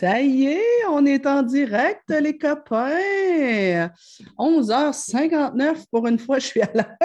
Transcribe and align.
Ça 0.00 0.22
y 0.22 0.46
est, 0.46 0.86
on 0.88 1.04
est 1.04 1.26
en 1.26 1.42
direct, 1.42 2.08
les 2.08 2.38
copains. 2.38 3.90
11h59 4.38 5.84
pour 5.90 6.06
une 6.06 6.18
fois, 6.18 6.38
je 6.38 6.46
suis 6.46 6.62
à 6.62 6.70
l'heure. 6.72 6.96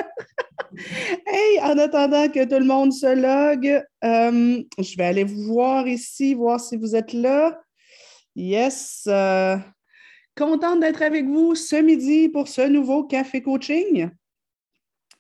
hey, 1.28 1.60
en 1.60 1.78
attendant 1.78 2.30
que 2.30 2.46
tout 2.46 2.58
le 2.58 2.64
monde 2.64 2.94
se 2.94 3.14
logue, 3.14 3.84
euh, 4.06 4.64
je 4.80 4.96
vais 4.96 5.04
aller 5.04 5.26
vous 5.26 5.44
voir 5.44 5.86
ici, 5.90 6.36
voir 6.36 6.58
si 6.62 6.78
vous 6.78 6.96
êtes 6.96 7.12
là. 7.12 7.60
Yes. 8.34 9.04
Euh, 9.08 9.58
contente 10.38 10.80
d'être 10.80 11.02
avec 11.02 11.26
vous 11.26 11.54
ce 11.54 11.76
midi 11.76 12.30
pour 12.30 12.48
ce 12.48 12.62
nouveau 12.62 13.04
café 13.04 13.42
coaching. 13.42 14.10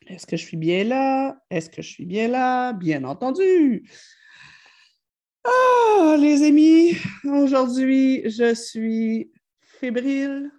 Est-ce 0.07 0.25
que 0.25 0.37
je 0.37 0.45
suis 0.45 0.55
bien 0.55 0.85
là? 0.85 1.35
Est-ce 1.49 1.69
que 1.69 1.81
je 1.81 1.89
suis 1.89 2.05
bien 2.05 2.29
là? 2.29 2.71
Bien 2.71 3.03
entendu. 3.03 3.83
Ah, 5.47 6.17
les 6.19 6.43
amis, 6.43 6.97
aujourd'hui, 7.23 8.23
je 8.27 8.55
suis 8.55 9.31
fébrile, 9.59 10.51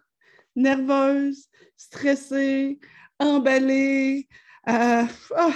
nerveuse, 0.55 1.49
stressée, 1.77 2.79
emballée, 3.19 4.29
euh, 4.69 5.03
ah, 5.37 5.53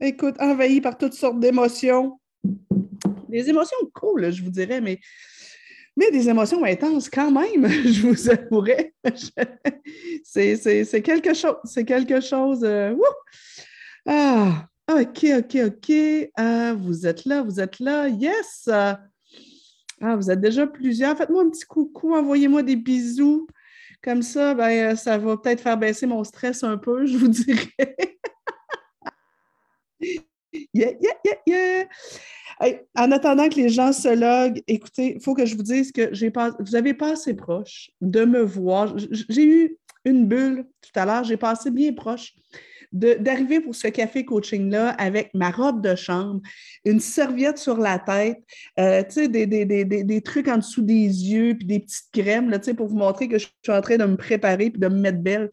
écoute, 0.00 0.36
envahie 0.38 0.80
par 0.80 0.96
toutes 0.96 1.14
sortes 1.14 1.40
d'émotions. 1.40 2.20
Des 3.28 3.48
émotions 3.50 3.76
cool, 3.94 4.30
je 4.30 4.44
vous 4.44 4.50
dirais, 4.50 4.80
mais, 4.80 5.00
mais 5.96 6.12
des 6.12 6.28
émotions 6.28 6.62
intenses 6.62 7.10
quand 7.10 7.32
même, 7.32 7.66
je 7.84 8.06
vous 8.06 8.30
avouerai. 8.30 8.94
c'est 10.24 11.02
quelque 11.02 11.34
chose, 11.34 11.56
c'est 11.64 11.84
quelque 11.84 12.20
chose. 12.20 12.62
Euh, 12.62 12.94
ah, 14.06 14.68
OK, 14.88 15.26
OK, 15.38 15.56
OK. 15.66 15.92
Ah, 16.36 16.72
vous 16.74 17.06
êtes 17.06 17.26
là, 17.26 17.42
vous 17.42 17.60
êtes 17.60 17.78
là. 17.78 18.08
Yes! 18.08 18.68
Ah, 18.68 20.16
vous 20.16 20.30
êtes 20.30 20.40
déjà 20.40 20.66
plusieurs. 20.66 21.16
Faites-moi 21.16 21.42
un 21.42 21.50
petit 21.50 21.66
coucou, 21.66 22.14
envoyez-moi 22.14 22.62
des 22.62 22.76
bisous. 22.76 23.46
Comme 24.02 24.22
ça, 24.22 24.54
ben, 24.54 24.96
ça 24.96 25.18
va 25.18 25.36
peut-être 25.36 25.60
faire 25.60 25.76
baisser 25.76 26.06
mon 26.06 26.24
stress 26.24 26.62
un 26.64 26.78
peu, 26.78 27.04
je 27.04 27.18
vous 27.18 27.28
dirais. 27.28 27.68
yeah, 30.72 30.92
yeah, 31.00 31.18
yeah, 31.24 31.36
yeah! 31.46 31.84
en 32.96 33.12
attendant 33.12 33.48
que 33.48 33.56
les 33.56 33.68
gens 33.68 33.92
se 33.92 34.08
loguent, 34.08 34.62
écoutez, 34.66 35.14
il 35.16 35.22
faut 35.22 35.34
que 35.34 35.46
je 35.46 35.54
vous 35.54 35.62
dise 35.62 35.92
que 35.92 36.12
j'ai 36.12 36.30
pas, 36.30 36.52
vous 36.58 36.74
avez 36.74 36.94
pas 36.94 37.12
assez 37.12 37.34
proche 37.34 37.90
de 38.00 38.24
me 38.24 38.40
voir. 38.40 38.96
J'ai 39.28 39.44
eu 39.44 39.76
une 40.04 40.26
bulle 40.26 40.66
tout 40.80 40.98
à 40.98 41.04
l'heure, 41.04 41.24
j'ai 41.24 41.36
passé 41.36 41.70
bien 41.70 41.92
proche 41.92 42.34
d'arriver 42.92 43.60
pour 43.60 43.74
ce 43.74 43.88
café 43.88 44.24
coaching-là 44.24 44.90
avec 44.90 45.30
ma 45.34 45.50
robe 45.50 45.82
de 45.82 45.94
chambre, 45.94 46.40
une 46.84 47.00
serviette 47.00 47.58
sur 47.58 47.76
la 47.76 47.98
tête, 47.98 48.38
euh, 48.78 49.02
des, 49.16 49.46
des, 49.46 49.64
des, 49.64 49.84
des, 49.84 50.20
trucs 50.22 50.48
en 50.48 50.58
dessous 50.58 50.82
des 50.82 50.94
yeux, 50.94 51.54
puis 51.54 51.66
des 51.66 51.80
petites 51.80 52.10
crèmes 52.12 52.50
là, 52.50 52.58
pour 52.76 52.88
vous 52.88 52.96
montrer 52.96 53.28
que 53.28 53.38
je 53.38 53.46
suis 53.62 53.72
en 53.72 53.80
train 53.80 53.96
de 53.96 54.04
me 54.04 54.16
préparer 54.16 54.70
puis 54.70 54.80
de 54.80 54.88
me 54.88 55.00
mettre 55.00 55.18
belle 55.18 55.50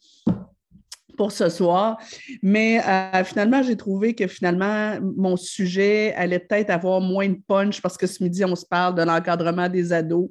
pour 1.18 1.32
ce 1.32 1.50
soir. 1.50 1.98
Mais 2.42 2.82
euh, 2.86 3.24
finalement, 3.24 3.64
j'ai 3.64 3.78
trouvé 3.78 4.14
que 4.16 4.28
finalement, 4.28 4.98
mon 5.02 5.38
sujet 5.38 6.14
allait 6.16 6.40
peut-être 6.40 6.70
avoir 6.70 7.02
moins 7.02 7.30
de 7.30 7.40
punch 7.48 7.82
parce 7.82 7.98
que 7.98 8.08
ce 8.08 8.24
midi, 8.24 8.44
on 8.46 8.56
se 8.56 8.66
parle 8.66 8.96
de 8.96 9.04
l'encadrement 9.04 9.70
des 9.70 9.94
ados. 9.94 10.30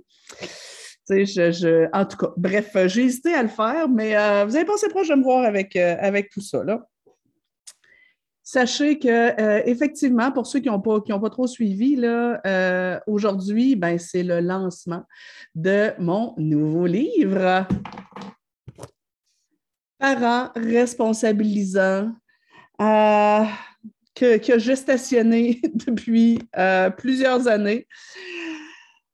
Je, 1.10 1.24
je, 1.24 1.86
en 1.92 2.06
tout 2.06 2.16
cas, 2.16 2.30
bref, 2.36 2.74
j'ai 2.86 3.02
hésité 3.02 3.34
à 3.34 3.42
le 3.42 3.48
faire, 3.48 3.88
mais 3.90 4.16
euh, 4.16 4.46
vous 4.46 4.56
avez 4.56 4.64
pensé 4.64 4.88
proche 4.88 5.08
de 5.08 5.14
me 5.14 5.22
voir 5.22 5.44
avec, 5.44 5.76
avec 5.76 6.30
tout 6.30 6.40
ça. 6.40 6.64
Là. 6.64 6.86
Sachez 8.46 8.98
que 8.98 9.08
euh, 9.08 9.62
effectivement, 9.64 10.30
pour 10.30 10.46
ceux 10.46 10.60
qui 10.60 10.68
n'ont 10.68 10.78
pas, 10.78 11.30
trop 11.30 11.46
suivi, 11.46 11.96
euh, 12.04 13.00
aujourd'hui, 13.06 13.74
ben, 13.74 13.98
c'est 13.98 14.22
le 14.22 14.40
lancement 14.40 15.04
de 15.54 15.92
mon 15.98 16.34
nouveau 16.36 16.84
livre. 16.84 17.66
Parents 19.98 20.50
responsabilisants, 20.56 22.12
euh, 22.82 23.44
que, 24.14 24.36
que 24.36 24.58
j'ai 24.58 24.76
stationné 24.76 25.62
depuis 25.86 26.38
plusieurs 26.98 27.48
années. 27.48 27.86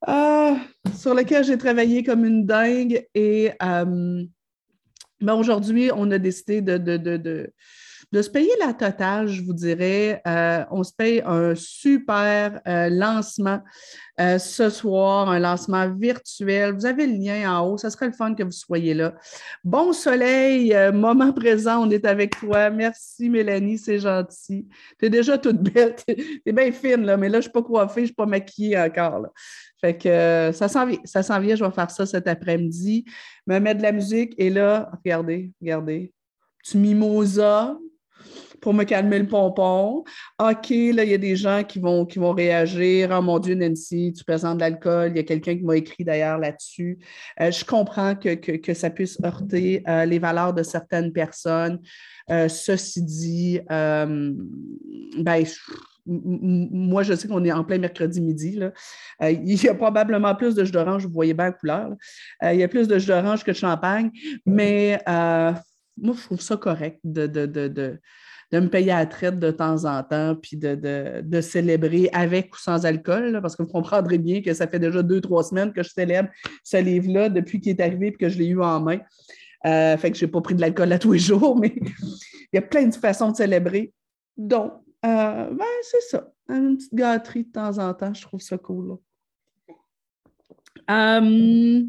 sur 0.04 1.14
lequel 1.14 1.44
j'ai 1.44 1.56
travaillé 1.56 2.02
comme 2.02 2.24
une 2.24 2.46
dingue 2.46 3.06
et 3.14 3.52
ben, 3.60 4.28
aujourd'hui, 5.34 5.92
on 5.94 6.10
a 6.10 6.18
décidé 6.18 6.62
de 6.62 7.52
se 8.12 8.28
payer 8.28 8.50
la 8.58 8.74
totale, 8.74 9.28
je 9.28 9.40
vous 9.42 9.52
dirais. 9.52 10.20
Euh, 10.26 10.64
on 10.72 10.82
se 10.82 10.92
paye 10.92 11.22
un 11.24 11.54
super 11.54 12.60
euh, 12.66 12.88
lancement 12.88 13.60
euh, 14.18 14.36
ce 14.38 14.68
soir, 14.68 15.28
un 15.28 15.38
lancement 15.38 15.88
virtuel. 15.88 16.74
Vous 16.74 16.86
avez 16.86 17.06
le 17.06 17.12
lien 17.12 17.56
en 17.56 17.68
haut. 17.68 17.78
Ça 17.78 17.88
serait 17.88 18.08
le 18.08 18.12
fun 18.12 18.34
que 18.34 18.42
vous 18.42 18.50
soyez 18.50 18.94
là. 18.94 19.14
Bon 19.62 19.92
soleil, 19.92 20.74
moment 20.92 21.32
présent, 21.32 21.86
on 21.86 21.90
est 21.90 22.04
avec 22.04 22.36
toi. 22.36 22.68
Merci, 22.70 23.30
Mélanie, 23.30 23.78
c'est 23.78 24.00
gentil. 24.00 24.66
Tu 24.98 25.06
es 25.06 25.10
déjà 25.10 25.38
toute 25.38 25.58
belle. 25.72 25.94
Tu 25.94 26.42
es, 26.44 26.52
bien 26.52 26.72
fine, 26.72 27.02
là, 27.02 27.16
mais 27.16 27.28
là, 27.28 27.34
je 27.34 27.38
ne 27.38 27.42
suis 27.42 27.52
pas 27.52 27.62
coiffée, 27.62 28.00
je 28.00 28.00
ne 28.00 28.06
suis 28.06 28.14
pas 28.14 28.26
maquillée 28.26 28.78
encore. 28.78 29.28
Fait 29.80 29.96
que 29.96 30.50
ça 30.52 30.68
s'en 30.68 30.84
vient, 30.84 30.98
ça 31.04 31.22
je 31.22 31.64
vais 31.64 31.70
faire 31.70 31.90
ça 31.90 32.04
cet 32.06 32.26
après-midi. 32.26 33.04
Me 33.46 33.60
mettre 33.60 33.78
de 33.78 33.84
la 33.84 33.92
musique 33.92 34.34
et 34.36 34.50
là, 34.50 34.90
regardez, 34.92 35.52
regardez. 35.60 36.12
Tu 36.62 36.76
mimosa, 36.76 37.78
pour 38.60 38.74
me 38.74 38.84
calmer 38.84 39.18
le 39.18 39.26
pompon. 39.26 40.04
OK, 40.38 40.70
là, 40.70 41.04
il 41.04 41.10
y 41.10 41.14
a 41.14 41.18
des 41.18 41.36
gens 41.36 41.64
qui 41.64 41.78
vont, 41.78 42.04
qui 42.04 42.18
vont 42.18 42.32
réagir. 42.32 43.10
Oh 43.12 43.22
mon 43.22 43.38
Dieu, 43.38 43.54
Nancy, 43.54 44.12
tu 44.16 44.24
présentes 44.24 44.58
de 44.58 44.60
l'alcool. 44.60 45.12
Il 45.12 45.16
y 45.16 45.20
a 45.20 45.22
quelqu'un 45.22 45.56
qui 45.56 45.64
m'a 45.64 45.76
écrit 45.76 46.04
d'ailleurs 46.04 46.38
là-dessus. 46.38 46.98
Euh, 47.40 47.50
je 47.50 47.64
comprends 47.64 48.14
que, 48.14 48.74
ça 48.74 48.90
puisse 48.90 49.18
heurter 49.24 49.82
euh, 49.88 50.04
les 50.04 50.18
valeurs 50.18 50.54
de 50.54 50.62
certaines 50.62 51.12
personnes. 51.12 51.80
Euh, 52.30 52.48
ceci 52.48 53.02
dit, 53.02 53.60
ben, 53.68 55.44
moi, 56.06 57.02
je 57.02 57.14
sais 57.14 57.28
qu'on 57.28 57.44
est 57.44 57.52
en 57.52 57.64
plein 57.64 57.78
mercredi 57.78 58.20
midi. 58.20 58.52
Là. 58.56 58.72
il 59.30 59.62
y 59.62 59.68
a 59.68 59.74
probablement 59.74 60.34
plus 60.34 60.54
de 60.54 60.64
jus 60.64 60.72
d'orange, 60.72 61.06
vous 61.06 61.12
voyez 61.12 61.34
bien 61.34 61.46
la 61.46 61.52
couleur. 61.52 61.90
il 62.42 62.56
y 62.56 62.62
a 62.62 62.68
plus 62.68 62.88
de 62.88 62.98
jus 62.98 63.08
d'orange 63.08 63.44
que 63.44 63.50
de 63.50 63.56
champagne, 63.56 64.10
mais 64.46 64.98
moi, 66.00 66.14
je 66.16 66.24
trouve 66.24 66.40
ça 66.40 66.56
correct 66.56 66.98
de, 67.04 67.26
de, 67.26 67.98
me 68.52 68.68
payer 68.68 68.92
à 68.92 69.00
la 69.00 69.06
traite 69.06 69.38
de 69.38 69.50
temps 69.50 69.84
en 69.84 70.02
temps, 70.02 70.34
puis 70.34 70.56
de, 70.56 71.40
célébrer 71.40 72.08
avec 72.12 72.54
ou 72.54 72.58
sans 72.58 72.84
alcool, 72.86 73.38
parce 73.42 73.56
que 73.56 73.62
vous 73.62 73.68
comprendrez 73.68 74.18
bien 74.18 74.42
que 74.42 74.52
ça 74.54 74.66
fait 74.66 74.78
déjà 74.78 75.02
deux, 75.02 75.20
trois 75.20 75.44
semaines 75.44 75.72
que 75.72 75.82
je 75.82 75.90
célèbre 75.90 76.30
ce 76.64 76.76
livre-là 76.78 77.28
depuis 77.28 77.60
qu'il 77.60 77.70
est 77.70 77.80
arrivé 77.80 78.08
et 78.08 78.12
que 78.12 78.28
je 78.28 78.38
l'ai 78.38 78.46
eu 78.46 78.62
en 78.62 78.80
main. 78.80 79.00
Euh, 79.66 79.96
fait 79.96 80.10
que 80.10 80.16
je 80.16 80.24
n'ai 80.24 80.30
pas 80.30 80.40
pris 80.40 80.54
de 80.54 80.60
l'alcool 80.60 80.92
à 80.92 80.98
tous 80.98 81.12
les 81.12 81.18
jours, 81.18 81.58
mais 81.58 81.74
il 81.76 82.54
y 82.54 82.58
a 82.58 82.62
plein 82.62 82.86
de 82.86 82.94
façons 82.94 83.30
de 83.30 83.36
célébrer. 83.36 83.92
Donc, 84.36 84.72
euh, 85.04 85.50
ben, 85.50 85.66
c'est 85.82 86.02
ça. 86.02 86.32
Une 86.48 86.76
petite 86.76 86.94
gâterie 86.94 87.44
de 87.44 87.52
temps 87.52 87.78
en 87.78 87.92
temps, 87.94 88.12
je 88.12 88.22
trouve 88.22 88.40
ça 88.40 88.58
cool. 88.58 88.96
Euh, 90.90 91.82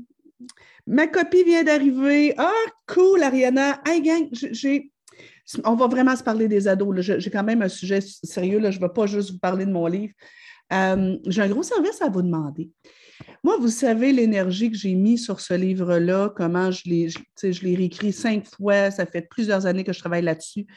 Ma 0.88 1.08
copie 1.08 1.44
vient 1.44 1.64
d'arriver. 1.64 2.34
Ah, 2.38 2.52
cool, 2.88 3.24
Ariana. 3.24 3.82
Hey, 3.86 4.02
gang, 4.02 4.28
j'ai. 4.32 4.92
On 5.66 5.76
va 5.76 5.88
vraiment 5.88 6.16
se 6.16 6.24
parler 6.24 6.48
des 6.48 6.68
ados. 6.68 7.02
J'ai 7.02 7.30
quand 7.30 7.44
même 7.44 7.62
un 7.62 7.70
sujet 7.70 8.00
sérieux. 8.02 8.60
Je 8.60 8.78
ne 8.78 8.82
vais 8.82 8.94
pas 8.94 9.06
juste 9.06 9.32
vous 9.32 9.40
parler 9.40 9.66
de 9.66 9.72
mon 9.72 9.88
livre. 9.88 10.14
Euh, 10.72 11.18
j'ai 11.28 11.42
un 11.42 11.50
gros 11.50 11.64
service 11.64 12.02
à 12.02 12.10
vous 12.10 12.22
demander. 12.22 12.70
Moi, 13.44 13.58
vous 13.58 13.70
savez 13.70 14.14
l'énergie 14.14 14.72
que 14.72 14.78
j'ai 14.78 14.96
mise 14.96 15.24
sur 15.24 15.42
ce 15.42 15.54
livre-là, 15.54 16.32
comment 16.36 16.72
je 16.72 16.84
l'ai, 16.86 17.10
je, 17.10 17.64
l'ai 17.64 17.76
réécrit 17.76 18.14
cinq 18.14 18.46
fois. 18.46 18.92
Ça 18.92 19.06
fait 19.06 19.22
plusieurs 19.24 19.66
années 19.66 19.84
que 19.84 19.94
je 19.94 20.00
travaille 20.00 20.22
là-dessus. 20.22 20.68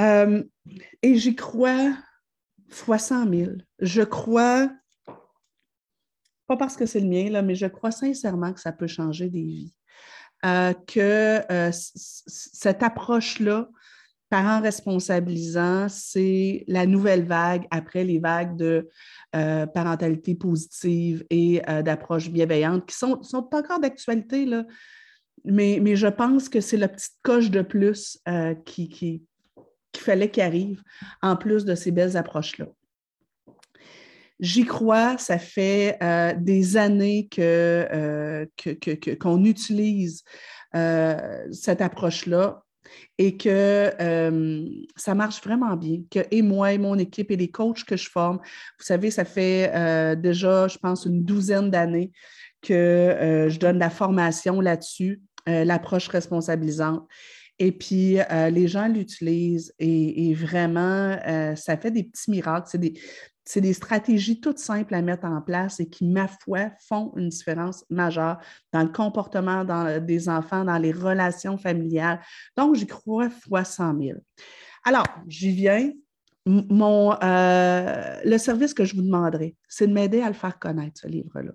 Euh, 0.00 0.42
et 1.02 1.16
j'y 1.16 1.34
crois 1.34 1.92
fois 2.70 2.98
100 2.98 3.30
000. 3.30 3.50
Je 3.80 4.02
crois 4.02 4.70
pas 6.50 6.56
parce 6.56 6.76
que 6.76 6.84
c'est 6.84 6.98
le 6.98 7.06
mien, 7.06 7.30
là, 7.30 7.42
mais 7.42 7.54
je 7.54 7.66
crois 7.66 7.92
sincèrement 7.92 8.52
que 8.52 8.58
ça 8.58 8.72
peut 8.72 8.88
changer 8.88 9.28
des 9.28 9.44
vies. 9.44 9.72
Euh, 10.44 10.72
que 10.72 11.40
euh, 11.52 11.70
cette 11.72 12.82
approche-là, 12.82 13.68
parents 14.30 14.60
responsabilisants, 14.60 15.88
c'est 15.88 16.64
la 16.66 16.86
nouvelle 16.86 17.24
vague 17.24 17.68
après 17.70 18.02
les 18.02 18.18
vagues 18.18 18.56
de 18.56 18.88
euh, 19.36 19.66
parentalité 19.66 20.34
positive 20.34 21.24
et 21.30 21.62
d'approche 21.84 22.30
bienveillante 22.30 22.84
qui 22.84 22.96
sont, 22.96 23.22
sont 23.22 23.44
pas 23.44 23.60
encore 23.60 23.78
d'actualité, 23.78 24.44
là. 24.44 24.64
Mais, 25.44 25.78
mais, 25.80 25.94
je 25.94 26.08
pense 26.08 26.48
que 26.48 26.60
c'est 26.60 26.76
la 26.76 26.88
petite 26.88 27.16
coche 27.22 27.50
de 27.50 27.62
plus 27.62 28.18
qui, 28.66 28.88
qui, 28.90 29.24
qu'il 29.92 30.02
fallait 30.02 30.30
qu'il 30.30 30.42
arrive 30.42 30.82
en 31.22 31.36
plus 31.36 31.64
de 31.64 31.74
ces 31.76 31.92
belles 31.92 32.16
approches-là. 32.16 32.66
J'y 34.40 34.64
crois, 34.64 35.18
ça 35.18 35.38
fait 35.38 35.98
euh, 36.02 36.32
des 36.36 36.78
années 36.78 37.28
que, 37.30 37.86
euh, 37.92 38.46
qu'on 39.20 39.44
utilise 39.44 40.24
euh, 40.74 41.46
cette 41.52 41.82
approche-là. 41.82 42.62
et 43.18 43.36
que 43.36 43.92
ça 44.96 45.14
marche 45.14 45.42
vraiment 45.44 45.76
bien. 45.76 45.98
Que 46.10 46.20
et 46.30 46.42
moi 46.42 46.72
et 46.72 46.78
mon 46.78 46.98
équipe 46.98 47.30
et 47.30 47.36
les 47.36 47.50
coachs 47.50 47.84
que 47.84 47.96
je 47.96 48.08
forme, 48.08 48.38
vous 48.38 48.84
savez, 48.84 49.10
ça 49.10 49.24
fait 49.24 49.70
déjà, 50.16 50.66
je 50.68 50.78
pense, 50.78 51.04
une 51.04 51.22
douzaine 51.22 51.70
d'années 51.70 52.10
que 52.62 53.46
je 53.48 53.58
donne 53.58 53.78
la 53.78 53.90
formation 53.90 54.60
là-dessus, 54.60 55.22
l'approche 55.46 56.08
responsabilisante. 56.08 57.06
Et 57.58 57.72
puis, 57.72 58.16
les 58.50 58.68
gens 58.68 58.88
l'utilisent 58.88 59.72
et, 59.78 60.30
et 60.30 60.34
vraiment, 60.34 61.16
ça 61.56 61.76
fait 61.76 61.90
des 61.90 62.04
petits 62.04 62.30
miracles. 62.30 62.68
C'est 62.72 62.78
des, 62.78 62.94
c'est 63.50 63.60
des 63.60 63.72
stratégies 63.72 64.40
toutes 64.40 64.60
simples 64.60 64.94
à 64.94 65.02
mettre 65.02 65.26
en 65.26 65.40
place 65.40 65.80
et 65.80 65.88
qui, 65.88 66.04
ma 66.04 66.28
foi, 66.28 66.70
font 66.86 67.12
une 67.16 67.30
différence 67.30 67.84
majeure 67.90 68.38
dans 68.72 68.82
le 68.84 68.90
comportement 68.90 69.64
des 69.98 70.28
enfants, 70.28 70.64
dans 70.64 70.78
les 70.78 70.92
relations 70.92 71.58
familiales. 71.58 72.20
Donc, 72.56 72.76
j'y 72.76 72.86
crois 72.86 73.28
fois 73.28 73.64
100 73.64 73.98
000. 74.00 74.18
Alors, 74.84 75.06
j'y 75.26 75.50
viens. 75.50 75.90
Mon, 76.46 77.12
euh, 77.22 78.20
le 78.24 78.38
service 78.38 78.72
que 78.72 78.84
je 78.84 78.94
vous 78.94 79.02
demanderai, 79.02 79.56
c'est 79.68 79.88
de 79.88 79.92
m'aider 79.92 80.22
à 80.22 80.28
le 80.28 80.34
faire 80.34 80.58
connaître, 80.58 81.00
ce 81.00 81.08
livre-là. 81.08 81.52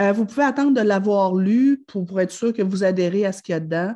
Euh, 0.00 0.12
vous 0.12 0.24
pouvez 0.24 0.42
attendre 0.42 0.72
de 0.72 0.80
l'avoir 0.80 1.34
lu 1.36 1.84
pour, 1.86 2.18
être 2.18 2.32
sûr 2.32 2.52
que 2.52 2.62
vous 2.62 2.82
adhérez 2.82 3.24
à 3.26 3.32
ce 3.32 3.42
qu'il 3.42 3.52
y 3.52 3.56
a 3.56 3.60
dedans 3.60 3.94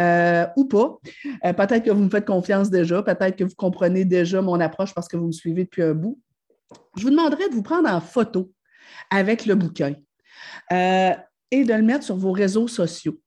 euh, 0.00 0.46
ou 0.56 0.64
pas. 0.64 0.98
peut-être 1.42 1.82
que 1.82 1.90
vous 1.90 2.04
me 2.04 2.10
faites 2.10 2.24
confiance 2.24 2.70
déjà, 2.70 3.02
peut-être 3.02 3.36
que 3.36 3.44
vous 3.44 3.54
comprenez 3.54 4.04
déjà 4.04 4.40
mon 4.40 4.60
approche 4.60 4.94
parce 4.94 5.08
que 5.08 5.16
vous 5.16 5.26
me 5.26 5.32
suivez 5.32 5.64
depuis 5.64 5.82
un 5.82 5.94
bout 5.94 6.18
je 6.96 7.02
vous 7.02 7.10
demanderai 7.10 7.48
de 7.48 7.54
vous 7.54 7.62
prendre 7.62 7.88
en 7.88 8.00
photo 8.00 8.52
avec 9.10 9.46
le 9.46 9.54
bouquin 9.54 9.94
euh, 10.72 11.14
et 11.50 11.64
de 11.64 11.74
le 11.74 11.82
mettre 11.82 12.04
sur 12.04 12.16
vos 12.16 12.32
réseaux 12.32 12.68
sociaux, 12.68 13.20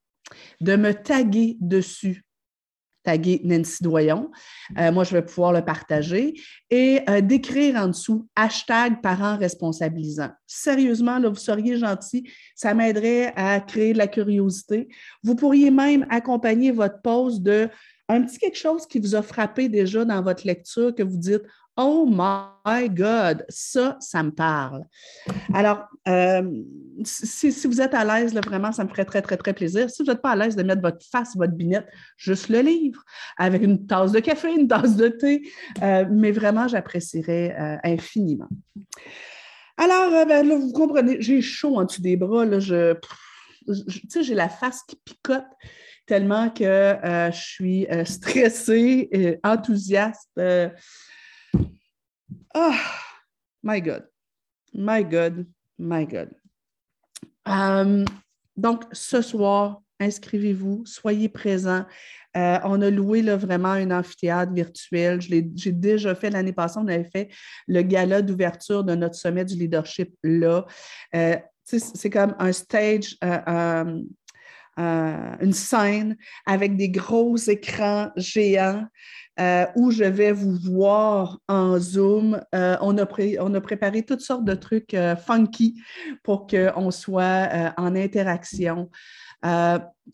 de 0.61 0.75
me 0.75 0.93
taguer 0.93 1.57
dessus 1.59 2.25
taguer 3.03 3.41
Nancy 3.43 3.83
Doyon. 3.83 4.29
Euh, 4.77 4.91
moi, 4.91 5.03
je 5.03 5.13
vais 5.13 5.21
pouvoir 5.21 5.53
le 5.53 5.63
partager 5.63 6.33
et 6.69 7.01
euh, 7.09 7.21
d'écrire 7.21 7.75
en 7.77 7.87
dessous 7.87 8.27
hashtag 8.35 9.01
parents 9.01 9.37
responsabilisants. 9.37 10.31
Sérieusement, 10.45 11.17
là, 11.19 11.29
vous 11.29 11.35
seriez 11.35 11.77
gentil, 11.77 12.29
ça 12.55 12.73
m'aiderait 12.73 13.33
à 13.35 13.59
créer 13.61 13.93
de 13.93 13.97
la 13.97 14.07
curiosité. 14.07 14.87
Vous 15.23 15.35
pourriez 15.35 15.71
même 15.71 16.05
accompagner 16.09 16.71
votre 16.71 17.01
pause 17.01 17.41
de 17.41 17.69
un 18.11 18.23
petit 18.23 18.39
quelque 18.39 18.57
chose 18.57 18.87
qui 18.87 18.99
vous 18.99 19.15
a 19.15 19.21
frappé 19.21 19.69
déjà 19.69 20.03
dans 20.03 20.21
votre 20.23 20.45
lecture, 20.45 20.93
que 20.95 21.03
vous 21.03 21.17
dites 21.17 21.43
Oh 21.81 22.05
my 22.05 22.89
God, 22.89 23.45
ça, 23.47 23.95
ça 24.01 24.21
me 24.21 24.31
parle. 24.31 24.83
Alors, 25.53 25.87
euh, 26.09 26.43
si, 27.05 27.51
vous 27.67 27.79
êtes 27.79 27.93
à 27.93 28.03
l'aise, 28.03 28.33
vraiment, 28.33 28.73
ça 28.73 28.83
me 28.83 28.89
ferait 28.89 29.05
très, 29.05 29.21
très, 29.21 29.37
très 29.37 29.53
plaisir. 29.53 29.89
Si 29.89 30.03
vous 30.03 30.11
n'êtes 30.11 30.21
pas 30.21 30.31
à 30.31 30.35
l'aise 30.35 30.57
de 30.57 30.63
mettre 30.63 30.81
votre 30.81 31.05
face, 31.09 31.37
votre 31.37 31.53
binette, 31.53 31.87
juste 32.17 32.49
le 32.49 32.59
livre, 32.59 33.01
avec 33.37 33.63
une 33.63 33.87
tasse 33.87 34.11
de 34.11 34.19
café, 34.19 34.53
une 34.53 34.67
tasse 34.67 34.97
de 34.97 35.07
thé, 35.07 35.49
euh, 35.81 36.03
mais 36.11 36.31
vraiment, 36.31 36.67
j'apprécierais 36.67 37.55
euh, 37.57 37.77
infiniment. 37.85 38.49
Alors, 39.77 40.25
ben, 40.27 40.45
là, 40.45 40.55
vous 40.55 40.73
comprenez, 40.73 41.21
j'ai 41.21 41.39
chaud 41.41 41.77
en 41.77 41.85
dessous 41.85 42.01
des 42.01 42.17
bras. 42.17 42.43
Là, 42.43 42.59
sais, 42.59 44.21
j'ai 44.21 44.35
la 44.35 44.49
face 44.49 44.83
qui 44.83 44.97
picote 44.97 45.47
tellement 46.05 46.49
que 46.49 46.97
je 47.31 47.39
suis 47.39 47.87
stressée, 48.03 49.07
et 49.13 49.39
enthousiaste. 49.45 50.29
Ah, 52.53 52.79
my 53.63 53.81
God. 53.81 54.07
My 54.73 55.03
God. 55.03 55.45
My 55.77 56.05
God. 56.05 56.31
Um, 57.45 58.05
donc, 58.55 58.83
ce 58.91 59.21
soir, 59.21 59.81
inscrivez-vous, 59.99 60.83
soyez 60.85 61.29
présents. 61.29 61.85
Euh, 62.37 62.59
on 62.63 62.81
a 62.81 62.89
loué 62.89 63.21
là, 63.21 63.37
vraiment 63.37 63.69
un 63.71 63.91
amphithéâtre 63.91 64.53
virtuel. 64.53 65.19
J'ai 65.21 65.71
déjà 65.71 66.13
fait 66.15 66.29
l'année 66.29 66.53
passée, 66.53 66.77
on 66.77 66.87
avait 66.87 67.09
fait 67.09 67.29
le 67.67 67.81
gala 67.81 68.21
d'ouverture 68.21 68.83
de 68.83 68.95
notre 68.95 69.15
sommet 69.15 69.45
du 69.45 69.55
leadership 69.55 70.13
là. 70.23 70.65
Euh, 71.15 71.37
c'est 71.63 72.09
comme 72.09 72.35
un 72.39 72.51
stage, 72.51 73.15
euh, 73.23 74.01
une 74.79 75.53
scène 75.53 76.15
avec 76.45 76.77
des 76.77 76.89
gros 76.89 77.35
écrans 77.35 78.09
géants. 78.15 78.85
Euh, 79.39 79.65
où 79.75 79.89
je 79.89 80.03
vais 80.03 80.33
vous 80.33 80.57
voir 80.57 81.39
en 81.47 81.79
Zoom. 81.79 82.41
Euh, 82.53 82.75
on, 82.81 82.97
a 82.97 83.05
préparé 83.61 84.03
toutes 84.03 84.19
sortes 84.19 84.43
de 84.43 84.53
trucs 84.53 84.93
euh, 84.93 85.15
funky 85.15 85.81
pour 86.23 86.45
qu'on 86.45 86.91
soit 86.91 87.47
en 87.77 87.95
interaction. 87.95 88.89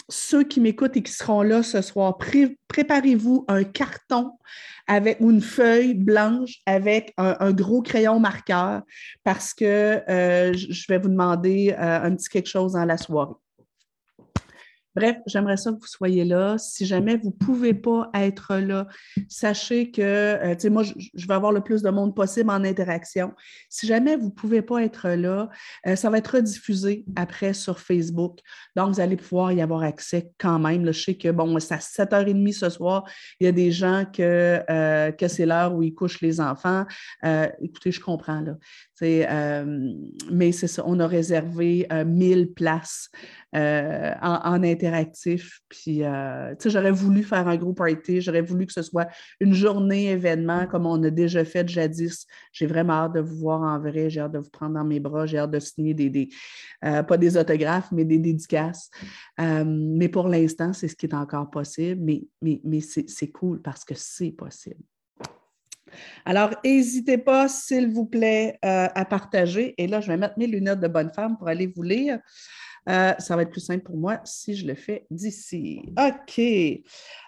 ceux 0.10 0.44
qui 0.44 0.62
m'écoutent 0.62 0.96
et 0.98 1.02
qui 1.02 1.12
seront 1.12 1.42
là 1.42 1.64
ce 1.64 1.82
soir, 1.82 2.20
préparez-vous 2.68 3.46
un 3.48 3.64
carton 3.64 4.32
avec 4.88 5.20
ou 5.20 5.32
une 5.32 5.42
feuille 5.42 5.96
blanche 5.96 6.60
avec 6.68 7.12
un, 7.18 7.52
gros 7.52 7.82
crayon 7.82 8.20
marqueur 8.20 8.84
parce 9.24 9.56
que 9.56 10.04
je 10.08 10.86
vais 10.88 11.00
vous 11.00 11.10
demander 11.10 11.74
un 11.76 12.16
petit 12.16 12.30
quelque 12.30 12.50
chose 12.50 12.74
dans 12.74 12.86
la 12.86 12.98
soirée. 12.98 13.34
Bref, 14.96 15.18
j'aimerais 15.28 15.58
ça 15.58 15.72
que 15.72 15.78
vous 15.80 15.88
soyez 15.88 16.24
là. 16.24 16.58
Si 16.58 16.86
jamais 16.86 17.18
vous 17.18 17.30
ne 17.30 17.46
pouvez 17.46 17.74
pas 17.74 18.10
être 18.14 18.56
là, 18.56 18.88
sachez 19.28 19.92
que, 19.92 20.02
euh, 20.02 20.56
tu 20.56 20.62
sais, 20.62 20.70
moi, 20.70 20.84
je, 20.84 21.28
vais 21.28 21.34
avoir 21.34 21.52
le 21.52 21.62
plus 21.62 21.82
de 21.82 21.90
monde 21.90 22.16
possible 22.16 22.50
en 22.50 22.64
interaction. 22.64 23.34
Si 23.70 23.88
jamais 23.88 24.16
vous 24.16 24.28
ne 24.28 24.32
pouvez 24.32 24.62
pas 24.62 24.84
être 24.84 25.10
là, 25.10 25.50
euh, 25.86 25.98
ça 25.98 26.10
va 26.10 26.20
être 26.20 26.36
rediffusé 26.36 27.04
après 27.18 27.54
sur 27.54 27.80
Facebook. 27.80 28.40
Donc, 28.78 28.94
vous 28.94 29.02
allez 29.02 29.18
pouvoir 29.18 29.52
y 29.52 29.62
avoir 29.62 29.84
accès 29.84 30.32
quand 30.38 30.60
même. 30.60 30.86
je 30.86 31.04
sais 31.04 31.16
que, 31.16 31.30
bon, 31.30 31.60
c'est 31.60 31.74
à 31.74 31.80
7h30 31.80 32.54
ce 32.54 32.70
soir. 32.70 33.04
Il 33.42 33.46
y 33.46 33.48
a 33.48 33.52
des 33.52 33.72
gens 33.72 34.06
que, 34.06 34.62
euh, 34.70 35.12
que 35.12 35.28
c'est 35.28 35.46
l'heure 35.46 35.76
où 35.76 35.84
ils 35.84 35.94
couchent 35.94 36.22
les 36.22 36.40
enfants. 36.40 36.86
écoutez, 37.62 37.92
je 37.92 38.00
comprends, 38.00 38.40
là. 38.40 38.54
Mais 39.02 40.52
c'est 40.52 40.68
ça, 40.68 40.84
on 40.86 41.00
a 41.00 41.08
réservé 41.08 41.88
1000 42.06 42.54
places 42.54 43.10
euh, 43.56 44.14
en, 44.22 44.64
interactif. 44.64 45.62
Puis, 45.70 46.04
euh, 46.04 46.54
j'aurais 46.66 46.92
voulu 46.92 47.24
faire 47.24 47.48
un 47.48 47.56
gros 47.56 47.72
party, 47.72 48.20
j'aurais 48.20 48.42
voulu 48.42 48.66
que 48.66 48.74
ce 48.74 48.82
soit 48.82 49.08
une 49.40 49.54
journée 49.54 50.12
événement 50.12 50.68
comme 50.68 50.86
on 50.86 51.02
a 51.04 51.10
déjà 51.10 51.46
fait 51.46 51.66
jadis. 51.66 52.26
J'ai 52.52 52.66
vraiment 52.66 52.94
hâte 52.94 53.14
de 53.14 53.22
vous 53.22 53.38
voir 53.38 53.62
en 53.62 53.80
vrai, 53.80 54.10
j'ai 54.10 54.20
hâte 54.20 54.34
de 54.34 54.40
vous 54.40 54.50
prendre 54.50 54.74
dans 54.74 54.84
mes 54.84 55.00
bras, 55.00 55.26
j'ai 55.26 55.38
hâte 55.38 55.52
de 55.52 55.60
signer 55.60 55.94
des, 55.94 56.28
euh, 56.84 57.02
pas 57.04 57.18
des 57.18 57.38
autographes, 57.38 57.92
mais 57.94 58.04
des 58.04 58.20
dédicaces. 58.20 58.90
mais 59.38 60.10
pour 60.10 60.28
l'instant, 60.28 60.74
c'est 60.74 60.90
ce 60.90 60.96
qui 60.96 61.06
est 61.06 61.14
encore 61.14 61.50
possible, 61.50 62.02
mais, 62.02 62.28
mais 62.42 62.82
c'est 62.82 63.32
cool 63.32 63.62
parce 63.62 63.86
que 63.86 63.94
c'est 63.96 64.32
possible. 64.32 64.84
Alors, 66.26 66.52
n'hésitez 66.64 67.18
pas, 67.18 67.48
s'il 67.48 67.88
vous 67.90 68.06
plaît, 68.06 68.60
à 68.62 69.06
partager. 69.06 69.76
Et 69.78 69.88
là, 69.88 70.02
je 70.02 70.08
vais 70.08 70.18
mettre 70.18 70.38
mes 70.38 70.48
lunettes 70.48 70.80
de 70.80 70.88
bonne 70.88 71.12
femme 71.14 71.38
pour 71.38 71.48
aller 71.48 71.68
vous 71.68 71.84
lire. 71.84 72.20
Euh, 72.88 73.14
ça 73.18 73.36
va 73.36 73.42
être 73.42 73.50
plus 73.50 73.62
simple 73.62 73.84
pour 73.84 73.98
moi 73.98 74.20
si 74.26 74.56
je 74.56 74.68
le 74.68 74.76
fais 74.76 75.08
d'ici. 75.10 75.82
OK. 75.98 76.40
Euh, 76.40 76.82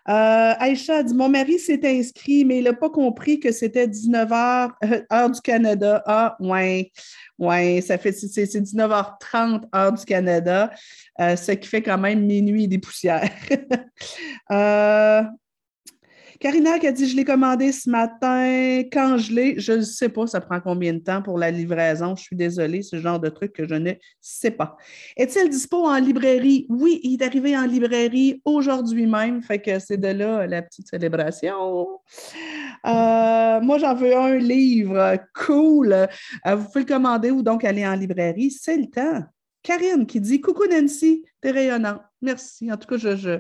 Aïcha 0.06 1.02
dit 1.02 1.16
Mon 1.16 1.30
mari 1.30 1.58
s'est 1.58 1.80
inscrit, 1.84 2.46
mais 2.46 2.60
il 2.60 2.66
n'a 2.66 2.74
pas 2.74 2.92
compris 2.92 3.40
que 3.40 3.52
c'était 3.52 3.88
19 3.88 4.30
h, 4.30 4.72
euh, 4.84 5.02
heure 5.12 5.32
du 5.32 5.42
Canada. 5.42 6.04
Ah, 6.06 6.38
ouais. 6.40 6.92
Oui, 7.40 7.82
ça 7.82 7.98
c'est 7.98 8.12
19h30 8.12 9.64
heure 9.76 9.94
du 9.94 10.06
Canada, 10.06 10.72
ce 11.20 11.52
qui 11.52 11.68
fait 11.68 11.82
quand 11.82 11.98
même 11.98 12.26
minuit 12.26 12.68
des 12.68 12.80
poussières. 12.80 13.30
Karina 16.40 16.78
qui 16.78 16.88
a 16.88 16.92
dit 16.92 17.08
Je 17.08 17.16
l'ai 17.16 17.26
commandé 17.26 17.72
ce 17.72 17.90
matin. 17.90 18.84
Quand 18.92 19.18
je 19.18 19.34
l'ai, 19.34 19.60
je 19.60 19.74
ne 19.74 19.82
sais 19.82 20.10
pas, 20.10 20.28
ça 20.28 20.40
prend 20.42 20.60
combien 20.60 20.94
de 20.94 21.00
temps 21.00 21.22
pour 21.22 21.38
la 21.38 21.52
livraison. 21.52 22.16
Je 22.16 22.24
suis 22.24 22.36
désolée, 22.36 22.82
ce 22.82 22.98
genre 22.98 23.20
de 23.20 23.30
truc 23.30 23.54
que 23.54 23.68
je 23.68 23.76
ne 23.76 23.94
sais 24.22 24.52
pas. 24.52 24.78
Est-il 25.16 25.50
dispo 25.50 25.86
en 25.86 25.98
librairie? 25.98 26.66
Oui, 26.70 27.00
il 27.04 27.22
est 27.22 27.26
arrivé 27.26 27.58
en 27.58 27.66
librairie 27.66 28.42
aujourd'hui 28.46 29.08
même. 29.08 29.42
Fait 29.42 29.60
que 29.60 29.80
c'est 29.80 29.98
de 29.98 30.10
là 30.10 30.46
la 30.48 30.62
petite 30.62 30.90
célébration. 30.90 31.88
Euh, 32.86 33.62
moi, 33.62 33.78
j'en 33.80 33.96
veux 33.96 34.16
un 34.16 34.38
livre. 34.38 35.18
Cool. 35.34 35.94
Euh, 35.94 36.56
vous 36.56 36.66
pouvez 36.66 36.82
le 36.82 36.86
commander 36.86 37.32
ou 37.32 37.42
donc 37.42 37.64
aller 37.64 37.86
en 37.86 37.96
librairie. 37.96 38.52
C'est 38.52 38.78
le 38.78 38.88
temps. 38.88 39.24
Karine 39.64 40.06
qui 40.06 40.22
dit 40.22 40.40
Coucou 40.40 40.66
Nancy, 40.70 41.26
t'es 41.42 41.52
rayonnant. 41.52 42.00
Merci. 42.22 42.72
En 42.72 42.78
tout 42.78 42.88
cas, 42.88 42.98
je, 42.98 43.16
je, 43.16 43.40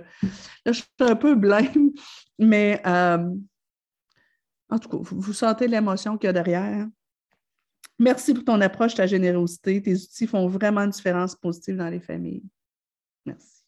je 0.65 0.71
suis 0.71 0.85
un 0.99 1.15
peu 1.15 1.35
blême. 1.35 1.91
Mais 2.39 2.81
euh, 2.85 3.29
en 4.69 4.79
tout 4.79 4.89
cas, 4.89 4.97
vous, 5.01 5.33
sentez 5.33 5.67
l'émotion 5.67 6.17
qu'il 6.17 6.27
y 6.27 6.29
a 6.29 6.33
derrière. 6.33 6.87
Merci 7.99 8.33
pour 8.33 8.43
ton 8.43 8.61
approche, 8.61 8.95
ta 8.95 9.07
générosité. 9.07 9.81
Tes 9.81 9.95
outils 9.95 10.27
font 10.27 10.47
vraiment 10.47 10.81
une 10.81 10.91
différence 10.91 11.35
positive 11.35 11.77
dans 11.77 11.89
les 11.89 11.99
familles. 11.99 12.43
Merci. 13.25 13.63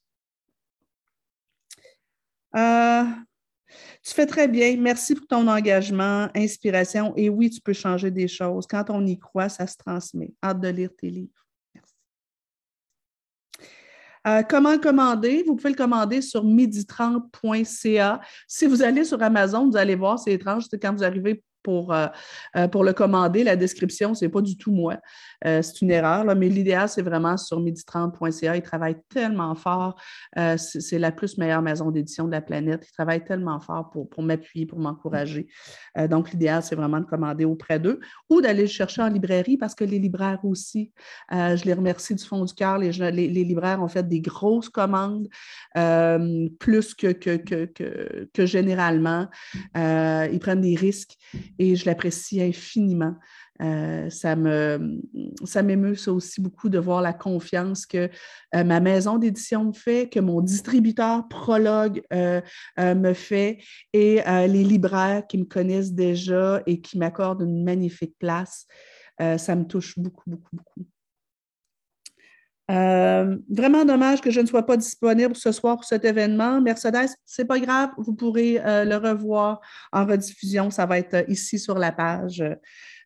Euh, 2.55 3.05
tu 4.03 4.13
fais 4.13 4.27
très 4.27 4.47
bien. 4.47 4.77
Merci 4.77 5.15
pour 5.15 5.25
ton 5.25 5.47
engagement, 5.47 6.29
inspiration. 6.35 7.13
Et 7.15 7.29
oui, 7.29 7.49
tu 7.49 7.61
peux 7.61 7.73
changer 7.73 8.11
des 8.11 8.27
choses. 8.27 8.67
Quand 8.67 8.89
on 8.89 9.05
y 9.05 9.17
croit, 9.17 9.49
ça 9.49 9.65
se 9.65 9.77
transmet. 9.77 10.31
Hâte 10.43 10.61
de 10.61 10.67
lire 10.67 10.91
tes 10.95 11.09
livres. 11.09 11.49
Euh, 14.27 14.43
comment 14.43 14.77
commander? 14.77 15.43
Vous 15.45 15.55
pouvez 15.55 15.69
le 15.69 15.75
commander 15.75 16.21
sur 16.21 16.43
midi30.ca. 16.45 18.19
Si 18.47 18.65
vous 18.65 18.81
allez 18.81 19.05
sur 19.05 19.21
Amazon, 19.21 19.69
vous 19.69 19.77
allez 19.77 19.95
voir, 19.95 20.19
c'est 20.19 20.33
étrange, 20.33 20.65
c'est 20.69 20.79
quand 20.81 20.93
vous 20.93 21.03
arrivez 21.03 21.41
pour, 21.69 21.93
euh, 21.93 22.07
euh, 22.55 22.67
pour 22.67 22.83
le 22.83 22.93
commander. 22.93 23.43
La 23.43 23.55
description, 23.55 24.15
ce 24.15 24.25
n'est 24.25 24.31
pas 24.31 24.41
du 24.41 24.57
tout 24.57 24.71
moi. 24.71 24.97
Euh, 25.45 25.61
c'est 25.61 25.81
une 25.81 25.91
erreur, 25.91 26.25
mais 26.35 26.49
l'idéal, 26.49 26.89
c'est 26.89 27.03
vraiment 27.03 27.38
sur 27.38 27.61
midi30.ca. 27.61 28.57
Ils 28.57 28.63
travaillent 28.63 29.01
tellement 29.07 29.53
fort. 29.53 29.95
c'est 30.57 30.99
la 30.99 31.11
plus 31.11 31.38
meilleure 31.38 31.61
maison 31.61 31.91
d'édition 31.91 32.25
de 32.25 32.31
la 32.31 32.41
planète. 32.41 32.88
Ils 32.89 32.93
travaillent 32.93 33.23
tellement 33.23 33.59
fort 33.59 33.91
pour, 33.91 34.23
m'appuyer, 34.23 34.65
pour 34.65 34.79
m'encourager. 34.79 35.47
donc, 36.09 36.31
l'idéal, 36.31 36.63
c'est 36.63 36.75
vraiment 36.75 36.99
de 36.99 37.05
commander 37.05 37.45
auprès 37.45 37.79
d'eux 37.79 37.99
ou 38.29 38.41
d'aller 38.41 38.63
le 38.63 38.67
chercher 38.67 39.01
en 39.01 39.09
librairie 39.09 39.57
parce 39.57 39.75
que 39.75 39.83
les 39.83 39.99
libraires 39.99 40.43
aussi, 40.43 40.91
je 41.31 41.63
les 41.65 41.73
remercie 41.73 42.15
du 42.15 42.23
fond 42.23 42.43
du 42.43 42.53
cœur. 42.53 42.77
Les, 42.79 42.91
les, 42.91 43.43
libraires 43.43 43.81
ont 43.81 43.88
fait 43.88 44.07
des 44.07 44.21
grosses 44.21 44.69
commandes, 44.69 45.27
plus 45.73 46.93
que, 46.95 47.11
que, 47.11 47.35
que 48.33 48.45
généralement. 48.45 49.27
ils 49.75 50.39
prennent 50.39 50.61
des 50.61 50.75
risques 50.75 51.17
et 51.59 51.75
je 51.75 51.85
l'apprécie 51.85 52.41
infiniment. 52.41 53.15
Euh, 53.61 54.09
ça 54.09 54.37
ça 55.43 55.61
m'émeut 55.61 55.95
ça 55.95 56.13
aussi 56.13 56.39
beaucoup 56.39 56.69
de 56.69 56.79
voir 56.79 57.01
la 57.01 57.11
confiance 57.11 57.85
que 57.85 58.09
euh, 58.55 58.63
ma 58.63 58.79
maison 58.79 59.17
d'édition 59.17 59.65
me 59.65 59.73
fait, 59.73 60.07
que 60.09 60.21
mon 60.21 60.39
distributeur 60.39 61.27
prologue 61.27 62.01
euh, 62.13 62.39
me 62.77 63.13
fait 63.13 63.59
et 63.91 64.21
les 64.25 64.63
libraires 64.63 65.27
qui 65.27 65.37
me 65.37 65.45
connaissent 65.45 65.91
déjà 65.91 66.63
et 66.65 66.79
qui 66.79 66.97
m'accordent 66.97 67.41
une 67.41 67.63
magnifique 67.63 68.15
place. 68.17 68.65
ça 69.19 69.55
me 69.55 69.65
touche 69.65 69.99
beaucoup, 69.99 70.29
beaucoup, 70.29 70.55
beaucoup. 70.55 70.85
Vraiment 72.69 73.83
dommage 73.83 74.21
que 74.21 74.31
je 74.31 74.41
ne 74.41 74.45
sois 74.45 74.65
pas 74.65 74.77
disponible 74.77 75.35
ce 75.35 75.51
soir 75.51 75.75
pour 75.75 75.85
cet 75.85 76.05
événement. 76.05 76.61
Mercedes, 76.61 77.09
c'est 77.25 77.45
pas 77.45 77.59
grave, 77.59 77.89
vous 77.97 78.13
pourrez 78.13 78.61
le 78.63 78.95
revoir 78.95 79.59
en 79.91 80.05
rediffusion. 80.05 80.69
Ça 80.69 80.85
va 80.85 80.99
être 80.99 81.29
ici 81.29 81.57
sur 81.57 81.79
la 81.79 81.91
page. 81.91 82.43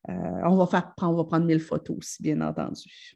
Euh, 0.09 0.13
on, 0.43 0.57
va 0.57 0.67
faire, 0.67 0.93
on 1.01 1.13
va 1.13 1.23
prendre 1.23 1.45
mille 1.45 1.61
photos 1.61 1.97
aussi, 1.97 2.21
bien 2.21 2.41
entendu. 2.41 3.15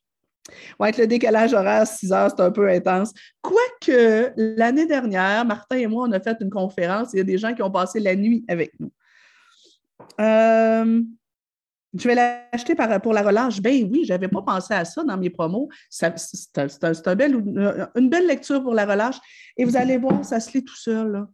Ouais, 0.80 0.94
le 0.98 1.08
décalage 1.08 1.54
horaire, 1.54 1.86
6 1.86 2.14
heures, 2.14 2.32
c'est 2.36 2.42
un 2.42 2.52
peu 2.52 2.70
intense. 2.70 3.14
Quoique, 3.42 4.32
l'année 4.38 4.86
dernière, 4.86 5.44
Martin 5.44 5.76
et 5.76 5.88
moi, 5.88 6.08
on 6.08 6.12
a 6.14 6.22
fait 6.22 6.38
une 6.40 6.50
conférence. 6.50 7.10
Il 7.14 7.18
y 7.18 7.20
a 7.20 7.26
des 7.26 7.38
gens 7.38 7.54
qui 7.54 7.62
ont 7.62 7.72
passé 7.72 8.00
la 8.00 8.16
nuit 8.16 8.46
avec 8.48 8.72
nous. 8.80 8.92
Euh, 11.96 12.00
je 12.00 12.08
vais 12.08 12.16
l'acheter 12.16 12.76
pour 13.02 13.14
la 13.14 13.22
relâche. 13.22 13.62
Ben 13.62 13.88
oui, 13.92 14.04
je 14.06 14.14
n'avais 14.14 14.28
pas 14.28 14.42
pensé 14.42 14.74
à 14.74 14.86
ça 14.86 15.04
dans 15.04 15.18
mes 15.18 15.30
promos. 15.30 15.70
C'est 15.90 16.14
une 17.96 18.10
belle 18.10 18.28
lecture 18.28 18.62
pour 18.62 18.74
la 18.74 18.86
relâche. 18.86 19.18
Et 19.58 19.66
vous 19.66 19.76
allez 19.78 19.98
voir, 19.98 20.24
ça 20.24 20.40
se 20.40 20.58
lit 20.58 20.64
tout 20.64 20.76
seul. 20.76 21.26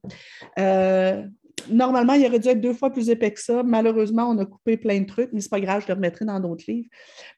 Euh, 0.60 1.24
normalement, 1.70 2.14
il 2.14 2.26
aurait 2.26 2.40
dû 2.40 2.50
être 2.50 2.62
deux 2.62 2.74
fois 2.74 2.92
plus 2.92 3.10
épais 3.10 3.32
que 3.32 3.40
ça. 3.40 3.64
Malheureusement, 3.64 4.30
on 4.30 4.38
a 4.40 4.46
coupé 4.46 4.78
plein 4.78 5.00
de 5.00 5.06
trucs, 5.06 5.32
mais 5.34 5.42
c'est 5.42 5.50
pas 5.50 5.60
grave, 5.60 5.82
je 5.84 5.88
le 5.88 5.96
remettrai 5.96 6.26
dans 6.26 6.40
d'autres 6.40 6.66
livres. 6.68 6.90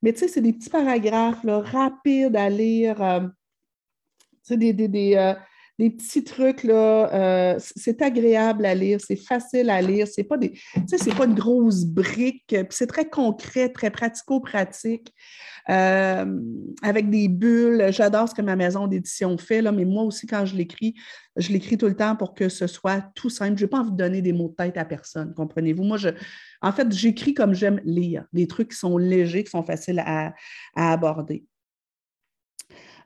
Mais 0.01 0.13
tu 0.13 0.19
sais, 0.19 0.27
c'est 0.27 0.41
des 0.41 0.53
petits 0.53 0.69
paragraphes 0.69 1.45
rapides 1.45 2.35
à 2.35 2.49
lire. 2.49 3.01
Euh, 3.01 3.21
c'est 4.43 4.57
des, 4.57 5.15
euh, 5.15 5.33
des, 5.79 5.89
petits 5.89 6.23
trucs, 6.23 6.63
là. 6.63 7.13
Euh, 7.13 7.59
c'est 7.59 8.01
agréable 8.01 8.65
à 8.65 8.75
lire, 8.75 8.99
c'est 9.05 9.15
facile 9.15 9.69
à 9.69 9.81
lire. 9.81 10.07
C'est 10.07 10.23
pas 10.23 10.37
des. 10.37 10.53
c'est 10.87 11.15
pas 11.15 11.25
une 11.25 11.35
grosse 11.35 11.85
brique. 11.85 12.55
c'est 12.69 12.87
très 12.87 13.09
concret, 13.09 13.69
très 13.69 13.91
pratico-pratique. 13.91 15.13
Euh, 15.69 16.39
avec 16.83 17.09
des 17.09 17.27
bulles. 17.27 17.87
J'adore 17.89 18.29
ce 18.29 18.35
que 18.35 18.41
ma 18.43 18.55
maison 18.55 18.85
d'édition 18.85 19.35
fait, 19.37 19.63
là, 19.63 19.71
mais 19.71 19.85
moi 19.85 20.03
aussi, 20.03 20.27
quand 20.27 20.45
je 20.45 20.55
l'écris, 20.55 20.93
je 21.37 21.51
l'écris 21.51 21.77
tout 21.77 21.87
le 21.87 21.95
temps 21.95 22.15
pour 22.15 22.35
que 22.35 22.49
ce 22.49 22.67
soit 22.67 23.01
tout 23.15 23.31
simple. 23.31 23.57
Je 23.57 23.65
n'ai 23.65 23.69
pas 23.69 23.79
envie 23.79 23.91
de 23.91 23.97
donner 23.97 24.21
des 24.21 24.31
mots 24.31 24.49
de 24.49 24.53
tête 24.53 24.77
à 24.77 24.85
personne, 24.85 25.33
comprenez-vous? 25.33 25.83
Moi, 25.83 25.97
je, 25.97 26.09
en 26.61 26.71
fait, 26.71 26.91
j'écris 26.91 27.33
comme 27.33 27.55
j'aime 27.55 27.81
lire, 27.83 28.25
des 28.31 28.47
trucs 28.47 28.71
qui 28.71 28.77
sont 28.77 28.97
légers, 28.97 29.43
qui 29.43 29.49
sont 29.49 29.63
faciles 29.63 30.03
à, 30.05 30.33
aborder. 30.75 31.45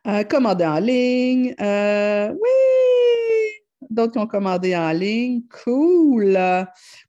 Euh, 0.09 0.23
commander 0.23 0.65
en 0.65 0.79
ligne. 0.79 1.53
Euh, 1.61 2.31
oui! 2.31 2.78
D'autres 3.89 4.13
qui 4.13 4.19
ont 4.19 4.27
commandé 4.27 4.75
en 4.75 4.91
ligne. 4.91 5.41
Cool. 5.63 6.37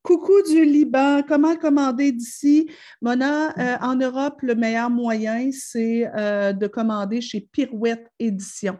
Coucou 0.02 0.32
du 0.48 0.64
Liban. 0.64 1.22
Comment 1.28 1.54
commander 1.56 2.10
d'ici? 2.10 2.70
Mona, 3.02 3.50
euh, 3.58 3.76
en 3.82 3.96
Europe, 3.96 4.40
le 4.40 4.54
meilleur 4.54 4.88
moyen, 4.88 5.50
c'est 5.52 6.10
euh, 6.16 6.54
de 6.54 6.66
commander 6.66 7.20
chez 7.20 7.42
Pirouette 7.52 8.10
Édition. 8.18 8.78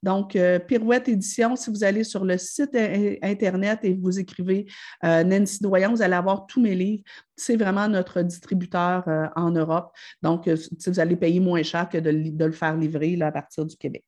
Donc, 0.00 0.36
euh, 0.36 0.60
Pirouette 0.60 1.08
Édition, 1.08 1.56
si 1.56 1.70
vous 1.70 1.82
allez 1.82 2.04
sur 2.04 2.24
le 2.24 2.38
site 2.38 2.76
Internet 3.20 3.80
et 3.82 3.94
vous 3.94 4.20
écrivez 4.20 4.66
Nancy 5.02 5.60
Doyon, 5.60 5.90
vous 5.90 6.02
allez 6.02 6.14
avoir 6.14 6.46
tous 6.46 6.60
mes 6.60 6.76
livres. 6.76 7.02
C'est 7.36 7.56
vraiment 7.56 7.88
notre 7.88 8.22
distributeur 8.22 9.04
en 9.34 9.50
Europe. 9.50 9.92
Donc, 10.22 10.48
vous 10.48 11.00
allez 11.00 11.16
payer 11.16 11.40
moins 11.40 11.62
cher 11.64 11.88
que 11.88 11.98
de, 11.98 12.10
le 12.10 12.52
faire 12.52 12.76
livrer 12.76 13.18
à 13.20 13.32
partir 13.32 13.66
du 13.66 13.76
Québec. 13.76 14.04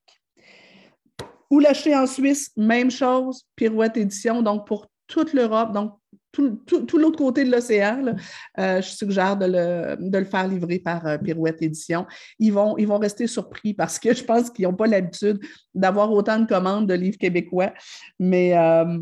Ou 1.53 1.59
l'acheter 1.59 1.95
en 1.95 2.07
Suisse, 2.07 2.49
même 2.57 2.89
chose, 2.89 3.43
Pirouette 3.55 3.95
Édition, 3.95 4.41
donc 4.41 4.65
pour 4.65 4.87
toute 5.05 5.33
l'Europe, 5.33 5.71
donc 5.71 5.93
tout, 6.31 6.97
l'autre 6.97 7.19
côté 7.19 7.45
de 7.45 7.51
l'océan, 7.51 8.15
euh, 8.57 8.81
je 8.81 8.89
suggère 8.89 9.37
de 9.37 9.45
le, 9.45 10.25
faire 10.25 10.47
livrer 10.47 10.79
par 10.79 11.05
euh, 11.05 11.19
Pirouette 11.19 11.61
Édition. 11.61 12.07
Ils 12.39 12.51
vont, 12.51 12.75
ils 12.79 12.87
vont 12.87 12.97
rester 12.97 13.27
surpris 13.27 13.75
parce 13.75 13.99
que 13.99 14.13
je 14.15 14.23
pense 14.23 14.49
qu'ils 14.49 14.65
n'ont 14.65 14.73
pas 14.73 14.87
l'habitude 14.87 15.39
d'avoir 15.75 16.11
autant 16.11 16.39
de 16.39 16.47
commandes 16.47 16.89
de 16.89 16.95
livres 16.95 17.19
québécois. 17.19 17.71
Mais 18.19 18.57
euh, 18.57 18.97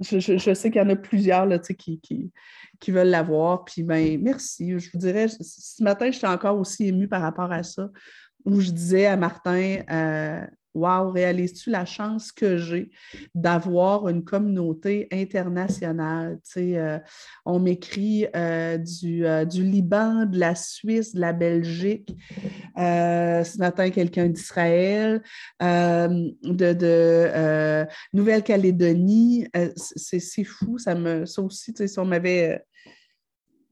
je, 0.00 0.54
sais 0.54 0.72
qu'il 0.72 0.82
y 0.82 0.84
en 0.84 0.90
a 0.90 0.96
plusieurs 0.96 1.48
qui, 1.78 2.00
qui, 2.00 2.90
veulent 2.90 3.10
l'avoir. 3.10 3.64
Puis 3.64 3.84
ben, 3.84 4.20
merci. 4.20 4.76
Je 4.76 4.90
vous 4.90 4.98
dirais, 4.98 5.28
ce 5.28 5.84
matin, 5.84 6.10
j'étais 6.10 6.26
encore 6.26 6.58
aussi 6.58 6.88
émue 6.88 7.06
par 7.06 7.22
rapport 7.22 7.52
à 7.52 7.62
ça, 7.62 7.90
où 8.44 8.60
je 8.60 8.72
disais 8.72 9.06
à 9.06 9.16
Martin, 9.16 9.84
Wow, 10.74 11.10
réalises-tu 11.10 11.68
la 11.70 11.84
chance 11.84 12.32
que 12.32 12.56
j'ai 12.56 12.90
d'avoir 13.34 14.08
une 14.08 14.24
communauté 14.24 15.06
internationale? 15.12 16.38
Euh, 16.56 16.98
on 17.44 17.58
m'écrit 17.58 18.26
euh, 18.34 18.78
euh, 19.04 19.44
du, 19.44 19.64
Liban, 19.64 20.24
de 20.24 20.38
la 20.38 20.54
Suisse, 20.54 21.14
de 21.14 21.20
la 21.20 21.34
Belgique, 21.34 22.16
ce 22.76 23.58
matin 23.58 23.90
quelqu'un 23.90 24.28
d'Israël, 24.28 25.22
de, 25.60 26.36
Nouvelle-Calédonie. 28.14 29.46
c'est 29.76 30.44
fou, 30.44 30.78
ça 30.78 30.94
me 30.94 31.26
ça 31.26 31.42
aussi, 31.42 31.74
si 31.76 31.98
on 31.98 32.06
m'avait 32.06 32.64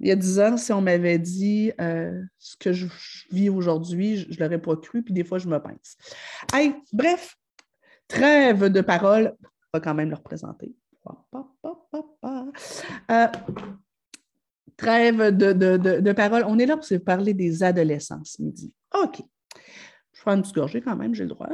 il 0.01 0.09
y 0.09 0.11
a 0.11 0.17
dix 0.17 0.41
ans, 0.41 0.57
si 0.57 0.73
on 0.73 0.81
m'avait 0.81 1.19
dit 1.19 1.73
euh, 1.81 2.23
ce 2.39 2.57
que 2.57 2.73
je 2.73 2.87
vis 3.31 3.51
aujourd'hui, 3.51 4.17
je 4.17 4.31
ne 4.31 4.45
l'aurais 4.45 4.61
pas 4.61 4.75
cru, 4.77 5.03
puis 5.03 5.13
des 5.13 5.25
fois, 5.25 5.39
je 5.39 5.47
me 5.47 5.59
pince. 5.59 5.99
bref, 6.93 7.37
trêve 8.09 8.67
de 8.67 8.81
parole. 8.81 9.37
On 9.43 9.79
va 9.79 9.81
quand 9.81 9.95
même 9.95 10.09
le 10.09 10.17
représenter. 10.17 10.75
Euh, 13.11 13.27
trêve 14.77 15.37
de, 15.37 15.53
de, 15.53 16.13
parole. 16.13 16.45
On 16.47 16.59
est 16.59 16.67
là 16.67 16.77
pour 16.77 16.85
se 16.85 16.95
parler 16.95 17.35
des 17.35 17.63
adolescents 17.63 18.25
ce 18.25 18.43
midi. 18.43 18.73
OK. 18.95 19.23
Je 20.13 20.25
vais 20.25 20.33
une 20.33 20.43
petite 20.43 20.55
gorgée 20.55 20.81
quand 20.81 20.97
même, 20.97 21.15
j'ai 21.15 21.25
le 21.25 21.31
droit. 21.31 21.49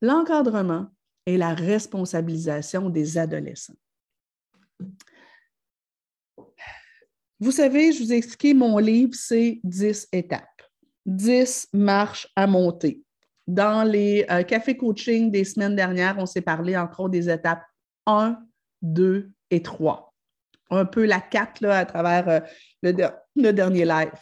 L'encadrement 0.00 0.88
et 1.30 1.36
la 1.36 1.54
responsabilisation 1.54 2.90
des 2.90 3.16
adolescents. 3.16 3.76
Vous 7.38 7.52
savez, 7.52 7.92
je 7.92 8.02
vous 8.02 8.12
ai 8.12 8.16
expliqué, 8.16 8.52
mon 8.52 8.78
livre, 8.78 9.14
c'est 9.14 9.60
10 9.62 10.08
étapes, 10.12 10.62
10 11.06 11.68
marches 11.72 12.26
à 12.34 12.48
monter. 12.48 13.04
Dans 13.46 13.84
les 13.84 14.26
euh, 14.28 14.42
cafés 14.42 14.76
coaching 14.76 15.30
des 15.30 15.44
semaines 15.44 15.76
dernières, 15.76 16.18
on 16.18 16.26
s'est 16.26 16.40
parlé 16.40 16.76
encore 16.76 17.08
des 17.08 17.30
étapes 17.30 17.62
1, 18.06 18.36
2 18.82 19.30
et 19.52 19.62
3. 19.62 20.12
Un 20.70 20.84
peu 20.84 21.06
la 21.06 21.20
4 21.20 21.60
là, 21.60 21.78
à 21.78 21.84
travers 21.84 22.28
euh, 22.28 22.40
le, 22.82 23.52
dernier 23.52 23.84
live. 23.84 24.18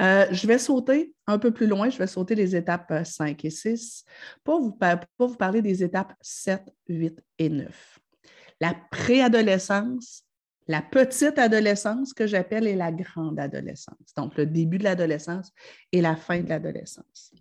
Euh, 0.00 0.26
je 0.30 0.46
vais 0.46 0.58
sauter 0.58 1.14
un 1.26 1.38
peu 1.38 1.50
plus 1.50 1.66
loin, 1.66 1.90
je 1.90 1.98
vais 1.98 2.06
sauter 2.06 2.34
les 2.34 2.56
étapes 2.56 2.92
5 3.04 3.44
et 3.44 3.50
6 3.50 4.04
pour 4.44 4.60
vous, 4.60 4.78
pour 5.18 5.28
vous 5.28 5.36
parler 5.36 5.60
des 5.60 5.84
étapes 5.84 6.14
7, 6.20 6.62
8 6.88 7.20
et 7.38 7.48
9. 7.50 7.98
La 8.60 8.74
préadolescence, 8.90 10.24
la 10.68 10.80
petite 10.80 11.38
adolescence 11.38 12.14
que 12.14 12.26
j'appelle 12.26 12.66
et 12.66 12.76
la 12.76 12.92
grande 12.92 13.38
adolescence. 13.38 14.14
Donc, 14.16 14.36
le 14.36 14.46
début 14.46 14.78
de 14.78 14.84
l'adolescence 14.84 15.52
et 15.92 16.00
la 16.00 16.16
fin 16.16 16.40
de 16.40 16.48
l'adolescence. 16.48 17.34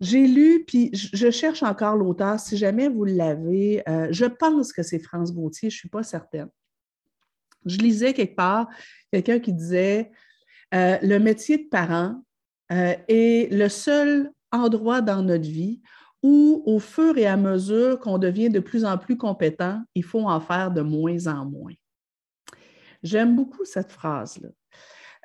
J'ai 0.00 0.28
lu, 0.28 0.64
puis 0.64 0.90
je 0.92 1.30
cherche 1.30 1.64
encore 1.64 1.96
l'auteur. 1.96 2.38
Si 2.38 2.56
jamais 2.56 2.88
vous 2.88 3.04
l'avez, 3.04 3.82
euh, 3.88 4.06
je 4.12 4.26
pense 4.26 4.72
que 4.72 4.84
c'est 4.84 5.00
France 5.00 5.32
Gauthier, 5.32 5.70
je 5.70 5.76
ne 5.76 5.78
suis 5.78 5.88
pas 5.88 6.04
certaine. 6.04 6.48
Je 7.64 7.78
lisais 7.78 8.14
quelque 8.14 8.36
part 8.36 8.68
quelqu'un 9.10 9.40
qui 9.40 9.52
disait 9.52 10.12
euh, 10.74 10.98
le 11.02 11.18
métier 11.18 11.58
de 11.58 11.68
parent 11.68 12.22
euh, 12.72 12.94
est 13.08 13.52
le 13.52 13.68
seul 13.68 14.30
endroit 14.52 15.00
dans 15.00 15.22
notre 15.22 15.48
vie 15.48 15.80
où, 16.22 16.62
au 16.66 16.78
fur 16.78 17.16
et 17.16 17.26
à 17.26 17.36
mesure 17.36 17.98
qu'on 18.00 18.18
devient 18.18 18.50
de 18.50 18.60
plus 18.60 18.84
en 18.84 18.98
plus 18.98 19.16
compétent, 19.16 19.82
il 19.94 20.04
faut 20.04 20.28
en 20.28 20.40
faire 20.40 20.70
de 20.70 20.82
moins 20.82 21.26
en 21.26 21.44
moins. 21.44 21.74
J'aime 23.02 23.36
beaucoup 23.36 23.64
cette 23.64 23.92
phrase-là. 23.92 24.48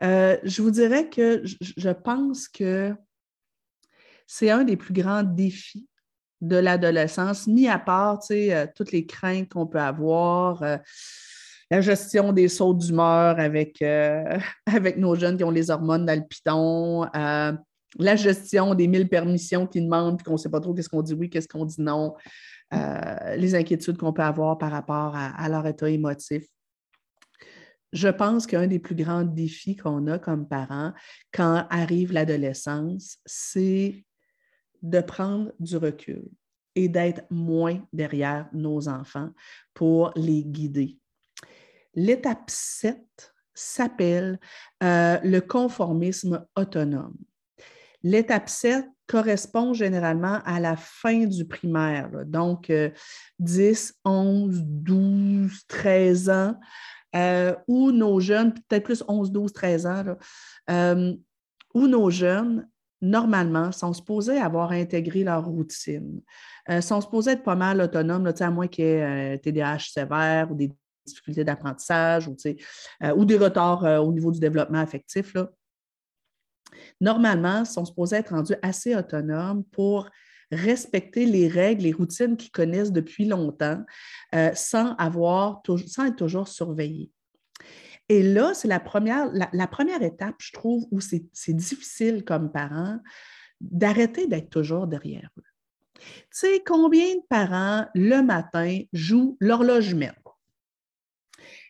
Euh, 0.04 0.38
je 0.44 0.62
vous 0.62 0.72
dirais 0.72 1.10
que 1.10 1.44
je 1.44 1.90
pense 1.90 2.48
que 2.48 2.94
c'est 4.28 4.52
un 4.52 4.64
des 4.64 4.78
plus 4.78 4.94
grands 4.94 5.24
défis 5.24 5.88
de 6.42 6.58
l'adolescence, 6.58 7.48
mis 7.48 7.68
à 7.68 7.80
part 7.80 8.20
toutes 8.76 8.92
les 8.92 9.06
craintes 9.06 9.50
qu'on 9.50 9.66
peut 9.66 9.80
avoir, 9.80 10.62
la 11.74 11.82
gestion 11.82 12.34
des 12.34 12.48
sauts 12.50 12.74
d'humeur 12.74 13.40
avec, 13.40 13.82
avec 14.66 14.98
nos 14.98 15.16
jeunes 15.16 15.38
qui 15.38 15.44
ont 15.44 15.52
les 15.52 15.72
hormones 15.72 16.06
d'alpiton, 16.06 17.06
la 17.14 18.16
gestion 18.16 18.76
des 18.76 18.88
mille 18.88 19.10
permissions 19.10 19.66
qu'ils 19.66 19.86
demandent, 19.86 20.18
puis 20.18 20.26
qu'on 20.26 20.34
ne 20.34 20.38
sait 20.38 20.50
pas 20.50 20.60
trop 20.60 20.74
qu'est-ce 20.74 20.90
qu'on 20.90 21.02
dit 21.02 21.14
oui, 21.14 21.30
qu'est-ce 21.30 21.48
qu'on 21.48 21.66
dit 21.66 21.82
non, 21.82 22.16
les 22.72 23.56
inquiétudes 23.56 23.98
qu'on 23.98 24.14
peut 24.14 24.22
avoir 24.22 24.58
par 24.58 24.72
rapport 24.72 25.16
à 25.16 25.50
leur 25.50 25.66
état 25.66 25.90
émotif 25.90 26.44
je 27.94 28.08
pense 28.08 28.48
qu'un 28.48 28.68
des 28.68 28.80
plus 28.80 28.96
grands 28.96 29.24
défis 29.24 29.76
qu'on 29.76 30.08
a 30.08 30.18
comme 30.18 30.48
parents 30.48 30.94
quand 31.32 31.68
arrive 31.70 32.12
l'adolescence, 32.12 33.20
c'est 33.26 34.04
de 34.82 35.00
prendre 35.00 35.54
du 35.60 35.78
recul 35.78 36.24
et 36.76 36.90
d'être 36.90 37.24
moins 37.30 37.80
derrière 37.94 38.50
nos 38.52 38.90
enfants 38.90 39.30
pour 39.76 40.12
les 40.16 40.44
guider. 40.44 41.00
L'étape 41.96 42.50
7 42.50 42.98
s'appelle 43.54 44.40
euh, 44.82 45.20
le 45.24 45.40
conformisme 45.40 46.46
autonome. 46.56 47.16
L'étape 48.02 48.50
7 48.50 48.86
correspond 49.08 49.74
généralement 49.74 50.40
à 50.46 50.60
la 50.60 50.76
fin 50.76 51.26
du 51.26 51.46
primaire, 51.46 52.26
donc 52.26 52.72
10, 53.40 53.94
11, 54.04 54.62
12, 54.64 55.68
13 55.68 56.30
ans. 56.30 56.56
Euh, 57.16 57.56
où 57.68 57.92
nos 57.92 58.20
jeunes, 58.20 58.54
peut-être 58.54 58.86
plus 58.86 59.04
11, 59.08 59.32
12, 59.32 59.54
13 59.54 59.86
ans, 59.86 60.04
euh, 60.70 61.14
où 61.76 61.88
nos 61.88 62.10
jeunes, 62.10 62.68
normalement, 63.02 63.72
sont 63.72 63.94
supposés 63.94 64.40
avoir 64.40 64.72
intégré 64.72 65.24
leur 65.24 65.46
routine, 65.46 66.22
euh, 66.70 66.82
sont 66.82 67.02
supposés 67.02 67.32
être 67.32 67.44
pas 67.44 67.56
mal 67.56 67.82
autonomes, 67.82 68.32
à 68.40 68.50
moins 68.50 68.68
qu'il 68.68 68.86
y 68.86 68.88
ait 68.88 69.34
un 69.34 69.38
TDAH 69.38 69.92
sévère 69.92 70.52
ou 70.52 70.56
des 70.56 70.72
difficultés 71.06 71.44
d'apprentissage 71.44 72.28
ou, 72.28 72.36
ou, 73.16 73.26
des 73.26 73.38
retards 73.38 73.84
au 74.04 74.12
niveau 74.12 74.32
du 74.32 74.40
développement 74.40 74.80
affectif. 74.80 75.34
Là. 75.34 75.50
Normalement, 77.02 77.66
sont 77.66 77.86
supposés 77.86 78.18
être 78.18 78.30
rendus 78.30 78.56
assez 78.62 78.96
autonomes 78.96 79.64
pour 79.66 80.10
respecter 80.52 81.26
les 81.26 81.48
règles, 81.48 81.84
les 81.84 81.92
routines 81.92 82.38
qu'ils 82.38 82.52
connaissent 82.52 82.92
depuis 82.92 83.26
longtemps 83.26 83.84
euh, 84.36 84.52
sans, 84.54 84.96
avoir, 84.96 85.62
sans 85.88 86.06
être 86.06 86.16
toujours 86.16 86.48
surveillés. 86.48 87.12
Et 88.10 88.22
là, 88.22 88.54
c'est 88.54 88.68
la 88.68 88.80
première, 88.80 89.32
la, 89.32 89.68
première 89.68 90.04
étape, 90.04 90.36
je 90.40 90.52
trouve, 90.52 90.86
où 90.92 91.00
c'est 91.00 91.54
difficile 91.54 92.24
comme 92.26 92.52
parent 92.52 93.00
d'arrêter 93.62 94.28
d'être 94.28 94.50
toujours 94.50 94.88
derrière 94.88 95.30
eux. 95.38 95.44
Tu 95.96 96.06
sais, 96.32 96.64
combien 96.66 97.16
de 97.16 97.22
parents, 97.30 97.88
le 97.96 98.22
matin, 98.22 98.82
jouent 98.92 99.38
l'horloge? 99.40 99.96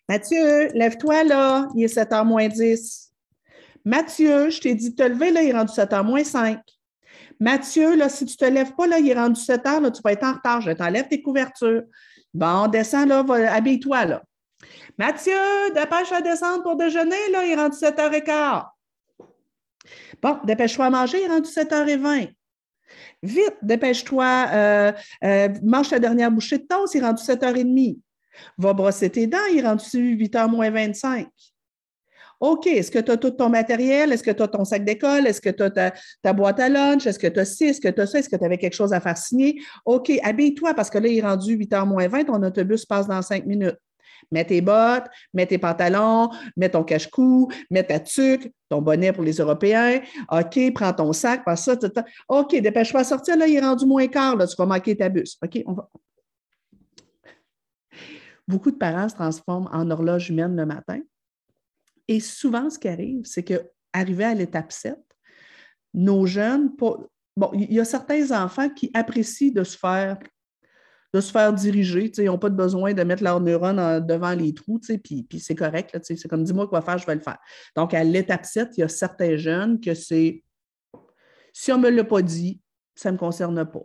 Mathieu, 0.09 0.67
lève-toi 0.73 1.23
là, 1.23 1.67
il 1.75 1.83
est 1.83 1.95
7h 1.95 2.25
moins 2.25 2.47
10. 2.47 3.11
Mathieu, 3.85 4.49
je 4.49 4.59
t'ai 4.59 4.75
dit 4.75 4.91
de 4.91 4.95
te 4.95 5.03
lever, 5.03 5.31
là, 5.31 5.41
il 5.41 5.49
est 5.49 5.53
rendu 5.53 5.71
7h 5.71 6.03
moins 6.03 6.23
5. 6.23 6.59
Mathieu, 7.39 7.97
si 8.09 8.25
tu 8.25 8.33
ne 8.33 8.47
te 8.47 8.53
lèves 8.53 8.73
pas, 8.75 8.87
là, 8.87 8.99
il 8.99 9.09
est 9.09 9.13
rendu 9.13 9.39
7 9.39 9.65
heures, 9.65 9.81
là, 9.81 9.91
tu 9.91 10.01
vas 10.03 10.11
être 10.11 10.23
en 10.23 10.33
retard. 10.33 10.61
Je 10.61 10.71
t'enlève 10.71 11.07
tes 11.07 11.21
couvertures. 11.21 11.83
Bon, 12.33 12.67
descends, 12.67 13.05
là, 13.05 13.23
habille-toi, 13.49 14.05
là. 14.05 14.23
Mathieu, 14.97 15.33
dépêche 15.73 16.11
à 16.11 16.21
descendre 16.21 16.63
pour 16.63 16.75
déjeuner, 16.75 17.29
là, 17.31 17.45
il 17.45 17.51
est 17.51 17.55
rendu 17.55 17.77
7h15. 17.77 18.65
Bon, 20.21 20.39
dépêche-toi 20.43 20.85
à 20.85 20.89
manger, 20.89 21.19
il 21.21 21.25
est 21.25 21.27
rendu 21.27 21.49
7h20. 21.49 22.33
Vite, 23.23 23.57
dépêche-toi, 23.61 24.45
euh, 24.51 24.91
euh, 25.23 25.49
mange 25.63 25.89
ta 25.89 25.99
dernière 25.99 26.31
bouchée 26.31 26.59
de 26.59 26.65
toast, 26.65 26.93
il 26.93 27.01
est 27.01 27.05
rendu 27.05 27.21
7h30. 27.23 27.97
Va 28.57 28.73
brosser 28.73 29.09
tes 29.09 29.27
dents, 29.27 29.37
il 29.51 29.59
est 29.59 29.67
rendu 29.67 30.17
8h 30.17 30.49
moins 30.49 30.69
25. 30.69 31.27
OK, 32.43 32.67
est-ce 32.67 32.91
que 32.91 32.99
tu 32.99 33.09
as 33.09 33.15
tout 33.15 33.31
ton 33.31 33.47
matériel? 33.47 34.11
Est-ce 34.11 34.21
que 34.21 34.31
tu 34.31 34.43
as 34.43 34.49
ton 34.49 34.65
sac 34.65 34.83
d'école? 34.83 35.27
Est-ce 35.27 35.39
que 35.39 35.49
tu 35.49 35.63
as 35.63 35.91
ta, 36.21 36.33
boîte 36.33 36.59
à 36.59 36.67
lunch? 36.67 37.07
Est-ce 37.07 37.17
que 37.17 37.27
tu 37.27 37.39
as 37.39 37.45
ci? 37.45 37.63
Est-ce 37.65 37.79
que 37.79 37.87
tu 37.87 38.01
as 38.01 38.05
ça? 38.05 38.19
Est-ce 38.19 38.27
que 38.27 38.35
tu 38.35 38.43
avais 38.43 38.57
quelque 38.57 38.75
chose 38.75 38.91
à 38.91 38.99
faire 38.99 39.17
signer? 39.17 39.61
OK, 39.85 40.11
habille-toi 40.21 40.73
parce 40.73 40.89
que 40.89 40.97
là, 40.97 41.07
il 41.07 41.19
est 41.19 41.21
rendu 41.21 41.57
8h 41.57 41.87
moins 41.87 42.05
20, 42.09 42.25
ton 42.25 42.43
autobus 42.43 42.85
passe 42.85 43.07
dans 43.07 43.21
5 43.21 43.45
minutes. 43.45 43.77
Mets 44.29 44.43
tes 44.43 44.59
bottes, 44.59 45.05
mets 45.33 45.45
tes 45.45 45.57
pantalons, 45.57 46.29
mets 46.57 46.67
ton 46.67 46.83
cache-cou, 46.83 47.49
mets 47.71 47.83
ta 47.83 48.01
tuque, 48.01 48.51
ton 48.67 48.81
bonnet 48.81 49.13
pour 49.13 49.23
les 49.23 49.35
Européens. 49.35 50.01
OK, 50.29 50.73
prends 50.73 50.91
ton 50.91 51.13
sac, 51.13 51.45
passe 51.45 51.63
ça. 51.63 51.77
OK, 52.27 52.59
dépêche-toi 52.59 53.01
à 53.01 53.03
sortir, 53.05 53.37
là, 53.37 53.47
il 53.47 53.55
est 53.55 53.61
rendu 53.61 53.85
moins 53.85 54.07
quart, 54.07 54.35
là, 54.35 54.47
tu 54.47 54.55
vas 54.57 54.65
manquer 54.65 54.97
ta 54.97 55.07
bus. 55.07 55.37
OK, 55.41 55.63
on 55.65 55.73
va. 55.73 55.89
Beaucoup 58.47 58.71
de 58.71 58.77
parents 58.77 59.09
se 59.09 59.15
transforment 59.15 59.69
en 59.71 59.89
horloge 59.89 60.29
humaine 60.29 60.55
le 60.55 60.65
matin 60.65 60.99
et 62.07 62.19
souvent, 62.19 62.69
ce 62.69 62.77
qui 62.77 62.87
arrive, 62.87 63.25
c'est 63.25 63.43
qu'arrivé 63.43 64.23
à 64.23 64.33
l'étape 64.33 64.71
7, 64.71 64.97
nos 65.93 66.25
jeunes, 66.25 66.75
bon, 66.77 67.51
il 67.53 67.71
y 67.71 67.79
a 67.79 67.85
certains 67.85 68.31
enfants 68.43 68.69
qui 68.69 68.91
apprécient 68.93 69.53
de 69.53 69.63
se 69.63 69.77
faire 69.77 70.19
de 71.13 71.21
se 71.21 71.31
faire 71.31 71.53
diriger. 71.53 72.11
Ils 72.17 72.25
n'ont 72.25 72.39
pas 72.39 72.49
besoin 72.49 72.91
de 72.91 73.03
mettre 73.03 73.21
leurs 73.21 73.39
neurones 73.39 74.03
devant 74.03 74.33
les 74.33 74.51
trous, 74.51 74.79
puis 74.79 75.27
c'est 75.39 75.53
correct. 75.53 75.95
C'est 76.01 76.27
comme 76.27 76.43
dis-moi 76.43 76.67
quoi 76.67 76.81
faire, 76.81 76.97
je 76.97 77.05
vais 77.05 77.13
le 77.13 77.21
faire. 77.21 77.37
Donc, 77.75 77.93
à 77.93 78.03
l'étape 78.03 78.43
7, 78.43 78.69
il 78.75 78.79
y 78.79 78.83
a 78.83 78.87
certains 78.87 79.37
jeunes 79.37 79.79
que 79.79 79.93
c'est 79.93 80.43
si 81.53 81.71
on 81.71 81.77
ne 81.77 81.83
me 81.83 81.89
l'a 81.91 82.03
pas 82.03 82.23
dit, 82.23 82.59
ça 82.95 83.09
ne 83.09 83.13
me 83.13 83.19
concerne 83.19 83.63
pas. 83.63 83.83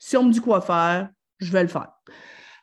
Si 0.00 0.16
on 0.16 0.24
me 0.24 0.32
dit 0.32 0.40
quoi 0.40 0.60
faire, 0.60 1.08
je 1.38 1.52
vais 1.52 1.62
le 1.62 1.68
faire. 1.68 1.92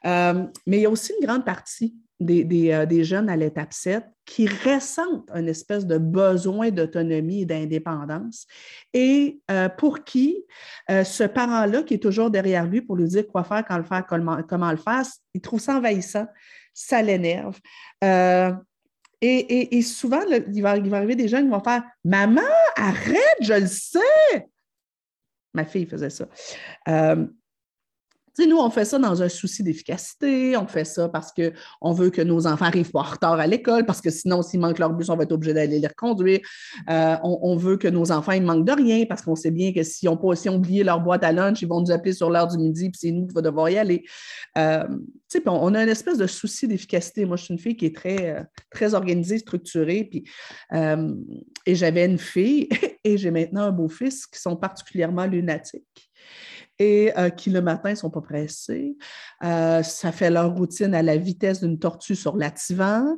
Euh, 0.06 0.46
mais 0.66 0.78
il 0.78 0.82
y 0.82 0.86
a 0.86 0.90
aussi 0.90 1.14
une 1.20 1.26
grande 1.26 1.46
partie 1.46 1.96
euh, 2.30 2.86
des, 2.86 3.04
jeunes 3.04 3.30
à 3.30 3.36
l'étape 3.36 3.74
7 3.74 4.04
qui 4.26 4.48
ressentent 4.48 5.30
une 5.34 5.48
espèce 5.48 5.88
de 5.88 5.98
besoin 5.98 6.70
d'autonomie 6.70 7.42
et 7.42 7.46
d'indépendance 7.46 8.46
et 8.94 9.40
euh, 9.50 9.70
pour 9.70 10.04
qui 10.04 10.46
euh, 10.92 11.04
ce 11.04 11.24
parent-là 11.24 11.82
qui 11.84 11.96
est 11.96 12.04
toujours 12.04 12.30
derrière 12.30 12.68
lui 12.68 12.82
pour 12.82 12.96
lui 12.96 13.08
dire 13.08 13.28
quoi 13.28 13.44
faire, 13.44 13.66
quand 13.68 13.78
le 13.78 13.84
faire, 13.84 14.06
comment, 14.06 14.72
le 14.72 14.78
faire, 14.78 15.04
il 15.34 15.42
trouve 15.42 15.60
ça 15.60 15.78
envahissant, 15.78 16.28
ça 16.74 17.02
l'énerve. 17.02 17.60
Et, 19.24 19.82
souvent, 19.82 20.22
il, 20.54 20.62
va, 20.62 20.72
arriver 20.72 21.16
des 21.16 21.28
jeunes 21.28 21.46
qui 21.46 21.52
vont 21.52 21.64
faire 21.64 21.84
Maman, 22.04 22.42
arrête, 22.76 23.38
je 23.42 23.54
le 23.54 23.68
sais. 23.68 24.48
Ma 25.54 25.66
fille 25.66 25.86
faisait 25.86 26.10
ça 26.10 26.28
nous, 28.40 28.58
on 28.58 28.70
fait 28.70 28.86
ça 28.86 28.98
dans 28.98 29.22
un 29.22 29.30
souci 29.30 29.62
d'efficacité, 29.64 30.56
on 30.56 30.68
fait 30.68 30.86
ça 30.86 31.10
parce 31.10 31.32
qu'on 31.34 31.92
veut 31.92 32.10
que 32.10 32.22
nos 32.22 32.48
enfants 32.48 32.66
arrivent 32.66 32.92
pas 32.92 33.00
en 33.00 33.04
retard 33.04 33.40
à 33.40 33.48
l'école, 33.48 33.86
parce 33.86 34.02
que 34.02 34.10
sinon, 34.10 34.42
s'ils 34.42 34.60
manquent 34.60 34.80
leur 34.80 34.94
bus, 34.94 35.10
on 35.10 35.18
va 35.18 35.24
être 35.24 35.32
obligé 35.32 35.54
d'aller 35.54 35.80
les 35.80 35.88
reconduire. 35.88 36.40
Euh, 36.90 37.16
on, 37.24 37.56
veut 37.58 37.78
que 37.78 37.88
nos 37.88 38.12
enfants 38.12 38.34
ne 38.34 38.46
manquent 38.46 38.66
de 38.66 38.72
rien, 38.72 39.06
parce 39.06 39.22
qu'on 39.22 39.36
sait 39.36 39.52
bien 39.52 39.74
que 39.74 39.84
s'ils 39.84 40.10
ont 40.10 40.18
pas 40.18 40.28
aussi 40.28 40.50
oublié 40.50 40.84
leur 40.84 41.02
boîte 41.02 41.24
à 41.24 41.32
lunch, 41.32 41.62
ils 41.62 41.68
vont 41.68 41.82
nous 41.82 41.92
appeler 41.92 42.14
sur 42.14 42.30
l'heure 42.30 42.48
du 42.48 42.58
midi, 42.58 42.90
puis 42.90 43.00
c'est 43.00 43.12
nous 43.12 43.28
qui 43.28 43.34
va 43.34 43.42
devoir 43.42 43.70
y 43.70 43.78
aller. 43.78 44.04
Euh, 44.58 44.88
on, 45.46 45.74
a 45.74 45.84
une 45.84 45.90
espèce 45.90 46.18
de 46.18 46.28
souci 46.28 46.68
d'efficacité. 46.68 47.26
Moi, 47.26 47.38
je 47.38 47.46
suis 47.46 47.54
une 47.54 47.60
fille 47.60 47.76
qui 47.76 47.86
est 47.86 47.96
très, 47.96 48.30
euh, 48.30 48.44
très 48.70 48.94
organisée, 48.94 49.40
structurée, 49.40 50.06
puis, 50.10 50.24
et 51.66 51.76
j'avais 51.76 52.06
une 52.06 52.18
fille, 52.18 52.70
et 53.04 53.18
j'ai 53.18 53.32
maintenant 53.32 53.64
un 53.64 53.72
beau-fils 53.72 54.26
qui 54.26 54.40
sont 54.40 54.56
particulièrement 54.56 55.26
lunatiques 55.26 56.11
euh, 57.18 57.30
qui 57.30 57.50
le 57.50 57.62
matin 57.62 57.92
ne 57.92 57.96
sont 57.96 58.10
pas 58.10 58.22
pressés. 58.22 58.98
Euh, 59.44 59.84
ça 59.84 60.12
fait 60.12 60.30
leur 60.30 60.56
routine 60.56 60.94
à 60.94 61.02
la 61.02 61.18
vitesse 61.18 61.62
d'une 61.62 61.80
tortue 61.80 62.16
sur 62.16 62.38
l'attivant. 62.38 63.18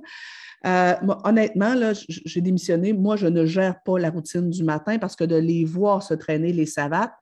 Euh, 0.65 0.93
honnêtement, 1.23 1.73
là, 1.73 1.93
j'ai 2.07 2.41
démissionné. 2.41 2.93
Moi, 2.93 3.15
je 3.15 3.27
ne 3.27 3.45
gère 3.45 3.81
pas 3.83 3.99
la 3.99 4.09
routine 4.09 4.49
du 4.49 4.63
matin 4.63 4.97
parce 4.97 5.15
que 5.15 5.23
de 5.23 5.35
les 5.35 5.65
voir 5.65 6.01
se 6.03 6.13
traîner 6.13 6.53
les 6.53 6.65
savates, 6.65 7.13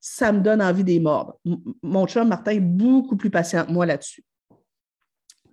ça 0.00 0.32
me 0.32 0.40
donne 0.40 0.62
envie 0.62 0.84
des 0.84 1.00
mordre. 1.00 1.38
Mon 1.82 2.06
chum 2.06 2.28
Martin 2.28 2.52
est 2.52 2.60
beaucoup 2.60 3.16
plus 3.16 3.30
patient 3.30 3.66
que 3.66 3.72
moi 3.72 3.84
là-dessus. 3.84 4.24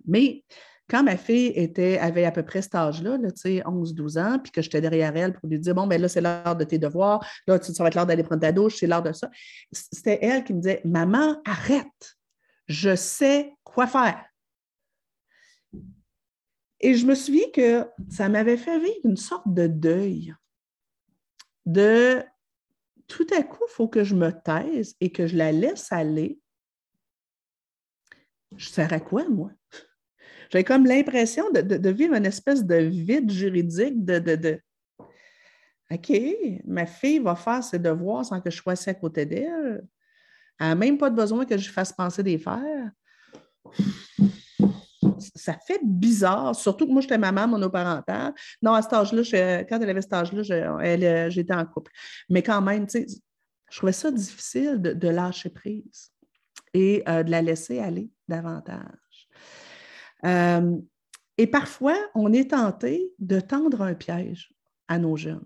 Mais 0.06 0.44
quand 0.88 1.02
ma 1.02 1.16
fille 1.16 1.52
était, 1.56 1.98
avait 1.98 2.24
à 2.24 2.30
peu 2.30 2.44
près 2.44 2.62
cet 2.62 2.74
âge-là, 2.74 3.18
11-12 3.18 4.18
ans, 4.18 4.38
puis 4.38 4.52
que 4.52 4.62
j'étais 4.62 4.80
derrière 4.80 5.16
elle 5.16 5.32
pour 5.32 5.48
lui 5.48 5.58
dire 5.58 5.74
Bon, 5.74 5.86
ben 5.86 6.00
là, 6.00 6.08
c'est 6.08 6.20
l'heure 6.20 6.56
de 6.56 6.64
tes 6.64 6.78
devoirs, 6.78 7.26
là, 7.46 7.60
ça 7.60 7.82
va 7.82 7.88
être 7.88 7.94
l'heure 7.94 8.06
d'aller 8.06 8.22
prendre 8.22 8.42
ta 8.42 8.52
douche, 8.52 8.76
c'est 8.76 8.86
l'heure 8.86 9.02
de 9.02 9.12
ça. 9.12 9.30
C'était 9.72 10.18
elle 10.22 10.44
qui 10.44 10.54
me 10.54 10.60
disait 10.60 10.80
Maman, 10.84 11.40
arrête, 11.44 12.16
je 12.68 12.94
sais 12.94 13.52
quoi 13.64 13.86
faire. 13.86 14.24
Et 16.80 16.94
je 16.94 17.06
me 17.06 17.14
souviens 17.14 17.50
que 17.52 17.86
ça 18.10 18.28
m'avait 18.28 18.56
fait 18.56 18.78
vivre 18.78 19.00
une 19.04 19.16
sorte 19.16 19.52
de 19.52 19.66
deuil. 19.66 20.34
De 21.64 22.22
tout 23.08 23.26
à 23.36 23.42
coup, 23.42 23.64
il 23.68 23.72
faut 23.72 23.88
que 23.88 24.04
je 24.04 24.14
me 24.14 24.30
taise 24.30 24.94
et 25.00 25.10
que 25.10 25.26
je 25.26 25.36
la 25.36 25.52
laisse 25.52 25.90
aller. 25.90 26.40
Je 28.56 28.68
sers 28.68 28.92
à 28.92 29.00
quoi, 29.00 29.28
moi? 29.28 29.50
J'avais 30.50 30.64
comme 30.64 30.86
l'impression 30.86 31.50
de, 31.50 31.90
vivre 31.90 32.14
une 32.14 32.26
espèce 32.26 32.64
de 32.64 32.76
vide 32.76 33.30
juridique, 33.30 34.04
de, 34.04 34.18
de, 34.18 34.60
OK, 35.90 36.12
ma 36.64 36.86
fille 36.86 37.20
va 37.20 37.36
faire 37.36 37.62
ses 37.62 37.78
devoirs 37.78 38.24
sans 38.24 38.40
que 38.40 38.50
je 38.50 38.56
sois 38.56 38.72
assis 38.72 38.90
à 38.90 38.94
côté 38.94 39.24
d'elle. 39.24 39.86
Elle 40.58 40.68
n'a 40.68 40.74
même 40.74 40.98
pas 40.98 41.10
besoin 41.10 41.44
que 41.44 41.56
je 41.56 41.70
fasse 41.70 41.92
penser 41.92 42.22
des 42.22 42.38
fers. 42.38 42.90
Ça 45.34 45.56
fait 45.66 45.80
bizarre, 45.82 46.56
surtout 46.56 46.86
que 46.86 46.92
moi, 46.92 47.00
j'étais 47.00 47.18
maman 47.18 47.46
monoparentale. 47.46 48.34
Non, 48.62 48.72
à 48.72 48.82
cet 48.82 48.92
âge-là, 48.94 49.64
quand 49.64 49.80
elle 49.80 49.90
avait 49.90 50.02
cet 50.02 50.12
âge-là, 50.12 51.28
j'étais 51.28 51.54
en 51.54 51.64
couple. 51.66 51.92
Mais 52.28 52.42
quand 52.42 52.60
même, 52.60 52.86
je 52.90 53.76
trouvais 53.76 53.92
ça 53.92 54.10
difficile 54.10 54.80
de, 54.80 55.08
lâcher 55.08 55.50
prise 55.50 56.10
et 56.74 57.02
euh, 57.08 57.22
de 57.22 57.30
la 57.30 57.42
laisser 57.42 57.78
aller 57.78 58.10
davantage. 58.28 59.05
Euh, 60.24 60.76
et 61.38 61.46
parfois, 61.46 61.96
on 62.14 62.32
est 62.32 62.50
tenté 62.50 63.12
de 63.18 63.40
tendre 63.40 63.82
un 63.82 63.94
piège 63.94 64.52
à 64.88 64.98
nos 64.98 65.16
jeunes, 65.16 65.44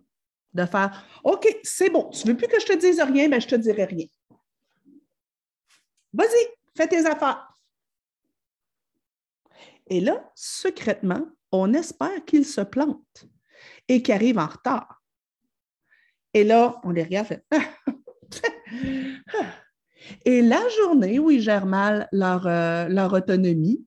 de 0.54 0.64
faire 0.64 1.04
OK, 1.24 1.46
c'est 1.62 1.90
bon, 1.90 2.10
tu 2.10 2.26
ne 2.26 2.32
veux 2.32 2.36
plus 2.36 2.48
que 2.48 2.60
je 2.60 2.66
te 2.66 2.76
dise 2.76 3.00
rien, 3.00 3.28
mais 3.28 3.40
je 3.40 3.46
ne 3.46 3.50
te 3.50 3.56
dirai 3.56 3.84
rien. 3.84 4.06
Vas-y, 6.12 6.48
fais 6.76 6.88
tes 6.88 7.06
affaires. 7.06 7.46
Et 9.88 10.00
là, 10.00 10.30
secrètement, 10.34 11.26
on 11.50 11.74
espère 11.74 12.24
qu'il 12.24 12.46
se 12.46 12.60
plante 12.60 13.26
et 13.88 14.02
qu'il 14.02 14.14
arrive 14.14 14.38
en 14.38 14.46
retard. 14.46 15.02
Et 16.32 16.44
là, 16.44 16.80
on 16.84 16.90
les 16.90 17.02
regarde, 17.02 17.26
fait 17.26 17.44
Et 20.24 20.42
la 20.42 20.60
journée 20.78 21.18
où 21.18 21.30
ils 21.30 21.40
gèrent 21.40 21.66
mal 21.66 22.08
leur, 22.12 22.46
euh, 22.46 23.08
autonomie, 23.08 23.84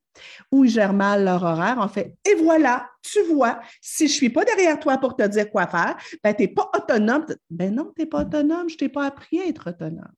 où 0.52 0.64
ils 0.64 0.70
gèrent 0.70 0.92
mal 0.92 1.24
leur 1.24 1.42
horaire, 1.42 1.76
on 1.80 1.88
fait 1.88 2.16
Et 2.24 2.34
voilà, 2.34 2.88
tu 3.02 3.22
vois, 3.22 3.60
si 3.80 4.06
je 4.06 4.12
ne 4.12 4.16
suis 4.16 4.30
pas 4.30 4.44
derrière 4.44 4.78
toi 4.78 4.98
pour 4.98 5.16
te 5.16 5.26
dire 5.26 5.50
quoi 5.50 5.66
faire, 5.66 5.96
ben, 6.22 6.34
tu 6.34 6.42
n'es 6.42 6.48
pas 6.48 6.70
autonome. 6.74 7.26
Ben 7.50 7.74
non, 7.74 7.92
tu 7.96 8.02
n'es 8.02 8.06
pas 8.06 8.22
autonome, 8.22 8.68
je 8.68 8.74
ne 8.74 8.78
t'ai 8.78 8.88
pas 8.88 9.06
appris 9.06 9.40
à 9.40 9.46
être 9.46 9.70
autonome. 9.70 10.12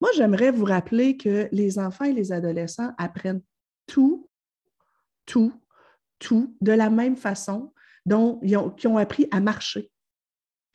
Moi, 0.00 0.10
j'aimerais 0.16 0.50
vous 0.50 0.64
rappeler 0.64 1.16
que 1.16 1.48
les 1.52 1.78
enfants 1.78 2.06
et 2.06 2.12
les 2.12 2.32
adolescents 2.32 2.92
apprennent 2.96 3.42
tout, 3.86 4.30
tout, 5.26 5.52
tout 6.18 6.56
de 6.60 6.72
la 6.72 6.88
même 6.88 7.16
façon 7.16 7.72
dont 8.06 8.40
ont 8.86 8.96
appris 8.96 9.28
à 9.30 9.40
marcher 9.40 9.90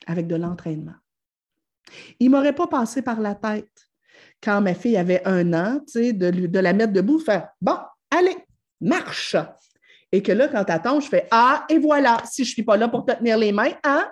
avec 0.06 0.28
de 0.28 0.36
l'entraînement. 0.36 0.94
Il 2.19 2.30
ne 2.30 2.36
m'aurait 2.36 2.56
pas 2.56 2.67
passé 2.67 3.02
par 3.02 3.19
la 3.19 3.36
tête 3.36 3.69
quand 4.41 4.62
ma 4.62 4.74
fille 4.74 4.98
avait 4.98 5.26
un 5.26 5.54
an, 5.54 5.82
de, 5.95 6.48
de 6.48 6.60
la 6.60 6.74
mettre 6.74 6.93
debout, 6.93 7.19
faire 7.19 7.50
Bon, 7.62 7.78
allez, 8.12 8.38
marche. 8.82 9.36
Et 10.12 10.21
que 10.21 10.32
là, 10.32 10.48
quand 10.48 10.63
tu 10.63 11.06
je 11.06 11.10
fais 11.10 11.28
Ah, 11.32 11.65
et 11.69 11.80
voilà, 11.80 12.21
si 12.26 12.43
je 12.43 12.52
ne 12.52 12.54
suis 12.54 12.63
pas 12.63 12.78
là 12.78 12.88
pour 12.88 13.06
te 13.06 13.13
tenir 13.13 13.38
les 13.38 13.52
mains, 13.52 13.74
hein? 13.84 14.10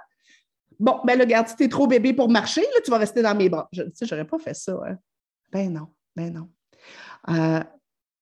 Bon, 0.79 0.99
ben 1.05 1.17
le 1.17 1.25
garde, 1.25 1.47
si 1.47 1.55
tu 1.55 1.63
es 1.63 1.69
trop 1.69 1.87
bébé 1.87 2.13
pour 2.13 2.29
marcher, 2.29 2.61
là, 2.61 2.81
tu 2.83 2.91
vas 2.91 2.97
rester 2.97 3.21
dans 3.21 3.35
mes 3.35 3.47
bras. 3.47 3.69
Je 3.71 3.83
sais, 3.93 4.05
j'aurais 4.05 4.25
pas 4.25 4.39
fait 4.39 4.55
ça. 4.55 4.77
Hein? 4.87 4.97
Ben 5.51 5.71
non, 5.71 5.87
ben 6.15 6.33
non. 6.33 6.49
Euh, 7.29 7.63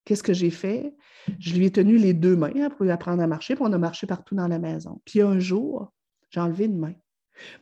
qu'est-ce 0.06 0.22
que 0.22 0.34
j'ai 0.34 0.52
fait? 0.52 0.94
Je 1.40 1.56
lui 1.56 1.68
ai 1.68 1.72
tenu 1.72 1.98
les 1.98 2.14
deux 2.14 2.36
mains 2.36 2.52
hein, 2.58 2.70
pour 2.70 2.84
lui 2.84 2.92
apprendre 2.92 3.24
à 3.24 3.28
marcher, 3.28 3.56
puis 3.56 3.64
on 3.66 3.74
a 3.74 3.78
marché 3.78 4.06
partout 4.06 4.36
dans 4.36 4.48
la 4.48 4.60
maison. 4.60 5.02
Puis 5.06 5.22
un 5.22 5.40
jour, 5.40 5.92
j'ai 6.30 6.40
enlevé 6.40 6.66
une 6.66 6.78
main, 6.78 6.94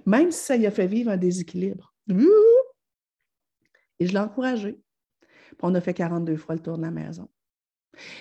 même 0.06 0.32
si 0.32 0.40
ça 0.40 0.58
lui 0.58 0.66
a 0.66 0.72
fait 0.72 0.88
vivre 0.88 1.12
un 1.12 1.18
déséquilibre. 1.18 1.94
Et 4.00 4.08
je 4.08 4.14
l'ai 4.14 4.20
encouragé. 4.20 4.80
On 5.62 5.76
a 5.76 5.82
fait 5.82 5.94
42 5.94 6.38
fois 6.38 6.56
le 6.56 6.62
tour 6.62 6.78
de 6.78 6.84
la 6.84 6.92
maison. 6.92 7.30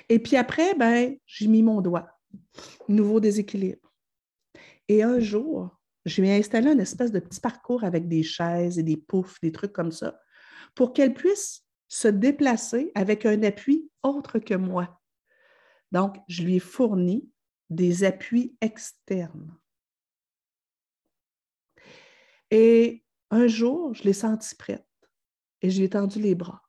Et 0.09 0.19
puis 0.19 0.37
après, 0.37 0.75
ben, 0.75 1.17
j'ai 1.27 1.47
mis 1.47 1.63
mon 1.63 1.81
doigt. 1.81 2.09
Nouveau 2.89 3.21
déséquilibre. 3.21 3.93
Et 4.89 5.03
un 5.03 5.21
jour, 5.21 5.79
je 6.05 6.21
lui 6.21 6.29
ai 6.29 6.39
installé 6.39 6.73
une 6.73 6.81
espèce 6.81 7.13
de 7.13 7.21
petit 7.21 7.41
parcours 7.41 7.85
avec 7.85 8.09
des 8.09 8.23
chaises 8.23 8.79
et 8.79 8.83
des 8.83 8.97
poufs, 8.97 9.41
des 9.41 9.53
trucs 9.53 9.73
comme 9.73 9.93
ça, 9.93 10.19
pour 10.75 10.93
qu'elle 10.93 11.15
puisse 11.15 11.65
se 11.89 12.09
déplacer 12.09 12.91
avec 12.95 13.25
un 13.25 13.43
appui 13.43 13.91
autre 14.03 14.39
que 14.39 14.55
moi. 14.55 15.01
Donc, 15.93 16.17
je 16.29 16.43
lui 16.43 16.57
ai 16.57 16.61
fourni 16.61 17.31
des 17.71 18.05
appuis 18.05 18.57
externes. 18.61 19.55
Et 22.51 23.05
un 23.31 23.47
jour, 23.47 23.95
je 23.95 24.05
l'ai 24.05 24.13
sentie 24.13 24.55
prête 24.55 24.87
et 25.61 25.71
je 25.71 25.79
lui 25.79 25.85
ai 25.87 25.91
tendu 25.91 26.21
les 26.21 26.35
bras. 26.35 26.63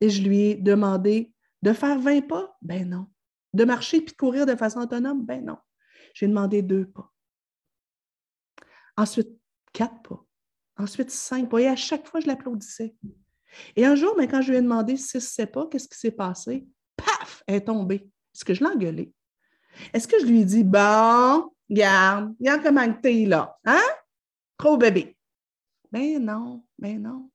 Et 0.00 0.10
je 0.10 0.22
lui 0.22 0.40
ai 0.40 0.54
demandé 0.54 1.32
de 1.62 1.72
faire 1.72 1.98
20 1.98 2.28
pas? 2.28 2.56
Ben 2.62 2.88
non. 2.88 3.06
De 3.52 3.64
marcher 3.64 4.00
puis 4.00 4.12
de 4.12 4.16
courir 4.16 4.46
de 4.46 4.54
façon 4.54 4.80
autonome? 4.80 5.24
Ben 5.24 5.44
non. 5.44 5.58
J'ai 6.14 6.28
demandé 6.28 6.62
deux 6.62 6.86
pas. 6.86 7.12
Ensuite, 8.96 9.30
quatre 9.72 10.02
pas. 10.02 10.24
Ensuite, 10.76 11.10
cinq 11.10 11.48
pas. 11.50 11.60
Et 11.60 11.66
à 11.66 11.76
chaque 11.76 12.06
fois, 12.06 12.20
je 12.20 12.26
l'applaudissais. 12.26 12.94
Et 13.76 13.84
un 13.84 13.94
jour, 13.94 14.14
ben, 14.16 14.28
quand 14.28 14.42
je 14.42 14.50
lui 14.50 14.58
ai 14.58 14.62
demandé 14.62 14.96
six, 14.96 15.20
sept 15.20 15.52
pas, 15.52 15.66
qu'est-ce 15.66 15.88
qui 15.88 15.98
s'est 15.98 16.10
passé? 16.10 16.66
Paf! 16.96 17.42
Elle 17.46 17.56
est 17.56 17.64
tombée. 17.64 18.10
Est-ce 18.34 18.44
que 18.44 18.54
je 18.54 18.62
l'ai 18.62 18.70
engueulée? 18.70 19.12
Est-ce 19.92 20.06
que 20.08 20.18
je 20.20 20.26
lui 20.26 20.40
ai 20.40 20.44
dit, 20.44 20.64
bon, 20.64 21.50
garde, 21.70 22.34
regarde 22.38 22.62
comment 22.62 22.92
t'es 22.94 23.24
là, 23.24 23.56
hein? 23.64 23.80
Trop 24.58 24.76
bébé. 24.76 25.16
Ben 25.92 26.22
non, 26.22 26.66
ben 26.78 27.00
non. 27.00 27.30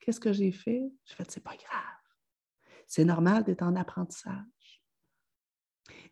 Qu'est-ce 0.00 0.20
que 0.20 0.32
j'ai 0.32 0.52
fait? 0.52 0.90
J'ai 1.04 1.14
fait, 1.14 1.30
c'est 1.30 1.42
pas 1.42 1.56
grave. 1.56 2.72
C'est 2.86 3.04
normal 3.04 3.44
d'être 3.44 3.62
en 3.62 3.74
apprentissage. 3.74 4.82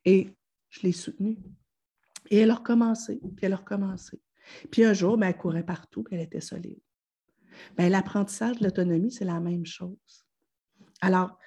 Et 0.04 0.34
je 0.68 0.80
l'ai 0.82 0.92
soutenue. 0.92 1.38
Et 2.30 2.38
elle 2.38 2.50
a 2.50 2.56
recommencé, 2.56 3.20
puis 3.36 3.46
elle 3.46 3.52
a 3.52 3.56
recommencé. 3.56 4.20
Puis 4.70 4.84
un 4.84 4.92
jour, 4.92 5.16
ben, 5.16 5.28
elle 5.28 5.36
courait 5.36 5.64
partout, 5.64 6.02
puis 6.02 6.16
elle 6.16 6.22
était 6.22 6.40
solide. 6.40 6.80
Ben, 7.76 7.88
l'apprentissage 7.88 8.60
l'autonomie, 8.60 9.12
c'est 9.12 9.24
la 9.24 9.40
même 9.40 9.64
chose. 9.64 10.26
Alors, 11.00 11.38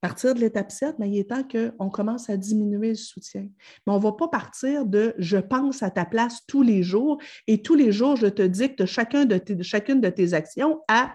partir 0.00 0.34
de 0.34 0.40
l'étape 0.40 0.70
7, 0.70 0.96
ben, 0.98 1.06
il 1.06 1.18
est 1.18 1.30
temps 1.30 1.42
qu'on 1.42 1.90
commence 1.90 2.30
à 2.30 2.36
diminuer 2.36 2.90
le 2.90 2.94
soutien. 2.94 3.42
Mais 3.86 3.92
on 3.92 3.98
ne 3.98 4.02
va 4.02 4.12
pas 4.12 4.28
partir 4.28 4.86
de 4.86 5.14
je 5.18 5.38
pense 5.38 5.82
à 5.82 5.90
ta 5.90 6.04
place 6.04 6.40
tous 6.46 6.62
les 6.62 6.82
jours 6.82 7.18
et 7.46 7.62
tous 7.62 7.74
les 7.74 7.92
jours, 7.92 8.16
je 8.16 8.26
te 8.26 8.42
dicte 8.42 8.86
chacun 8.86 9.24
de 9.24 9.40
chacune 9.62 10.00
de 10.00 10.08
tes 10.08 10.34
actions 10.34 10.82
à 10.88 11.12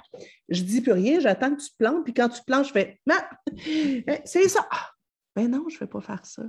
je 0.49 0.61
ne 0.61 0.67
dis 0.67 0.81
plus 0.81 0.91
rien, 0.91 1.19
j'attends 1.19 1.55
que 1.55 1.61
tu 1.61 1.69
plantes, 1.77 2.03
puis 2.03 2.13
quand 2.13 2.29
tu 2.29 2.41
plantes, 2.45 2.67
je 2.67 2.71
fais 2.71 2.99
c'est 4.25 4.49
ça. 4.49 4.67
Ben 5.35 5.49
non, 5.49 5.65
je 5.69 5.75
ne 5.75 5.79
vais 5.79 5.87
pas 5.87 6.01
faire 6.01 6.25
ça 6.25 6.43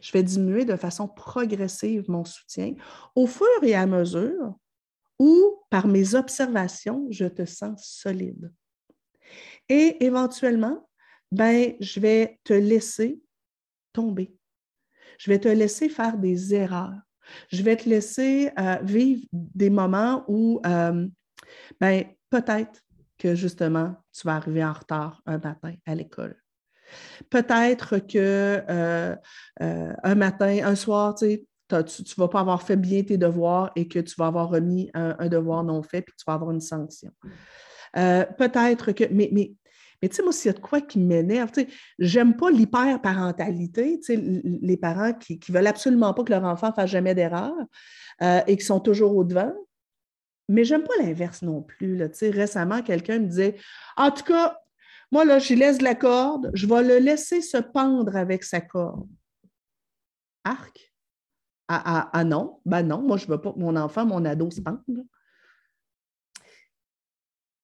je 0.00 0.12
vais 0.12 0.22
diminuer 0.22 0.64
de 0.64 0.76
façon 0.76 1.08
progressive 1.08 2.04
mon 2.08 2.24
soutien 2.24 2.74
au 3.14 3.26
fur 3.26 3.46
et 3.62 3.74
à 3.74 3.86
mesure 3.86 4.54
où, 5.18 5.62
par 5.68 5.86
mes 5.86 6.14
observations, 6.14 7.06
je 7.10 7.26
te 7.26 7.44
sens 7.44 7.84
solide. 7.84 8.52
Et 9.68 10.04
éventuellement, 10.04 10.88
ben, 11.30 11.74
je 11.80 12.00
vais 12.00 12.38
te 12.44 12.52
laisser 12.52 13.20
tomber. 13.92 14.36
Je 15.18 15.30
vais 15.30 15.38
te 15.38 15.48
laisser 15.48 15.88
faire 15.88 16.18
des 16.18 16.54
erreurs. 16.54 16.98
Je 17.48 17.62
vais 17.62 17.76
te 17.76 17.88
laisser 17.88 18.50
euh, 18.58 18.78
vivre 18.82 19.26
des 19.32 19.70
moments 19.70 20.24
où, 20.28 20.60
euh, 20.66 21.06
ben, 21.80 22.04
peut-être 22.30 22.80
que 23.18 23.34
justement, 23.34 23.94
tu 24.12 24.26
vas 24.26 24.36
arriver 24.36 24.64
en 24.64 24.72
retard 24.72 25.20
un 25.26 25.38
matin 25.38 25.74
à 25.86 25.94
l'école. 25.94 26.36
Peut-être 27.28 27.98
que 27.98 28.64
euh, 28.68 29.14
un 29.58 30.14
matin, 30.16 30.58
un 30.64 30.74
soir, 30.74 31.14
tu 31.14 31.26
ne 31.70 32.14
vas 32.16 32.28
pas 32.28 32.40
avoir 32.40 32.62
fait 32.62 32.76
bien 32.76 33.02
tes 33.04 33.18
devoirs 33.18 33.70
et 33.76 33.86
que 33.86 34.00
tu 34.00 34.14
vas 34.18 34.26
avoir 34.26 34.48
remis 34.48 34.90
un, 34.94 35.28
devoir 35.28 35.62
non 35.62 35.82
fait 35.84 36.02
puis 36.02 36.14
tu 36.18 36.24
vas 36.26 36.32
avoir 36.32 36.50
une 36.50 36.60
sanction. 36.60 37.12
Peut-être 37.92 38.90
que, 38.90 39.04
mais, 39.12 39.52
mais 40.02 40.08
tu 40.08 40.16
sais, 40.16 40.22
moi, 40.22 40.32
s'il 40.32 40.50
y 40.50 40.54
a 40.54 40.56
de 40.56 40.60
quoi 40.60 40.80
qui 40.80 40.98
m'énerve, 40.98 41.50
tu 41.52 41.62
sais, 41.62 41.68
j'aime 41.98 42.36
pas 42.36 42.50
l'hyper-parentalité, 42.50 44.00
tu 44.00 44.14
sais, 44.14 44.16
les 44.16 44.76
parents 44.76 45.12
qui, 45.12 45.38
qui 45.38 45.52
veulent 45.52 45.66
absolument 45.66 46.14
pas 46.14 46.24
que 46.24 46.32
leur 46.32 46.44
enfant 46.44 46.72
fasse 46.72 46.90
jamais 46.90 47.14
d'erreur 47.14 47.52
et 48.46 48.56
qui 48.56 48.64
sont 48.64 48.80
toujours 48.80 49.16
au 49.16 49.24
devant. 49.24 49.52
Mais 50.48 50.64
j'aime 50.64 50.82
pas 50.82 50.94
l'inverse 51.00 51.42
non 51.42 51.62
plus. 51.62 51.96
Là. 51.96 52.08
Tu 52.08 52.18
sais, 52.18 52.30
récemment, 52.30 52.82
quelqu'un 52.82 53.20
me 53.20 53.26
disait 53.26 53.56
En 53.96 54.10
tout 54.10 54.24
cas, 54.24 54.58
moi, 55.12 55.24
là, 55.24 55.38
je 55.38 55.54
laisse 55.54 55.80
la 55.80 55.94
corde, 55.94 56.50
je 56.54 56.66
vais 56.66 56.82
le 56.82 56.98
laisser 56.98 57.40
se 57.40 57.58
pendre 57.58 58.16
avec 58.16 58.42
sa 58.42 58.60
corde. 58.60 59.08
Arc? 60.44 60.92
Ah, 61.68 61.82
ah, 61.84 62.10
ah 62.12 62.24
non, 62.24 62.60
ben 62.64 62.82
non, 62.82 63.00
moi, 63.00 63.16
je 63.16 63.26
ne 63.26 63.30
veux 63.30 63.40
pas 63.40 63.52
que 63.52 63.58
mon 63.58 63.76
enfant, 63.76 64.04
mon 64.04 64.24
ado 64.24 64.50
se 64.50 64.60
pende. 64.60 64.80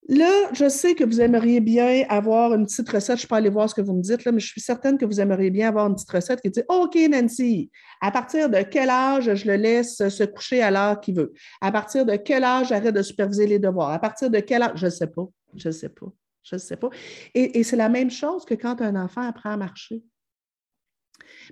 Là, 0.08 0.52
je 0.52 0.68
sais 0.68 0.94
que 0.94 1.02
vous 1.02 1.20
aimeriez 1.20 1.60
bien 1.60 2.04
avoir 2.08 2.54
une 2.54 2.66
petite 2.66 2.88
recette. 2.88 3.18
Je 3.18 3.26
peux 3.26 3.34
aller 3.34 3.50
voir 3.50 3.68
ce 3.68 3.74
que 3.74 3.80
vous 3.80 3.92
me 3.92 4.02
dites, 4.02 4.24
là, 4.24 4.30
mais 4.30 4.38
je 4.38 4.46
suis 4.46 4.60
certaine 4.60 4.98
que 4.98 5.04
vous 5.04 5.20
aimeriez 5.20 5.50
bien 5.50 5.68
avoir 5.68 5.88
une 5.88 5.94
petite 5.94 6.10
recette 6.10 6.40
qui 6.40 6.50
dit 6.50 6.62
OK, 6.68 6.96
Nancy, 7.10 7.72
à 8.00 8.12
partir 8.12 8.48
de 8.48 8.62
quel 8.62 8.88
âge 8.88 9.34
je 9.34 9.46
le 9.46 9.56
laisse 9.56 9.96
se 9.96 10.22
coucher 10.22 10.62
à 10.62 10.70
l'heure 10.70 11.00
qu'il 11.00 11.16
veut? 11.16 11.32
À 11.60 11.72
partir 11.72 12.06
de 12.06 12.14
quel 12.14 12.44
âge 12.44 12.68
j'arrête 12.68 12.94
de 12.94 13.02
superviser 13.02 13.48
les 13.48 13.58
devoirs? 13.58 13.90
À 13.90 13.98
partir 13.98 14.30
de 14.30 14.38
quel 14.38 14.62
âge? 14.62 14.72
Je 14.76 14.86
ne 14.86 14.90
sais 14.90 15.08
pas. 15.08 15.26
Je 15.56 15.68
ne 15.68 15.72
sais 15.72 15.88
pas. 15.88 16.06
Je 16.44 16.54
ne 16.54 16.60
sais 16.60 16.76
pas. 16.76 16.90
Et, 17.34 17.64
c'est 17.64 17.76
la 17.76 17.88
même 17.88 18.10
chose 18.10 18.44
que 18.44 18.54
quand 18.54 18.80
un 18.82 18.94
enfant 18.94 19.22
apprend 19.22 19.50
à 19.50 19.56
marcher. 19.56 20.04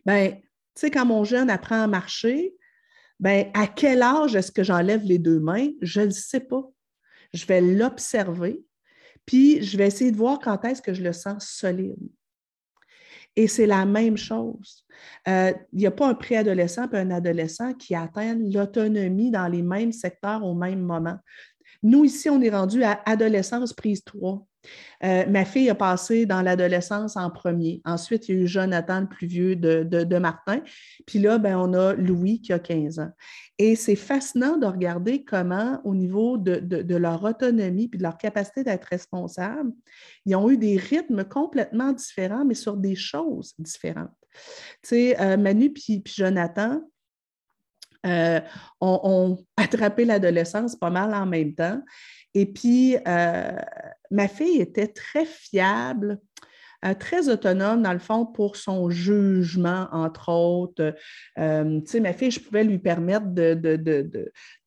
Bien, 0.07 0.31
tu 0.31 0.41
sais, 0.77 0.91
quand 0.93 1.07
mon 1.07 1.25
jeune 1.25 1.51
apprend 1.51 1.83
à 1.83 1.87
marcher, 1.89 2.55
ben, 3.19 3.51
à 3.55 3.67
quel 3.67 4.03
âge 4.03 4.37
est-ce 4.37 4.53
que 4.53 4.63
j'enlève 4.63 5.03
les 5.03 5.19
deux 5.19 5.41
mains? 5.41 5.71
Je 5.83 6.01
ne 6.01 6.07
le 6.07 6.11
sais 6.13 6.41
pas 6.41 6.71
je 7.35 7.45
vais 7.47 7.61
l'observer, 7.61 8.65
puis 9.27 9.63
je 9.63 9.77
vais 9.77 9.87
essayer 9.87 10.13
de 10.13 10.17
voir 10.17 10.39
quand 10.39 10.65
est-ce 10.65 10.81
que 10.81 10.95
je 10.95 11.03
le 11.03 11.13
sens 11.13 11.47
solide. 11.47 11.99
Et 13.37 13.49
c'est 13.49 13.67
la 13.67 13.85
même 13.85 14.17
chose. 14.17 14.87
Euh, 15.27 15.53
il 15.73 15.81
n'y 15.81 15.87
a 15.87 15.91
pas 15.91 16.09
un 16.09 16.15
préadolescent 16.15 16.89
et 16.93 16.99
un 16.99 17.11
adolescent 17.11 17.75
qui 17.75 17.95
atteignent 17.97 18.53
l'autonomie 18.53 19.33
dans 19.33 19.49
les 19.49 19.63
mêmes 19.63 19.93
secteurs 19.93 20.45
au 20.45 20.55
même 20.55 20.81
moment. 20.81 21.19
Nous, 21.85 22.05
ici, 22.05 22.31
on 22.31 22.41
est 22.41 22.51
rendu 22.51 22.83
à 22.83 23.03
adolescence 23.05 23.75
prise 23.75 24.03
3. 24.05 24.45
Euh, 25.05 25.27
ma 25.27 25.45
fille 25.45 25.69
a 25.69 25.75
passé 25.75 26.25
dans 26.25 26.41
l'adolescence 26.41 27.19
en 27.19 27.31
premier. 27.31 27.83
Ensuite, 27.85 28.27
il 28.27 28.35
y 28.35 28.39
a 28.39 28.41
eu 28.43 28.47
Jonathan, 28.47 29.03
le 29.03 29.07
plus 29.07 29.27
vieux 29.27 29.55
de, 29.55 30.19
Martin. 30.19 30.63
Puis 31.07 31.19
là, 31.19 31.37
ben, 31.37 31.59
on 31.59 31.75
a 31.75 31.93
Louis 31.93 32.41
qui 32.41 32.55
a 32.55 32.59
15 32.59 33.01
ans. 33.01 33.11
Et 33.59 33.77
c'est 33.77 33.97
fascinant 33.97 34.57
de 34.57 34.65
regarder 34.65 35.25
comment, 35.25 35.79
au 35.85 35.95
niveau 35.95 36.39
de, 36.39 36.97
leur 36.97 37.23
autonomie 37.23 37.89
puis 37.89 37.99
de 37.99 38.03
leur 38.03 38.17
capacité 38.17 38.65
d'être 38.65 38.87
responsable, 38.87 39.73
ils 40.25 40.35
ont 40.37 40.49
eu 40.49 40.57
des 40.57 40.79
rythmes 40.79 41.25
complètement 41.25 41.93
différents, 41.93 42.47
mais 42.47 42.55
sur 42.55 42.79
des 42.79 42.95
choses 42.95 43.53
différentes. 43.59 44.09
Tu 44.83 44.89
sais, 44.89 45.21
euh, 45.21 45.37
Manu 45.37 45.71
puis, 45.71 46.03
Jonathan, 46.07 46.81
euh, 48.05 48.41
ont, 48.81 49.39
attrapé 49.57 50.05
l'adolescence 50.05 50.77
pas 50.77 50.91
mal 50.91 51.15
en 51.15 51.27
même 51.27 51.55
temps. 51.55 51.81
Et 52.35 52.47
puis, 52.47 52.97
euh, 53.07 53.57
ma 54.11 54.29
fille 54.29 54.61
était 54.61 54.89
très 54.89 55.25
fiable, 55.25 56.19
euh, 56.85 56.95
très 56.95 57.29
autonome, 57.29 57.83
dans 57.83 57.93
le 57.93 57.99
fond, 57.99 58.27
pour 58.27 58.57
son 58.57 58.91
jugement, 58.91 59.89
entre 59.93 60.31
autres. 60.31 60.95
Tu 61.37 61.83
sais, 61.87 62.01
ma 62.01 62.13
fille, 62.13 62.31
je 62.31 62.41
pouvais 62.41 62.65
lui 62.65 62.79
permettre 62.79 63.27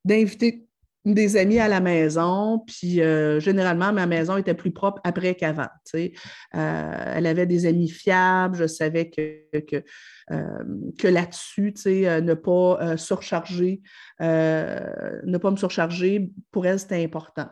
d'inviter 0.05 0.66
des 1.13 1.37
amis 1.37 1.59
à 1.59 1.67
la 1.67 1.79
maison, 1.79 2.59
puis 2.65 2.99
généralement, 3.39 3.93
ma 3.93 4.05
maison 4.05 4.37
était 4.37 4.53
plus 4.53 4.71
propre 4.71 5.01
après 5.03 5.35
qu'avant. 5.35 5.67
Sais. 5.83 6.13
elle 6.51 7.25
avait 7.25 7.45
des 7.45 7.65
amis 7.65 7.89
fiables, 7.89 8.57
je 8.57 8.67
savais 8.67 9.09
que, 9.09 9.59
que, 9.59 9.83
que 10.29 11.07
là-dessus, 11.07 11.73
ne 11.85 12.33
pas 12.33 12.97
surcharger, 12.97 13.81
ne 14.19 15.37
pas 15.37 15.51
me 15.51 15.57
surcharger, 15.57 16.31
pour 16.51 16.65
elle, 16.65 16.79
c'était 16.79 17.03
important. 17.03 17.47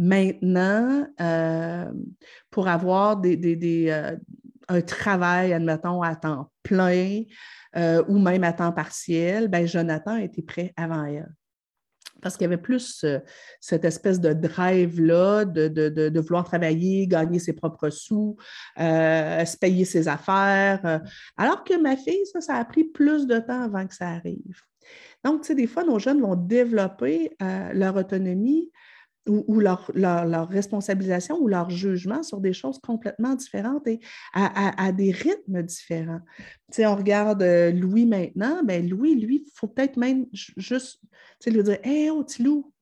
Maintenant, 0.00 1.06
euh, 1.20 1.92
pour 2.50 2.68
avoir 2.68 3.20
euh, 3.22 4.16
un 4.68 4.80
travail, 4.80 5.52
admettons, 5.52 6.00
à 6.00 6.16
temps 6.16 6.50
plein 6.62 7.24
euh, 7.76 8.02
ou 8.08 8.18
même 8.18 8.42
à 8.42 8.54
temps 8.54 8.72
partiel, 8.72 9.48
ben, 9.48 9.66
Jonathan 9.66 10.16
était 10.16 10.40
prêt 10.40 10.72
avant 10.74 11.04
elle. 11.04 11.30
Parce 12.20 12.36
qu'il 12.36 12.44
y 12.44 12.46
avait 12.46 12.56
plus 12.56 13.04
cette 13.60 13.84
espèce 13.84 14.20
de 14.20 14.32
drive-là 14.32 15.44
de, 15.44 16.20
vouloir 16.20 16.44
travailler, 16.44 17.06
gagner 17.06 17.38
ses 17.38 17.52
propres 17.52 17.90
sous, 17.90 18.36
se 18.76 19.56
payer 19.58 19.84
ses 19.84 20.08
affaires. 20.08 21.00
alors 21.36 21.64
que 21.64 21.80
ma 21.80 21.96
fille, 21.96 22.26
ça, 22.32 22.40
ça 22.40 22.54
a 22.56 22.64
pris 22.64 22.84
plus 22.84 23.26
de 23.26 23.38
temps 23.38 23.62
avant 23.62 23.86
que 23.86 23.94
ça 23.94 24.08
arrive. 24.08 24.60
Donc, 25.24 25.42
tu 25.42 25.48
sais, 25.48 25.54
des 25.54 25.66
fois, 25.66 25.84
nos 25.84 25.98
jeunes 25.98 26.20
vont 26.20 26.36
développer 26.36 27.36
leur 27.72 27.96
autonomie 27.96 28.70
ou, 29.26 29.60
leur, 29.60 29.90
responsabilisation 30.48 31.38
ou 31.40 31.48
leur 31.48 31.70
jugement 31.70 32.22
sur 32.22 32.40
des 32.40 32.52
choses 32.52 32.78
complètement 32.78 33.34
différentes 33.34 33.86
et 33.86 34.00
à, 34.32 34.92
des 34.92 35.12
rythmes 35.12 35.62
différents. 35.62 36.20
Tu 36.72 36.86
on 36.86 36.96
regarde 36.96 37.42
euh, 37.42 37.70
Louis 37.70 38.06
maintenant, 38.06 38.62
ben 38.64 38.88
Louis, 38.88 39.14
lui, 39.16 39.44
il 39.46 39.52
faut 39.54 39.68
peut-être 39.68 39.96
même 39.96 40.26
juste 40.32 41.00
lui 41.46 41.62
dire 41.62 41.78
Hé, 41.84 42.10
oh, 42.10 42.24
petit 42.24 42.42
loup, 42.42 42.72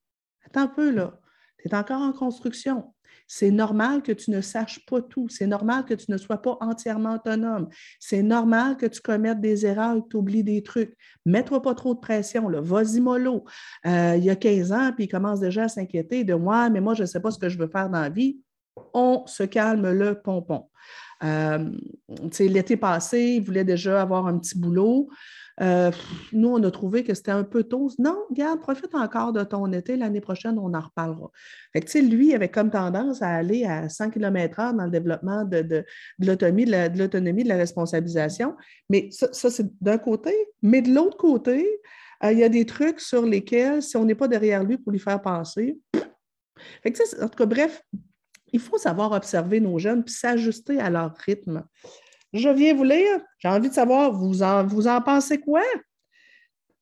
attends 0.47 0.63
un 0.63 0.69
peu 0.69 0.91
là, 0.91 1.21
tu 1.59 1.69
es 1.69 1.75
encore 1.75 2.03
en 2.03 2.13
construction. 2.13 2.95
C'est 3.29 3.51
normal 3.51 4.03
que 4.03 4.11
tu 4.11 4.31
ne 4.31 4.41
saches 4.41 4.85
pas 4.87 5.03
tout. 5.03 5.29
C'est 5.29 5.47
normal 5.47 5.85
que 5.85 5.93
tu 5.93 6.11
ne 6.11 6.17
sois 6.17 6.39
pas 6.39 6.57
entièrement 6.61 7.17
autonome. 7.17 7.69
C'est 8.01 8.23
normal 8.23 8.79
que 8.79 8.87
tu 8.87 9.03
commettes 9.03 9.41
des 9.41 9.67
erreurs 9.67 9.97
et 9.97 10.01
que 10.01 10.09
tu 10.09 10.17
oublies 10.17 10.43
des 10.43 10.63
trucs. 10.63 10.97
Mets-toi 11.27 11.61
pas 11.61 11.75
trop 11.75 11.95
de 11.95 12.01
pression. 12.01 12.51
Vas-y, 12.51 13.01
mollo. 13.01 13.45
Euh, 13.87 14.15
il 14.17 14.25
y 14.25 14.31
a 14.31 14.37
15 14.37 14.73
ans, 14.73 14.93
puis 14.95 15.05
il 15.05 15.09
commence 15.09 15.41
déjà 15.41 15.65
à 15.65 15.69
s'inquiéter 15.69 16.25
de 16.25 16.35
moi, 16.35 16.71
mais 16.71 16.81
moi, 16.81 16.95
je 16.95 17.03
ne 17.03 17.07
sais 17.07 17.21
pas 17.21 17.31
ce 17.31 17.39
que 17.39 17.51
je 17.51 17.59
veux 17.59 17.69
faire 17.69 17.91
dans 17.91 18.01
la 18.01 18.09
vie. 18.09 18.41
On 18.95 19.25
se 19.27 19.43
calme 19.43 19.91
le 19.91 20.21
pompon. 20.21 20.65
Euh, 21.23 21.71
l'été 22.39 22.77
passé, 22.77 23.21
il 23.21 23.43
voulait 23.43 23.65
déjà 23.65 24.01
avoir 24.01 24.27
un 24.27 24.39
petit 24.39 24.59
boulot. 24.59 25.11
Euh, 25.61 25.91
nous, 26.33 26.49
on 26.49 26.63
a 26.63 26.71
trouvé 26.71 27.05
que 27.05 27.15
c'était 27.15 27.33
un 27.33 27.45
peu 27.45 27.65
tôt. 27.65 27.91
Non, 27.99 28.17
regarde, 28.31 28.61
profite 28.61 28.95
encore 28.95 29.33
de 29.33 29.43
ton 29.43 29.73
été. 29.73 29.97
L'année 29.97 30.21
prochaine, 30.21 30.59
on 30.59 30.73
en 30.75 30.81
reparlera. 30.81 31.31
Fait 31.73 31.81
que, 31.81 31.99
lui, 31.99 32.35
avait 32.35 32.49
comme 32.49 32.71
tendance 32.71 33.23
à 33.23 33.29
aller 33.29 33.65
à 33.65 33.89
100 33.89 34.11
km/h 34.11 34.77
dans 34.77 34.85
le 34.85 34.91
développement 34.91 35.45
de, 35.45 35.85
l'autonomie, 36.19 36.65
de 36.65 36.99
l'autonomie, 36.99 37.43
de, 37.43 37.49
la 37.49 37.57
responsabilisation. 37.57 38.57
Mais 38.89 39.09
ça, 39.11 39.51
c'est 39.51 39.67
d'un 39.83 39.99
côté. 39.99 40.35
Mais 40.63 40.83
de 40.83 40.93
l'autre 40.93 41.17
côté, 41.17 41.67
euh, 42.25 42.33
il 42.33 42.39
y 42.39 42.45
a 42.45 42.49
des 42.49 42.67
trucs 42.67 43.01
sur 43.01 43.27
lesquels, 43.27 43.83
si 43.83 43.97
on 43.97 44.05
n'est 44.05 44.15
pas 44.15 44.29
derrière 44.29 44.63
lui 44.63 44.79
pour 44.79 44.93
lui 44.93 45.01
faire 45.01 45.21
penser, 45.21 45.79
fait 46.83 46.93
que, 46.93 47.23
en 47.23 47.29
tout 47.29 47.37
cas, 47.37 47.47
bref, 47.47 47.83
il 48.53 48.61
faut 48.61 48.79
savoir 48.79 49.13
observer 49.13 49.61
nos 49.61 49.79
jeunes 49.79 50.05
puis 50.05 50.15
s'ajuster 50.15 50.81
à 50.81 50.91
leur 50.91 51.15
rythme. 51.17 51.65
Je 52.33 52.49
viens 52.49 52.75
vous 52.75 52.85
lire. 52.85 53.21
J'ai 53.39 53.49
envie 53.49 53.69
de 53.69 53.75
savoir, 53.75 54.13
vous 54.13 54.43
en, 54.43 55.01
pensez 55.01 55.39
quoi? 55.39 55.63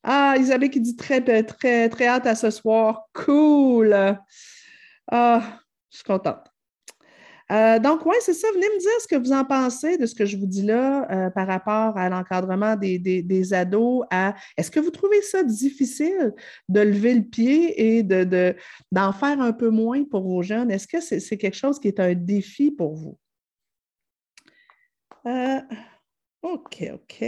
Ah, 0.02 0.34
Isabelle 0.38 0.70
qui 0.70 0.80
dit 0.80 0.96
très, 0.96 1.20
très, 1.44 1.88
très 1.88 2.06
hâte 2.06 2.26
à 2.26 2.34
ce 2.34 2.50
soir. 2.50 3.08
Cool. 3.12 3.94
Ah, 5.10 5.60
je 5.90 5.96
suis 5.96 6.04
contente. 6.04 6.46
Euh, 7.52 7.78
donc, 7.78 8.04
oui, 8.04 8.16
c'est 8.20 8.34
ça. 8.34 8.48
Venez 8.54 8.66
me 8.66 8.80
dire 8.80 8.90
ce 9.00 9.06
que 9.06 9.16
vous 9.16 9.32
en 9.32 9.44
pensez 9.44 9.96
de 9.98 10.06
ce 10.06 10.14
que 10.14 10.26
je 10.26 10.36
vous 10.36 10.46
dis 10.46 10.62
là 10.62 11.06
euh, 11.10 11.30
par 11.30 11.46
rapport 11.46 11.96
à 11.96 12.08
l'encadrement 12.08 12.74
des, 12.76 13.52
ados. 13.54 14.04
est-ce 14.56 14.70
que 14.70 14.80
vous 14.80 14.90
trouvez 14.90 15.22
ça 15.22 15.44
difficile 15.44 16.34
de 16.68 16.80
lever 16.80 17.14
le 17.14 17.22
pied 17.22 17.98
et 17.98 18.02
de, 18.02 18.56
d'en 18.90 19.12
faire 19.12 19.40
un 19.40 19.52
peu 19.52 19.70
moins 19.70 20.02
pour 20.04 20.22
vos 20.22 20.42
jeunes? 20.42 20.70
Est-ce 20.70 20.88
que 20.88 21.00
c'est 21.00 21.38
quelque 21.38 21.56
chose 21.56 21.78
qui 21.78 21.88
est 21.88 22.00
un 22.00 22.14
défi 22.14 22.72
pour 22.72 22.94
vous? 22.94 23.16
Euh, 25.26 25.60
OK, 26.42 26.84
OK. 26.94 27.24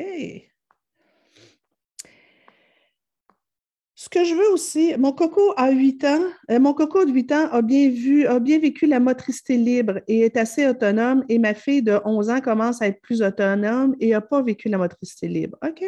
Ce 3.96 4.08
que 4.08 4.24
je 4.24 4.32
veux 4.32 4.52
aussi, 4.52 4.94
mon 4.96 5.12
coco 5.12 5.52
a 5.56 5.70
8 5.72 6.04
ans, 6.04 6.22
euh, 6.52 6.60
mon 6.60 6.72
coco 6.72 7.04
de 7.04 7.10
8 7.10 7.32
ans 7.32 7.48
a 7.50 7.62
bien 7.62 7.90
vu, 7.90 8.26
a 8.26 8.38
bien 8.38 8.60
vécu 8.60 8.86
la 8.86 9.00
motricité 9.00 9.56
libre 9.56 10.00
et 10.06 10.20
est 10.20 10.36
assez 10.36 10.68
autonome. 10.68 11.24
Et 11.28 11.40
ma 11.40 11.52
fille 11.52 11.82
de 11.82 12.00
11 12.04 12.30
ans 12.30 12.40
commence 12.40 12.80
à 12.80 12.86
être 12.86 13.00
plus 13.00 13.22
autonome 13.22 13.96
et 13.98 14.10
n'a 14.10 14.20
pas 14.20 14.40
vécu 14.40 14.68
la 14.68 14.78
motricité 14.78 15.26
libre. 15.26 15.58
OK. 15.66 15.82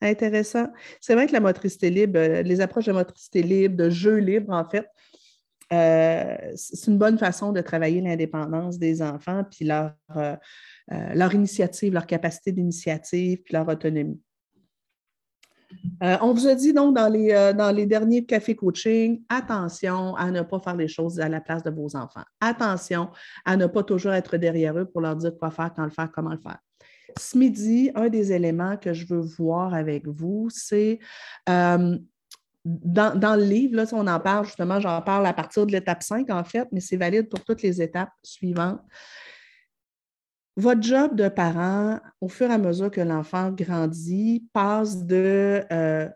Intéressant. 0.00 0.66
C'est 1.00 1.14
vrai 1.14 1.28
que 1.28 1.32
la 1.32 1.40
motricité 1.40 1.88
libre, 1.90 2.18
euh, 2.18 2.42
les 2.42 2.60
approches 2.60 2.86
de 2.86 2.92
motricité 2.92 3.42
libre, 3.42 3.76
de 3.76 3.88
jeu 3.88 4.16
libre, 4.16 4.52
en 4.52 4.68
fait, 4.68 4.86
c'est 5.70 6.86
une 6.86 6.98
bonne 6.98 7.18
façon 7.18 7.50
de 7.50 7.60
travailler 7.60 8.00
l'indépendance 8.00 8.78
des 8.78 9.02
enfants 9.02 9.42
puis 9.50 9.64
leur, 9.64 9.92
leur 10.88 11.34
initiative, 11.34 11.94
leur 11.94 12.06
capacité 12.06 12.52
d'initiative, 12.52 13.42
puis 13.42 13.54
leur 13.54 13.68
autonomie. 13.68 14.20
Euh, 16.02 16.16
on 16.20 16.32
vous 16.32 16.46
a 16.46 16.54
dit 16.54 16.72
donc 16.72 16.94
dans 16.94 17.08
les, 17.08 17.32
euh, 17.32 17.52
dans 17.52 17.70
les 17.70 17.86
derniers 17.86 18.24
cafés 18.24 18.56
coaching, 18.56 19.22
attention 19.28 20.14
à 20.16 20.30
ne 20.30 20.42
pas 20.42 20.60
faire 20.60 20.76
les 20.76 20.88
choses 20.88 21.20
à 21.20 21.28
la 21.28 21.40
place 21.40 21.62
de 21.62 21.70
vos 21.70 21.96
enfants. 21.96 22.24
Attention 22.40 23.10
à 23.44 23.56
ne 23.56 23.66
pas 23.66 23.82
toujours 23.82 24.12
être 24.12 24.36
derrière 24.36 24.78
eux 24.78 24.84
pour 24.84 25.00
leur 25.00 25.16
dire 25.16 25.32
quoi 25.38 25.50
faire, 25.50 25.72
quand 25.74 25.84
le 25.84 25.90
faire, 25.90 26.10
comment 26.12 26.30
le 26.30 26.38
faire. 26.38 26.58
Ce 27.18 27.38
midi, 27.38 27.90
un 27.94 28.08
des 28.08 28.32
éléments 28.32 28.76
que 28.76 28.92
je 28.92 29.06
veux 29.06 29.20
voir 29.20 29.72
avec 29.72 30.06
vous, 30.06 30.48
c'est 30.50 30.98
dans, 31.46 32.00
dans, 32.64 33.36
le 33.36 33.44
livre, 33.44 33.76
là, 33.76 33.84
on 33.92 34.06
en 34.06 34.18
parle 34.18 34.46
justement, 34.46 34.80
j'en 34.80 35.02
parle 35.02 35.26
à 35.26 35.34
partir 35.34 35.66
de 35.66 35.72
l'étape 35.72 36.02
5 36.02 36.30
en 36.30 36.44
fait, 36.44 36.66
mais 36.72 36.80
c'est 36.80 36.96
valide 36.96 37.28
pour 37.28 37.44
toutes 37.44 37.62
les 37.62 37.82
étapes 37.82 38.12
suivantes. 38.22 38.80
Votre 40.56 40.82
job 40.82 41.16
de 41.16 41.28
parent, 41.28 41.98
au 42.20 42.28
fur 42.28 42.48
et 42.48 42.54
à 42.54 42.58
mesure 42.58 42.90
que 42.90 43.00
l'enfant 43.00 43.50
grandit, 43.50 44.46
passe 44.52 45.04
de 45.04 45.64
euh, 45.72 46.08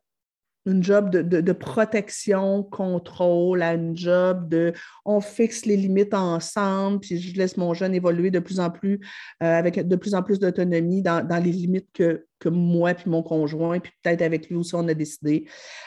une 0.69 0.83
job 0.83 1.11
de, 1.11 1.53
protection, 1.53 2.63
contrôle, 2.63 3.63
à 3.63 3.75
une 3.75 3.97
job 3.97 4.49
de 4.49 4.75
on 5.05 5.21
fixe 5.21 5.65
les 5.65 5.77
limites 5.77 6.15
ensemble, 6.15 7.01
puis 7.01 7.19
je 7.19 7.37
laisse 7.37 7.57
mon 7.57 7.73
jeune 7.75 7.95
évoluer 7.95 8.31
de 8.31 8.39
plus 8.39 8.61
en 8.61 8.71
plus 8.71 9.01
euh, 9.43 9.59
avec 9.59 9.87
de 9.87 9.97
plus 9.97 10.15
en 10.15 10.23
plus 10.23 10.39
d'autonomie 10.39 11.03
dans, 11.03 11.43
les 11.43 11.53
limites 11.53 11.89
que, 11.93 12.49
moi 12.49 12.95
puis 12.95 13.11
mon 13.11 13.23
conjoint, 13.23 13.81
puis 13.81 13.93
peut-être 14.03 14.23
avec 14.23 14.49
lui 14.49 14.57
aussi 14.57 14.75
on 14.75 14.87
a 14.89 14.95
décidé. 14.95 15.47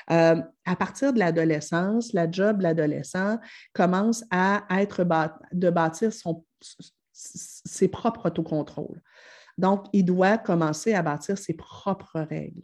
Euh, 0.09 0.41
à 0.65 0.75
partir 0.75 1.13
de 1.13 1.19
l'adolescence, 1.19 2.11
la 2.13 2.29
job 2.29 2.57
de 2.57 2.63
l'adolescent 2.63 3.37
commence 3.73 4.23
à 4.31 4.63
être 4.71 5.05
de 5.53 5.69
bâtir 5.69 6.11
son, 6.11 6.43
ses 7.21 7.88
propres 7.88 8.27
autocontrôles. 8.27 9.01
Donc, 9.57 9.86
il 9.93 10.05
doit 10.05 10.38
commencer 10.38 10.93
à 10.93 11.03
bâtir 11.03 11.38
ses 11.38 11.53
propres 11.53 12.21
règles. 12.21 12.63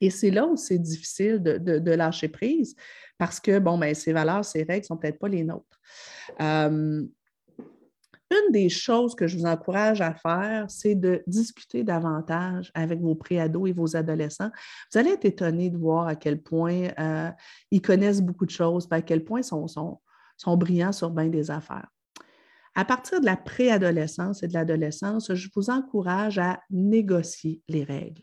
Et 0.00 0.10
c'est 0.10 0.30
là 0.30 0.46
où 0.46 0.56
c'est 0.56 0.78
difficile 0.78 1.40
de, 1.42 1.90
lâcher 1.92 2.28
prise 2.28 2.74
parce 3.18 3.38
que, 3.38 3.58
bon, 3.58 3.78
ben, 3.78 3.94
ces 3.94 4.12
valeurs, 4.12 4.44
ces 4.44 4.64
règles 4.64 4.82
ne 4.82 4.86
sont 4.86 4.96
peut-être 4.96 5.18
pas 5.18 5.28
les 5.28 5.44
nôtres. 5.44 5.80
Euh, 6.40 7.04
une 8.32 8.52
des 8.52 8.68
choses 8.68 9.14
que 9.14 9.26
je 9.26 9.36
vous 9.36 9.44
encourage 9.44 10.00
à 10.00 10.14
faire, 10.14 10.66
c'est 10.68 10.94
de 10.94 11.22
discuter 11.26 11.84
davantage 11.84 12.72
avec 12.74 13.00
vos 13.00 13.14
préados 13.14 13.66
et 13.66 13.72
vos 13.72 13.94
adolescents. 13.94 14.50
Vous 14.90 14.98
allez 14.98 15.10
être 15.10 15.24
étonné 15.24 15.70
de 15.70 15.76
voir 15.76 16.08
à 16.08 16.16
quel 16.16 16.40
point 16.40 16.88
euh, 16.98 17.30
ils 17.70 17.82
connaissent 17.82 18.22
beaucoup 18.22 18.46
de 18.46 18.50
choses, 18.50 18.88
à 18.90 19.02
quel 19.02 19.22
point 19.22 19.40
ils 19.40 19.44
sont, 19.44 19.68
sont, 19.68 20.00
sont 20.36 20.56
brillants 20.56 20.92
sur 20.92 21.10
bien 21.10 21.28
des 21.28 21.50
affaires. 21.50 21.88
À 22.74 22.84
partir 22.84 23.20
de 23.20 23.26
la 23.26 23.36
préadolescence 23.36 24.42
et 24.42 24.48
de 24.48 24.54
l'adolescence, 24.54 25.34
je 25.34 25.48
vous 25.54 25.68
encourage 25.68 26.38
à 26.38 26.60
négocier 26.70 27.60
les 27.68 27.84
règles. 27.84 28.22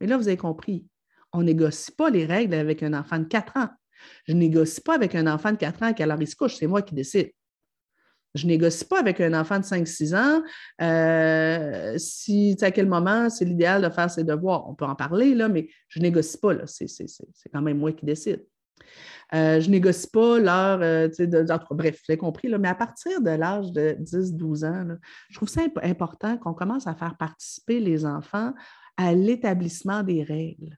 Mais 0.00 0.06
là, 0.08 0.16
vous 0.16 0.26
avez 0.26 0.36
compris, 0.36 0.86
on 1.32 1.42
négocie 1.42 1.92
pas 1.92 2.10
les 2.10 2.26
règles 2.26 2.54
avec 2.54 2.82
un 2.82 2.92
enfant 2.94 3.18
de 3.18 3.24
4 3.24 3.56
ans. 3.56 3.68
Je 4.26 4.34
négocie 4.34 4.80
pas 4.80 4.94
avec 4.96 5.14
un 5.14 5.26
enfant 5.26 5.52
de 5.52 5.56
4 5.56 5.82
ans 5.82 5.86
à 5.86 5.92
quelle 5.92 6.10
heure 6.10 6.20
il 6.20 6.26
se 6.26 6.36
couche, 6.36 6.56
c'est 6.56 6.66
moi 6.66 6.82
qui 6.82 6.94
décide. 6.94 7.30
Je 8.34 8.48
négocie 8.48 8.84
pas 8.84 8.98
avec 8.98 9.20
un 9.20 9.32
enfant 9.32 9.60
de 9.60 9.64
5-6 9.64 10.16
ans 10.16 10.42
euh, 10.82 11.96
si 11.98 12.56
à 12.62 12.72
quel 12.72 12.88
moment 12.88 13.30
c'est 13.30 13.44
l'idéal 13.44 13.82
de 13.82 13.90
faire 13.90 14.10
ses 14.10 14.24
devoirs. 14.24 14.68
On 14.68 14.74
peut 14.74 14.84
en 14.84 14.96
parler, 14.96 15.36
là, 15.36 15.48
mais 15.48 15.68
je 15.86 16.00
négocie 16.00 16.38
pas. 16.38 16.66
C'est 16.66 16.88
quand 17.52 17.62
même 17.62 17.78
moi 17.78 17.92
qui 17.92 18.04
décide. 18.04 18.44
Euh, 19.34 19.60
je 19.60 19.70
négocie 19.70 20.08
pas 20.10 20.38
l'heure, 20.38 20.80
euh, 20.82 21.08
bref, 21.70 21.96
vous 21.96 22.12
avez 22.12 22.18
compris, 22.18 22.48
mais 22.58 22.68
à 22.68 22.74
partir 22.74 23.20
de 23.20 23.30
l'âge 23.30 23.72
de 23.72 23.96
10-12 24.00 24.64
ans, 24.64 24.86
je 25.30 25.36
trouve 25.36 25.48
ça 25.48 25.62
important 25.82 26.36
qu'on 26.36 26.54
commence 26.54 26.86
à 26.86 26.94
faire 26.94 27.16
participer 27.16 27.80
les 27.80 28.04
enfants 28.04 28.52
à 28.96 29.14
l'établissement 29.14 30.02
des 30.02 30.22
règles 30.22 30.76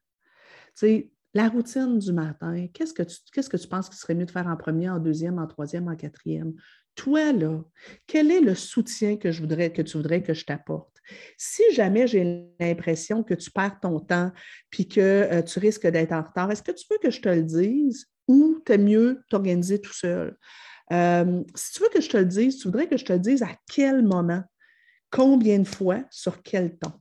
la 1.37 1.51
routine 1.51 1.99
du 1.99 2.13
matin, 2.13 2.67
qu'est-ce 2.73 2.95
que, 2.95 3.03
tu, 3.03 3.19
qu'est-ce 3.31 3.51
que 3.51 3.59
tu 3.59 3.69
penses 3.69 3.91
qu'il 3.91 3.99
serait 3.99 4.15
mieux 4.15 4.25
de 4.25 4.31
faire 4.31 4.47
en 4.47 4.57
premier, 4.57 4.89
en 4.89 4.99
deuxième, 4.99 5.39
en 5.39 5.47
troisième, 5.47 5.87
en 5.87 5.95
quatrième? 5.95 6.55
Toi, 6.95 7.33
là, 7.35 7.63
quel 8.07 8.31
est 8.31 8.41
le 8.41 8.55
soutien 8.55 9.19
que, 9.19 9.31
je 9.31 9.41
voudrais, 9.41 9.71
que 9.71 9.83
tu 9.83 9.99
voudrais 9.99 10.23
que 10.23 10.33
je 10.33 10.47
t'apporte? 10.47 10.96
Si 11.37 11.63
jamais 11.73 12.07
j'ai 12.07 12.47
l'impression 12.61 13.23
que 13.23 13.35
tu 13.35 13.51
perds 13.51 13.81
ton 13.81 14.01
temps 14.01 14.33
puis 14.71 14.89
que 14.89 15.01
euh, 15.01 15.43
tu 15.43 15.59
risques 15.59 15.87
d'être 15.87 16.13
en 16.13 16.23
retard, 16.23 16.51
est-ce 16.51 16.63
que 16.63 16.73
tu 16.73 16.85
veux 16.91 16.99
que 16.99 17.11
je 17.11 17.21
te 17.21 17.29
le 17.29 17.43
dise 17.43 18.07
ou 18.29 18.61
tu 18.65 18.73
es 18.73 18.79
mieux 18.79 19.23
t'organiser 19.29 19.81
tout 19.81 19.93
seul? 19.93 20.37
Euh, 20.93 21.43
si 21.55 21.73
tu 21.73 21.83
veux 21.83 21.89
que 21.89 22.01
je 22.01 22.09
te 22.09 22.17
le 22.17 22.25
dise, 22.25 22.59
tu 22.59 22.69
voudrais 22.69 22.89
que 22.89 22.97
je 22.97 23.05
te 23.05 23.13
le 23.13 23.19
dise 23.19 23.43
à 23.43 23.51
quel 23.73 24.03
moment, 24.03 24.43
combien 25.11 25.59
de 25.59 25.67
fois, 25.67 26.05
sur 26.11 26.43
quel 26.43 26.77
temps? 26.79 27.01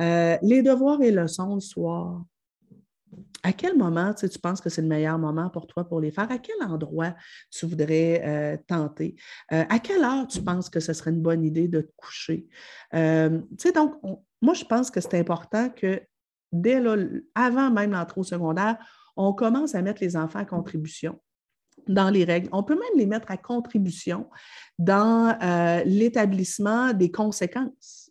Euh, 0.00 0.38
les 0.42 0.62
devoirs 0.62 1.02
et 1.02 1.10
leçons 1.10 1.54
le 1.54 1.60
soir, 1.60 2.22
à 3.42 3.52
quel 3.52 3.76
moment 3.76 4.14
tu, 4.14 4.28
penses 4.38 4.60
que 4.60 4.68
c'est 4.68 4.82
le 4.82 4.88
meilleur 4.88 5.18
moment 5.18 5.48
pour 5.50 5.66
toi 5.66 5.88
pour 5.88 6.00
les 6.00 6.10
faire? 6.10 6.30
À 6.30 6.38
quel 6.38 6.56
endroit 6.62 7.14
tu 7.50 7.66
voudrais 7.66 8.22
euh, 8.24 8.56
tenter? 8.66 9.16
Euh, 9.52 9.64
à 9.68 9.78
quelle 9.78 10.02
heure 10.02 10.26
tu 10.26 10.42
penses 10.42 10.68
que 10.68 10.80
ce 10.80 10.92
serait 10.92 11.10
une 11.10 11.22
bonne 11.22 11.44
idée 11.44 11.68
de 11.68 11.82
te 11.82 11.92
coucher? 11.96 12.48
Euh, 12.94 13.40
donc, 13.74 13.94
moi, 14.42 14.54
je 14.54 14.64
pense 14.64 14.90
que 14.90 15.00
c'est 15.00 15.18
important 15.18 15.70
que 15.70 16.00
dès 16.52 16.80
là, 16.80 16.96
avant 17.34 17.70
même 17.70 17.92
l'entrée 17.92 18.20
au 18.20 18.24
secondaire, 18.24 18.76
on 19.16 19.32
commence 19.32 19.74
à 19.74 19.82
mettre 19.82 20.02
les 20.02 20.16
enfants 20.16 20.40
à 20.40 20.44
contribution 20.44 21.20
dans 21.86 22.10
les 22.10 22.24
règles. 22.24 22.48
On 22.52 22.62
peut 22.62 22.74
même 22.74 22.98
les 22.98 23.06
mettre 23.06 23.30
à 23.30 23.36
contribution 23.36 24.28
dans 24.78 25.36
l'établissement 25.84 26.92
des 26.92 27.10
conséquences. 27.10 28.10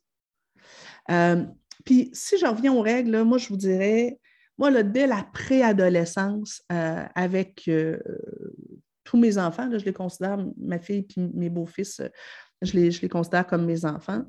Puis, 1.85 2.09
si 2.11 2.37
je 2.37 2.45
reviens 2.45 2.73
aux 2.73 2.81
règles, 2.81 3.23
moi, 3.23 3.37
je 3.37 3.47
vous 3.47 3.57
dirais, 3.57 4.19
moi, 4.57 4.83
dès 4.83 5.07
la 5.07 5.23
préadolescence, 5.23 6.63
euh, 6.71 7.05
avec 7.15 7.65
euh, 7.67 7.99
tous 9.03 9.17
mes 9.17 9.37
enfants, 9.37 9.69
je 9.71 9.85
les 9.85 9.93
considère, 9.93 10.37
ma 10.57 10.79
fille 10.79 11.07
et 11.15 11.21
mes 11.33 11.49
beaux-fils, 11.49 12.01
je 12.61 12.73
les, 12.73 12.91
je 12.91 13.01
les, 13.01 13.09
considère 13.09 13.45
comme 13.45 13.65
mes 13.65 13.85
enfants. 13.85 14.23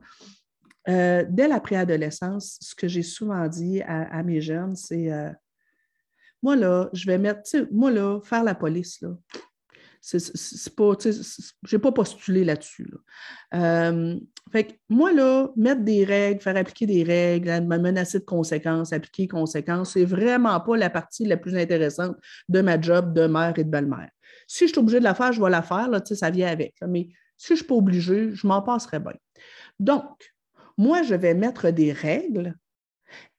Euh, 0.88 1.24
dès 1.28 1.48
la 1.48 1.60
préadolescence, 1.60 2.58
ce 2.60 2.74
que 2.74 2.88
j'ai 2.88 3.02
souvent 3.02 3.46
dit 3.48 3.82
à, 3.82 4.22
mes 4.22 4.40
jeunes, 4.40 4.76
c'est 4.76 5.10
moi, 6.42 6.54
là, 6.54 6.88
je 6.92 7.06
vais 7.06 7.18
mettre, 7.18 7.50
moi, 7.72 7.90
là, 7.90 8.20
faire 8.22 8.44
la 8.44 8.54
police, 8.54 9.00
là, 9.00 9.16
c'est 10.00 10.74
pas, 10.74 10.92
j'ai 11.64 11.78
pas 11.78 11.92
postulé 11.92 12.44
là-dessus. 12.44 12.90
Euh, 13.54 14.18
fait 14.52 14.64
que 14.64 14.72
moi, 14.88 15.12
là, 15.12 15.50
mettre 15.56 15.82
des 15.82 16.04
règles, 16.04 16.40
faire 16.40 16.56
appliquer 16.56 16.86
des 16.86 17.02
règles, 17.02 17.50
me 17.66 17.78
menacer 17.78 18.20
de 18.20 18.24
conséquences, 18.24 18.92
appliquer 18.92 19.28
conséquences, 19.28 19.92
c'est 19.92 20.04
vraiment 20.04 20.58
pas 20.60 20.76
la 20.76 20.90
partie 20.90 21.24
la 21.24 21.36
plus 21.36 21.56
intéressante 21.56 22.16
de 22.48 22.60
ma 22.60 22.80
job 22.80 23.12
de 23.12 23.26
mère 23.26 23.54
et 23.58 23.64
de 23.64 23.70
belle-mère. 23.70 24.10
Si 24.46 24.66
je 24.66 24.72
suis 24.72 24.78
obligée 24.78 24.98
de 24.98 25.04
la 25.04 25.14
faire, 25.14 25.32
je 25.32 25.42
vais 25.42 25.50
la 25.50 25.62
faire, 25.62 25.88
ça 26.04 26.30
vient 26.30 26.48
avec. 26.48 26.74
mais 26.86 27.08
si 27.36 27.48
je 27.48 27.52
ne 27.52 27.56
suis 27.58 27.66
pas 27.66 27.74
obligée, 27.74 28.30
je 28.32 28.46
m'en 28.46 28.62
passerai 28.62 28.98
bien. 28.98 29.12
Donc, 29.78 30.34
moi, 30.76 31.02
je 31.02 31.14
vais 31.14 31.34
mettre 31.34 31.70
des 31.70 31.92
règles 31.92 32.54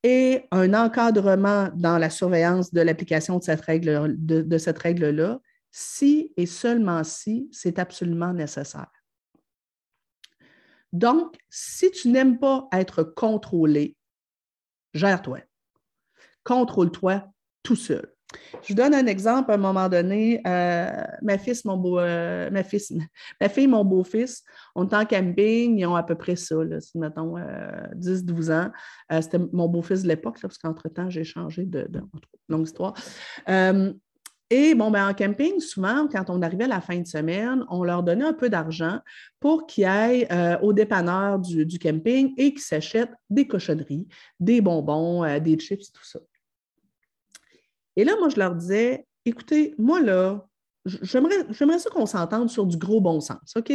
et 0.04 0.45
un 0.52 0.74
encadrement 0.74 1.69
dans 1.76 1.98
la 1.98 2.10
surveillance 2.10 2.74
de 2.74 2.82
l'application 2.82 3.38
de 3.38 3.43
cette 3.43 3.62
règle 3.62 4.15
de 4.17 4.58
cette 4.58 4.80
règle-là 4.80 5.39
si 5.72 6.34
et 6.38 6.46
seulement 6.46 7.04
si 7.04 7.50
c'est 7.52 7.80
absolument 7.80 8.34
nécessaire. 8.34 8.92
Donc, 10.92 11.38
si 11.50 11.92
tu 11.92 12.10
n'aimes 12.10 12.40
pas 12.40 12.68
être 12.72 13.04
contrôlé, 13.04 13.96
gère-toi. 14.94 15.40
Contrôle-toi 16.44 17.26
tout 17.62 17.76
seul. 17.76 18.12
Je 18.62 18.70
vous 18.70 18.74
donne 18.76 18.94
un 18.94 19.08
exemple. 19.08 19.52
À 19.52 19.56
un 19.56 19.58
moment 19.58 19.90
donné, 19.90 20.42
euh, 20.46 21.04
ma, 21.22 21.38
fils, 21.38 21.66
mon 21.66 21.78
beau, 21.78 22.00
euh, 22.00 22.64
fils, 22.64 22.94
ma 23.42 23.50
fille, 23.50 23.68
mon 23.68 23.84
beau-fils, 23.84 24.44
on 24.76 24.88
est 24.88 24.96
en 24.96 25.06
camping, 25.06 25.78
ils 25.80 25.86
ont 25.86 25.96
à 25.96 26.04
peu 26.04 26.16
près 26.16 26.36
ça, 26.36 26.56
mettons 26.96 27.38
10-12 27.96 28.50
euh, 28.50 28.64
ans. 28.64 28.72
C'était 29.22 29.40
mon 29.52 29.68
beau-fils 29.68 30.04
de 30.04 30.08
l'époque, 30.08 30.38
parce 30.42 30.58
qu'entre-temps, 30.58 31.10
j'ai 31.10 31.24
changé 31.24 31.66
de, 31.66 31.88
de, 31.90 32.02
longue 32.50 32.66
histoire. 32.66 32.94
Et 34.52 34.74
bon, 34.74 34.90
ben, 34.90 35.08
en 35.08 35.14
camping, 35.14 35.60
souvent, 35.60 36.08
quand 36.08 36.30
on 36.30 36.42
arrivait 36.42 36.64
à 36.64 36.70
la 36.70 36.82
fin 36.82 36.98
de 36.98 37.06
semaine, 37.06 37.64
on 37.70 37.84
leur 37.84 38.02
donnait 38.02 38.26
un 38.26 38.34
peu 38.34 38.50
d'argent 38.50 39.00
pour 39.40 39.68
qu'ils 39.68 39.86
aillent 39.86 40.28
euh, 40.32 40.58
au 40.62 40.74
dépanneur 40.74 41.38
du, 41.38 41.78
camping 41.78 42.34
et 42.36 42.52
qu'ils 42.52 42.62
s'achètent 42.62 43.14
des 43.30 43.48
cochonneries, 43.48 44.08
des 44.40 44.60
bonbons, 44.62 45.24
euh, 45.24 45.40
des 45.40 45.58
chips, 45.60 45.92
tout 45.92 46.04
ça. 46.04 46.20
Et 47.96 48.04
là, 48.04 48.14
moi, 48.18 48.30
je 48.30 48.38
leur 48.38 48.56
disais, 48.56 49.06
écoutez, 49.24 49.76
moi, 49.78 50.02
là, 50.02 50.48
j'aimerais 50.86 51.80
ça 51.80 51.90
qu'on 51.92 52.08
s'entende 52.08 52.50
sur 52.50 52.66
du 52.66 52.78
gros 52.78 53.02
bon 53.02 53.20
sens, 53.20 53.54
OK? 53.56 53.72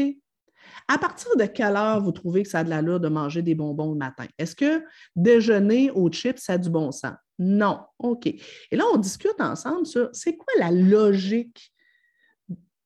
À 0.89 0.99
partir 0.99 1.37
de 1.37 1.45
quelle 1.45 1.77
heure 1.77 2.01
vous 2.03 2.13
trouvez 2.13 2.43
que 2.43 2.49
ça 2.49 2.61
a 2.61 2.65
de 2.65 2.71
l'allure 2.71 2.99
de 2.99 3.09
manger 3.09 3.43
des 3.43 3.55
bonbons 3.55 3.93
le 3.93 3.99
matin? 3.99 4.27
Est-ce 4.39 4.57
que 4.57 4.83
déjeuner 5.15 5.91
aux 5.93 6.11
chips, 6.11 6.39
ça 6.39 6.55
a 6.55 6.59
du 6.59 6.69
bon 6.69 6.91
sens? 6.91 7.15
Non. 7.38 7.81
OK. 7.99 8.27
Et 8.27 8.77
là, 8.77 8.85
on 8.92 8.97
discute 8.97 9.40
ensemble 9.40 9.87
sur 9.87 10.09
c'est 10.12 10.37
quoi 10.37 10.53
la 10.59 10.70
logique? 10.70 11.73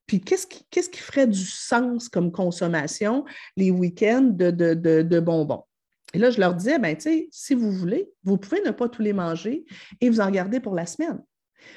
Puis 0.05 0.21
qu'est-ce 0.21 0.47
qui, 0.47 0.65
qui, 0.71 0.99
ferait 0.99 1.27
du 1.27 1.45
sens 1.45 2.09
comme 2.09 2.31
consommation 2.31 3.25
les 3.55 3.69
week-ends 3.69 4.31
de, 4.33 5.19
bonbons? 5.19 5.63
Et 6.15 6.17
là, 6.17 6.31
je 6.31 6.39
leur 6.39 6.55
disais, 6.55 6.79
ben, 6.79 6.95
tu 6.95 7.03
sais, 7.03 7.27
si 7.31 7.53
vous 7.53 7.71
voulez, 7.71 8.09
vous 8.23 8.37
pouvez 8.37 8.59
ne 8.61 8.71
pas 8.71 8.89
tous 8.89 9.03
les 9.03 9.13
manger 9.13 9.65
et 10.01 10.09
vous 10.09 10.19
en 10.19 10.31
garder 10.31 10.59
pour 10.59 10.73
la 10.73 10.87
semaine. 10.87 11.21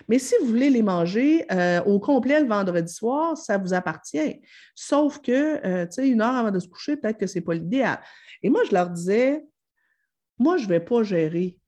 Mais 0.08 0.18
si 0.18 0.34
vous 0.40 0.46
voulez 0.46 0.70
les 0.70 0.80
manger 0.80 1.44
euh, 1.52 1.82
au 1.82 2.00
complet 2.00 2.40
le 2.40 2.48
vendredi 2.48 2.92
soir, 2.92 3.36
ça 3.36 3.58
vous 3.58 3.74
appartient. 3.74 4.40
Sauf 4.74 5.20
que, 5.20 5.66
euh, 5.66 5.84
tu 5.86 5.92
sais, 5.92 6.08
une 6.08 6.22
heure 6.22 6.34
avant 6.34 6.50
de 6.50 6.58
se 6.58 6.68
coucher, 6.68 6.96
peut-être 6.96 7.18
que 7.18 7.26
ce 7.26 7.34
n'est 7.34 7.44
pas 7.44 7.52
l'idéal. 7.52 8.00
Et 8.42 8.48
moi, 8.48 8.62
je 8.64 8.72
leur 8.72 8.88
disais, 8.88 9.44
moi, 10.38 10.56
je 10.56 10.64
ne 10.64 10.68
vais 10.70 10.80
pas 10.80 11.02
gérer 11.02 11.58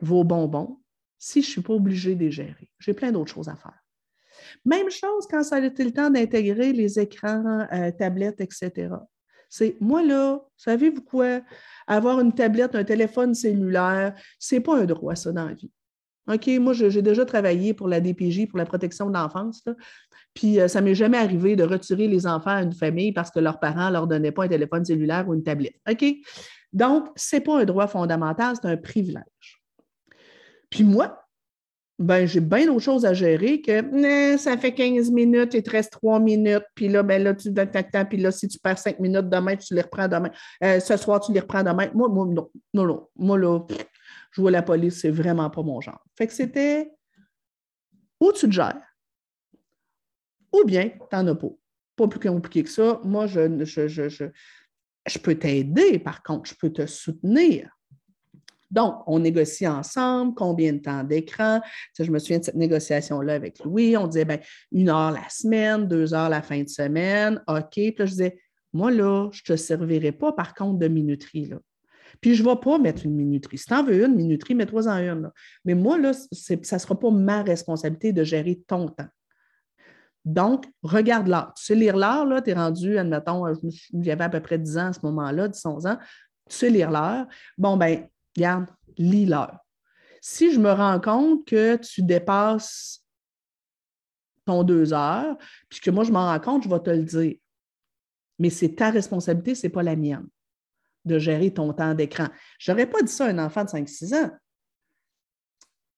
vos 0.00 0.24
bonbons 0.24 0.78
si 1.18 1.42
je 1.42 1.48
ne 1.48 1.50
suis 1.52 1.60
pas 1.60 1.74
obligée 1.74 2.14
de 2.14 2.20
les 2.20 2.30
gérer. 2.30 2.70
J'ai 2.78 2.94
plein 2.94 3.12
d'autres 3.12 3.32
choses 3.32 3.48
à 3.48 3.56
faire. 3.56 3.78
Même 4.64 4.90
chose 4.90 5.26
quand 5.28 5.42
ça 5.42 5.56
a 5.56 5.60
été 5.60 5.84
le 5.84 5.92
temps 5.92 6.10
d'intégrer 6.10 6.72
les 6.72 6.98
écrans, 6.98 7.66
euh, 7.72 7.90
tablettes, 7.90 8.40
etc. 8.40 8.90
C'est 9.48 9.76
moi 9.80 10.02
là, 10.02 10.40
savez-vous 10.56 11.02
quoi? 11.02 11.40
Avoir 11.86 12.20
une 12.20 12.32
tablette, 12.32 12.74
un 12.74 12.84
téléphone 12.84 13.34
cellulaire, 13.34 14.14
ce 14.38 14.54
n'est 14.54 14.60
pas 14.60 14.78
un 14.78 14.84
droit, 14.84 15.16
ça, 15.16 15.32
dans 15.32 15.46
la 15.46 15.54
vie. 15.54 15.72
OK, 16.28 16.46
moi, 16.60 16.74
j'ai 16.74 17.00
déjà 17.00 17.24
travaillé 17.24 17.72
pour 17.72 17.88
la 17.88 18.00
DPJ, 18.00 18.48
pour 18.48 18.58
la 18.58 18.66
protection 18.66 19.08
de 19.08 19.14
l'enfance. 19.14 19.64
Puis 20.34 20.60
euh, 20.60 20.68
ça 20.68 20.80
ne 20.80 20.86
m'est 20.86 20.94
jamais 20.94 21.16
arrivé 21.16 21.56
de 21.56 21.64
retirer 21.64 22.06
les 22.06 22.26
enfants 22.26 22.50
à 22.50 22.62
une 22.62 22.74
famille 22.74 23.12
parce 23.12 23.30
que 23.30 23.40
leurs 23.40 23.58
parents 23.58 23.88
ne 23.88 23.94
leur 23.94 24.06
donnaient 24.06 24.30
pas 24.30 24.44
un 24.44 24.48
téléphone 24.48 24.84
cellulaire 24.84 25.26
ou 25.26 25.34
une 25.34 25.42
tablette. 25.42 25.80
OK? 25.90 26.04
Donc, 26.74 27.08
ce 27.16 27.36
n'est 27.36 27.40
pas 27.40 27.60
un 27.60 27.64
droit 27.64 27.86
fondamental, 27.86 28.54
c'est 28.60 28.68
un 28.68 28.76
privilège. 28.76 29.57
Puis 30.70 30.84
moi, 30.84 31.24
ben, 31.98 32.26
j'ai 32.26 32.40
bien 32.40 32.66
d'autres 32.66 32.78
choses 32.78 33.04
à 33.04 33.12
gérer 33.12 33.60
que 33.60 34.36
ça 34.36 34.56
fait 34.56 34.72
15 34.72 35.10
minutes, 35.10 35.54
il 35.54 35.62
te 35.62 35.70
reste 35.70 35.92
3 35.92 36.20
minutes, 36.20 36.62
puis 36.74 36.88
là, 36.88 37.02
ben 37.02 37.22
là, 37.22 37.34
tu 37.34 37.50
donnes 37.50 37.70
ta 37.70 38.04
puis 38.04 38.18
là, 38.18 38.30
si 38.30 38.46
tu 38.46 38.58
perds 38.58 38.78
5 38.78 39.00
minutes 39.00 39.28
demain, 39.28 39.56
tu 39.56 39.74
les 39.74 39.82
reprends 39.82 40.06
demain. 40.06 40.30
Euh, 40.62 40.78
ce 40.78 40.96
soir, 40.96 41.20
tu 41.20 41.32
les 41.32 41.40
reprends 41.40 41.64
demain. 41.64 41.90
Moi, 41.94 42.08
non, 42.08 42.50
non, 42.72 42.86
non. 42.86 43.08
Moi, 43.16 43.38
là, 43.38 43.60
jouer 44.30 44.52
la 44.52 44.62
police, 44.62 45.00
c'est 45.00 45.10
vraiment 45.10 45.50
pas 45.50 45.62
mon 45.62 45.80
genre. 45.80 46.00
Fait 46.16 46.28
que 46.28 46.32
c'était 46.32 46.92
ou 48.20 48.32
tu 48.32 48.46
te 48.46 48.52
gères, 48.52 48.82
ou 50.52 50.64
bien 50.64 50.90
tu 50.90 51.16
n'en 51.16 51.26
as 51.26 51.34
pas. 51.34 51.50
Pas 51.96 52.06
plus 52.06 52.20
compliqué 52.20 52.62
que 52.62 52.70
ça. 52.70 53.00
Moi, 53.02 53.26
je, 53.26 53.64
je, 53.64 53.88
je, 53.88 54.24
je 55.06 55.18
peux 55.18 55.34
t'aider, 55.34 55.98
par 55.98 56.22
contre, 56.22 56.48
je 56.48 56.54
peux 56.54 56.72
te 56.72 56.86
soutenir. 56.86 57.70
Donc, 58.70 59.02
on 59.06 59.20
négocie 59.20 59.66
ensemble, 59.66 60.34
combien 60.34 60.72
de 60.72 60.78
temps 60.78 61.02
d'écran. 61.02 61.60
Je 61.98 62.10
me 62.10 62.18
souviens 62.18 62.38
de 62.38 62.44
cette 62.44 62.56
négociation-là 62.56 63.34
avec 63.34 63.64
Louis. 63.64 63.96
On 63.96 64.06
disait, 64.06 64.24
ben, 64.24 64.40
une 64.72 64.90
heure 64.90 65.10
la 65.10 65.28
semaine, 65.28 65.88
deux 65.88 66.14
heures 66.14 66.28
la 66.28 66.42
fin 66.42 66.62
de 66.62 66.68
semaine. 66.68 67.42
OK. 67.48 67.70
Puis 67.72 67.94
là, 67.98 68.06
je 68.06 68.10
disais, 68.10 68.38
moi, 68.72 68.90
là, 68.90 69.28
je 69.32 69.40
ne 69.48 69.56
te 69.56 69.60
servirai 69.60 70.12
pas, 70.12 70.32
par 70.32 70.54
contre, 70.54 70.78
de 70.78 70.88
minuterie. 70.88 71.46
Là. 71.46 71.58
Puis 72.20 72.34
je 72.34 72.42
ne 72.42 72.48
vais 72.48 72.56
pas 72.56 72.78
mettre 72.78 73.04
une 73.06 73.14
minuterie. 73.14 73.58
Si 73.58 73.66
tu 73.66 73.74
en 73.74 73.84
veux 73.84 74.04
une 74.04 74.14
minuterie, 74.14 74.54
mets-toi 74.54 74.86
en 74.88 74.98
une. 74.98 75.30
Mais 75.64 75.74
moi, 75.74 75.98
là, 75.98 76.12
ça 76.12 76.56
ne 76.56 76.78
sera 76.78 76.98
pas 76.98 77.10
ma 77.10 77.42
responsabilité 77.42 78.12
de 78.12 78.24
gérer 78.24 78.60
ton 78.66 78.88
temps. 78.88 79.08
Donc, 80.24 80.66
regarde 80.82 81.28
l'art. 81.28 81.54
Tu 81.54 81.64
sais 81.64 81.74
lire 81.74 81.96
l'art, 81.96 82.26
là, 82.26 82.42
tu 82.42 82.50
es 82.50 82.52
rendu, 82.52 82.98
admettons, 82.98 83.44
j'avais 84.00 84.24
à 84.24 84.28
peu 84.28 84.40
près 84.40 84.58
10 84.58 84.78
ans 84.78 84.86
à 84.88 84.92
ce 84.92 85.00
moment-là, 85.04 85.48
10, 85.48 85.64
11 85.64 85.86
ans. 85.86 85.96
Tu 86.50 86.56
sais 86.56 86.70
lire 86.70 86.90
l'heure. 86.90 87.26
Bon, 87.56 87.76
ben, 87.76 88.06
regarde, 88.38 88.70
lis 88.96 89.26
l'heure. 89.26 89.58
Si 90.20 90.52
je 90.52 90.58
me 90.58 90.72
rends 90.72 91.00
compte 91.00 91.46
que 91.46 91.76
tu 91.76 92.02
dépasses 92.02 93.04
ton 94.44 94.64
deux 94.64 94.92
heures, 94.92 95.36
puis 95.68 95.80
que 95.80 95.90
moi, 95.90 96.04
je 96.04 96.12
m'en 96.12 96.26
rends 96.26 96.40
compte, 96.40 96.64
je 96.64 96.68
vais 96.68 96.80
te 96.80 96.90
le 96.90 97.04
dire. 97.04 97.36
Mais 98.38 98.50
c'est 98.50 98.74
ta 98.74 98.90
responsabilité, 98.90 99.54
ce 99.54 99.66
n'est 99.66 99.72
pas 99.72 99.82
la 99.82 99.96
mienne 99.96 100.28
de 101.04 101.18
gérer 101.18 101.52
ton 101.52 101.72
temps 101.72 101.94
d'écran. 101.94 102.28
Je 102.58 102.70
n'aurais 102.70 102.88
pas 102.88 103.02
dit 103.02 103.12
ça 103.12 103.26
à 103.26 103.28
un 103.28 103.38
enfant 103.38 103.64
de 103.64 103.70
5-6 103.70 104.14
ans. 104.14 104.30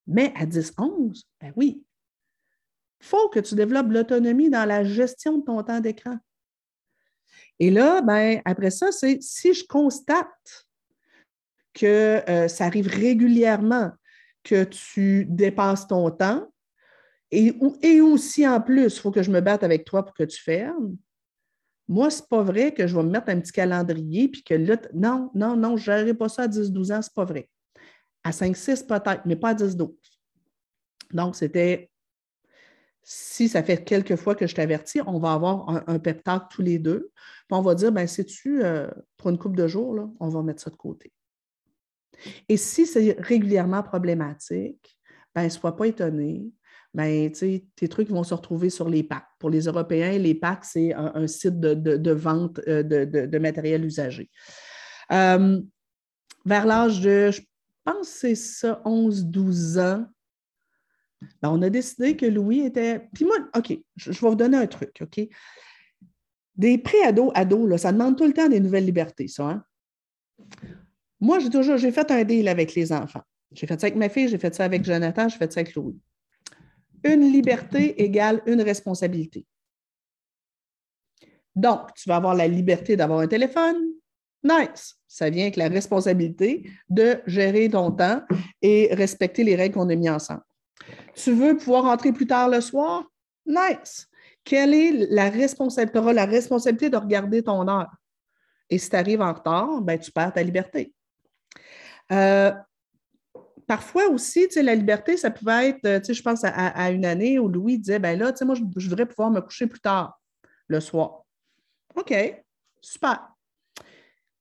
Mais 0.07 0.32
à 0.36 0.47
10-11, 0.47 1.22
ben 1.41 1.53
oui, 1.57 1.84
il 3.01 3.07
faut 3.07 3.28
que 3.28 3.41
tu 3.41 3.55
développes 3.55 3.91
l'autonomie 3.91 4.51
dans 4.51 4.66
la 4.66 4.84
gestion 4.84 5.38
de 5.38 5.45
ton 5.45 5.62
temps 5.62 5.80
d'écran. 5.80 6.18
Et 7.59 7.70
là, 7.70 8.01
ben, 8.03 8.41
après 8.45 8.70
ça, 8.70 8.91
c'est 8.91 9.20
si 9.20 9.55
je 9.55 9.66
constate 9.66 10.66
que 11.75 12.23
euh, 12.29 12.49
ça 12.49 12.64
arrive 12.66 12.89
régulièrement 12.89 13.93
que 14.43 14.64
tu 14.64 15.27
dépasses 15.27 15.87
ton 15.87 16.11
temps, 16.11 16.51
et, 17.31 17.55
et 17.83 18.01
aussi 18.01 18.47
en 18.47 18.61
plus, 18.61 18.97
il 18.97 19.01
faut 19.01 19.11
que 19.11 19.23
je 19.23 19.31
me 19.31 19.41
batte 19.41 19.62
avec 19.62 19.85
toi 19.85 20.05
pour 20.05 20.14
que 20.14 20.25
tu 20.25 20.43
fermes. 20.43 20.97
Moi, 21.87 22.11
ce 22.11 22.21
n'est 22.21 22.27
pas 22.29 22.43
vrai 22.43 22.73
que 22.73 22.87
je 22.87 22.97
vais 22.97 23.03
me 23.03 23.11
mettre 23.11 23.29
un 23.29 23.41
petit 23.41 23.53
calendrier 23.53 24.29
puis 24.29 24.43
que 24.43 24.55
là, 24.55 24.77
non, 24.95 25.31
non, 25.35 25.57
non, 25.57 25.77
je 25.77 25.91
ne 25.91 26.12
pas 26.12 26.29
ça 26.29 26.43
à 26.43 26.49
10-12 26.49 26.93
ans, 26.93 27.03
ce 27.03 27.09
n'est 27.09 27.14
pas 27.14 27.25
vrai. 27.25 27.49
À 28.25 28.31
5-6 28.31 28.87
peut-être, 28.87 29.23
mais 29.27 29.37
pas 29.37 29.51
à 29.51 29.55
10-12. 29.55 29.93
Donc, 31.12 31.37
c'était 31.37 31.91
si 33.03 33.49
ça 33.49 33.62
fait 33.62 33.83
quelques 33.83 34.16
fois 34.16 34.35
que 34.35 34.47
je 34.47 34.55
t'avertis, 34.55 35.01
on 35.07 35.18
va 35.18 35.33
avoir 35.33 35.68
un, 35.68 35.85
un 35.87 36.39
tous 36.39 36.62
les 36.62 36.79
deux. 36.79 37.11
Puis 37.49 37.59
on 37.59 37.62
va 37.62 37.75
dire, 37.75 37.93
ben 37.93 38.07
sais-tu, 38.07 38.62
euh, 38.62 38.89
pour 39.16 39.31
une 39.31 39.39
couple 39.39 39.57
de 39.57 39.66
jours, 39.66 39.97
on 40.21 40.29
va 40.29 40.43
mettre 40.43 40.62
ça 40.62 40.71
de 40.71 40.77
côté. 40.77 41.12
Et 42.49 42.57
si 42.57 42.87
c'est 42.87 43.16
régulièrement 43.18 43.83
problématique, 43.83 44.99
ben 45.35 45.49
sois 45.49 45.77
pas 45.77 45.87
étonné. 45.87 46.51
Ben, 46.93 47.31
tes 47.31 47.89
trucs 47.89 48.09
vont 48.09 48.25
se 48.25 48.35
retrouver 48.35 48.68
sur 48.68 48.89
les 48.89 49.05
packs. 49.05 49.29
Pour 49.39 49.49
les 49.49 49.66
Européens, 49.66 50.18
les 50.18 50.35
packs, 50.35 50.64
c'est 50.64 50.93
un, 50.93 51.27
site 51.29 51.61
de, 51.61 52.11
vente 52.11 52.61
euh, 52.66 52.83
de, 52.83 53.39
matériel 53.39 53.85
usagé. 53.85 54.29
Euh, 55.12 55.61
vers 56.45 56.66
l'âge 56.66 57.01
de, 57.01 57.31
je 57.31 57.43
pense 57.85 58.09
c'est 58.09 58.35
ça, 58.35 58.83
11-12 58.85 59.79
ans, 59.79 60.07
ben, 61.43 61.51
on 61.51 61.62
a 61.62 61.71
décidé 61.71 62.16
que 62.16 62.27
Louis 62.27 62.61
était. 62.61 63.09
Puis 63.14 63.25
moi, 63.25 63.37
OK, 63.57 63.79
je, 63.97 64.11
vais 64.11 64.29
vous 64.29 64.35
donner 64.35 64.57
un 64.57 64.66
truc, 64.66 64.99
OK? 65.03 65.29
Des 66.57 66.79
pré-ados, 66.79 67.31
ados, 67.35 67.81
ça 67.81 67.93
demande 67.93 68.16
tout 68.16 68.27
le 68.27 68.33
temps 68.33 68.49
des 68.49 68.61
nouvelles 68.61 68.85
libertés, 68.85 69.29
ça. 69.29 69.49
Hein? 69.49 69.64
Moi, 71.21 71.39
j'ai 71.39 71.51
toujours, 71.51 71.77
j'ai 71.77 71.93
fait 71.93 72.11
un 72.11 72.25
deal 72.25 72.49
avec 72.49 72.75
les 72.75 72.93
enfants. 72.93 73.23
J'ai 73.53 73.66
fait 73.66 73.81
ça 73.81 73.87
avec 73.89 73.97
ma 73.97 74.09
fille, 74.09 74.29
j'ai 74.29 74.39
fait 74.39 74.55
ça 74.55 74.64
avec 74.64 74.85
Jonathan, 74.85 75.29
j'ai 75.29 75.37
fait 75.37 75.53
ça 75.53 75.61
avec 75.61 75.75
Louis. 75.75 75.99
Une 77.05 77.33
liberté 77.33 78.03
égale 78.03 78.43
une 78.47 78.62
responsabilité. 78.62 79.47
Donc, 81.55 81.93
tu 81.95 82.09
vas 82.09 82.16
avoir 82.16 82.35
la 82.35 82.47
liberté 82.47 82.97
d'avoir 82.97 83.21
un 83.21 83.27
téléphone. 83.27 83.77
Nice. 84.43 84.97
Ça 85.07 85.29
vient 85.29 85.43
avec 85.43 85.57
la 85.57 85.68
responsabilité 85.68 86.71
de 86.89 87.21
gérer 87.27 87.68
ton 87.68 87.91
temps 87.91 88.23
et 88.62 88.89
respecter 88.93 89.45
les 89.45 89.57
règles 89.57 89.75
qu'on 89.75 89.89
a 89.89 89.95
mises 89.95 90.11
ensemble. 90.11 90.43
Tu 91.14 91.33
veux 91.33 91.57
pouvoir 91.57 91.85
rentrer 91.85 92.12
plus 92.12 92.27
tard 92.27 92.49
le 92.49 92.61
soir? 92.61 93.05
Nice. 93.45 94.07
Quelle 94.45 94.73
est 94.73 94.93
la 95.11 95.29
responsabilité? 95.29 95.93
Tu 95.93 95.99
auras 95.99 96.12
la 96.12 96.25
responsabilité 96.25 96.89
de 96.89 96.97
regarder 96.97 97.43
ton 97.43 97.68
heure. 97.68 97.91
Et 98.71 98.79
si 98.79 98.89
tu 98.89 98.97
arrives 98.97 99.21
en 99.21 99.33
retard, 99.33 99.83
ben, 99.83 99.99
tu 99.99 100.12
perds 100.12 100.33
ta 100.33 100.43
liberté. 100.43 100.95
Euh, 102.13 102.53
parfois 103.67 104.09
aussi, 104.09 104.49
la 104.57 104.75
liberté, 104.75 105.17
ça 105.17 105.31
pouvait 105.31 105.71
être, 105.71 106.05
sais, 106.05 106.15
je 106.15 106.23
pense 106.23 106.41
à, 106.45 106.91
une 106.91 107.05
année 107.05 107.39
où 107.39 107.49
Louis 107.49 107.79
disait, 107.79 107.99
ben 107.99 108.19
là, 108.19 108.33
tu 108.33 108.39
sais, 108.39 108.45
moi, 108.45 108.55
je, 108.55 108.89
voudrais 108.89 109.07
pouvoir 109.07 109.31
me 109.31 109.41
coucher 109.41 109.67
plus 109.67 109.81
tard 109.81 110.21
le 110.69 110.81
soir. 110.81 111.25
OK, 111.95 112.15
super. 112.81 113.29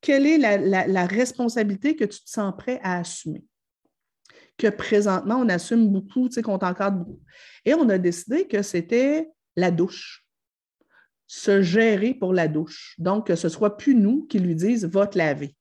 Quelle 0.02 0.26
est 0.26 0.38
la 0.38 1.06
responsabilité 1.06 1.96
que 1.96 2.06
tu 2.06 2.24
te 2.24 2.30
sens 2.30 2.54
prêt 2.58 2.80
à 2.84 3.00
assumer? 3.00 3.44
que 4.60 4.68
présentement, 4.68 5.38
on 5.38 5.50
assume 5.50 5.88
beaucoup, 5.88 6.28
tu 6.28 6.36
sais, 6.36 6.42
qu'on 6.44 6.60
t'encadre 6.60 7.00
beaucoup. 7.00 7.20
Et 7.66 7.74
on 7.74 7.90
a 7.90 7.98
décidé 7.98 8.46
que 8.46 8.62
c'était 8.62 9.32
la 9.56 9.72
douche. 9.72 10.26
Se 11.26 11.62
gérer 11.62 12.14
pour 12.14 12.34
la 12.34 12.48
douche. 12.48 12.96
Donc, 13.00 13.28
que 13.28 13.36
ce 13.36 13.50
soit 13.50 13.78
plus 13.78 13.96
nous 13.96 14.28
qui 14.28 14.38
lui 14.38 14.56
disent 14.56 14.86
va 14.86 15.08
te 15.08 15.18
laver. 15.18 15.56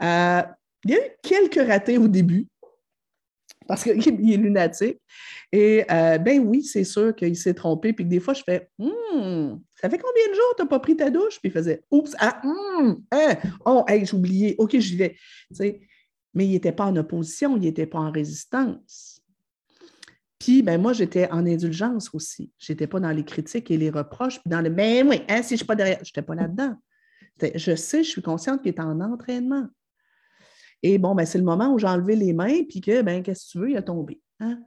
Euh, 0.00 0.42
il 0.84 0.90
y 0.90 0.94
a 0.94 0.98
eu 0.98 1.10
quelques 1.22 1.66
ratés 1.66 1.98
au 1.98 2.08
début, 2.08 2.46
parce 3.66 3.82
qu'il 3.82 3.98
est 4.32 4.36
lunatique. 4.36 4.98
Et 5.52 5.84
euh, 5.90 6.18
ben 6.18 6.40
oui, 6.40 6.62
c'est 6.62 6.84
sûr 6.84 7.14
qu'il 7.14 7.36
s'est 7.36 7.54
trompé. 7.54 7.92
Puis 7.92 8.04
que 8.04 8.10
des 8.10 8.20
fois, 8.20 8.34
je 8.34 8.42
fais 8.44 8.68
hum, 8.78 9.60
ça 9.80 9.88
fait 9.88 9.98
combien 9.98 10.28
de 10.28 10.34
jours 10.34 10.54
tu 10.56 10.62
n'as 10.62 10.68
pas 10.68 10.80
pris 10.80 10.96
ta 10.96 11.10
douche? 11.10 11.38
Puis 11.40 11.48
il 11.48 11.52
faisait 11.52 11.82
Oups, 11.90 12.14
ah, 12.18 12.40
hum, 12.44 13.02
hein, 13.12 13.36
oh, 13.64 13.84
j'ai 13.88 14.14
oublié, 14.14 14.54
OK, 14.58 14.78
j'y 14.78 14.96
vais. 14.96 15.16
Mais 16.34 16.46
il 16.46 16.50
n'était 16.50 16.72
pas 16.72 16.86
en 16.86 16.96
opposition, 16.96 17.56
il 17.56 17.62
n'était 17.62 17.86
pas 17.86 18.00
en 18.00 18.10
résistance. 18.10 19.20
Puis, 20.40 20.62
ben, 20.62 20.80
moi, 20.80 20.92
j'étais 20.92 21.30
en 21.30 21.46
indulgence 21.46 22.10
aussi. 22.12 22.52
Je 22.58 22.72
n'étais 22.72 22.86
pas 22.86 23.00
dans 23.00 23.12
les 23.12 23.24
critiques 23.24 23.70
et 23.70 23.78
les 23.78 23.88
reproches, 23.88 24.40
puis 24.40 24.50
dans 24.50 24.60
le 24.60 24.68
Mais 24.68 25.02
oui, 25.02 25.22
hein, 25.28 25.42
si 25.42 25.50
je 25.50 25.54
ne 25.54 25.56
suis 25.58 25.66
pas 25.66 25.76
derrière, 25.76 25.98
je 26.02 26.10
n'étais 26.10 26.22
pas 26.22 26.34
là-dedans. 26.34 26.74
Je 27.54 27.74
sais, 27.76 28.02
je 28.02 28.10
suis 28.10 28.22
consciente 28.22 28.62
qu'il 28.62 28.74
est 28.74 28.80
en 28.80 29.00
entraînement. 29.00 29.68
Et 30.84 30.98
bon, 30.98 31.14
ben, 31.14 31.24
c'est 31.24 31.38
le 31.38 31.44
moment 31.44 31.72
où 31.72 31.78
j'ai 31.78 31.86
enlevé 31.86 32.14
les 32.14 32.34
mains, 32.34 32.62
puis 32.68 32.82
que, 32.82 33.00
ben, 33.00 33.22
qu'est-ce 33.22 33.46
que 33.46 33.50
tu 33.52 33.58
veux, 33.58 33.70
il 33.70 33.76
a 33.78 33.82
tombé. 33.82 34.20
Hein? 34.38 34.58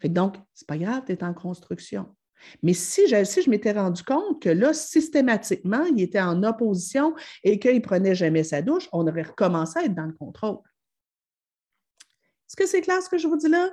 Fait 0.00 0.08
donc, 0.08 0.36
c'est 0.54 0.66
pas 0.66 0.78
grave, 0.78 1.02
tu 1.04 1.12
es 1.12 1.24
en 1.24 1.34
construction. 1.34 2.14
Mais 2.62 2.72
si 2.72 3.08
je, 3.08 3.24
si 3.24 3.42
je 3.42 3.50
m'étais 3.50 3.72
rendu 3.72 4.04
compte 4.04 4.40
que 4.40 4.48
là, 4.48 4.72
systématiquement, 4.72 5.84
il 5.86 6.00
était 6.00 6.20
en 6.20 6.44
opposition 6.44 7.16
et 7.42 7.58
qu'il 7.58 7.74
ne 7.74 7.80
prenait 7.80 8.14
jamais 8.14 8.44
sa 8.44 8.62
douche, 8.62 8.88
on 8.92 9.08
aurait 9.08 9.22
recommencé 9.22 9.80
à 9.80 9.84
être 9.86 9.94
dans 9.94 10.06
le 10.06 10.12
contrôle. 10.12 10.58
Est-ce 12.48 12.54
que 12.54 12.66
c'est 12.66 12.82
clair 12.82 13.02
ce 13.02 13.08
que 13.08 13.18
je 13.18 13.26
vous 13.26 13.36
dis 13.36 13.48
là? 13.48 13.68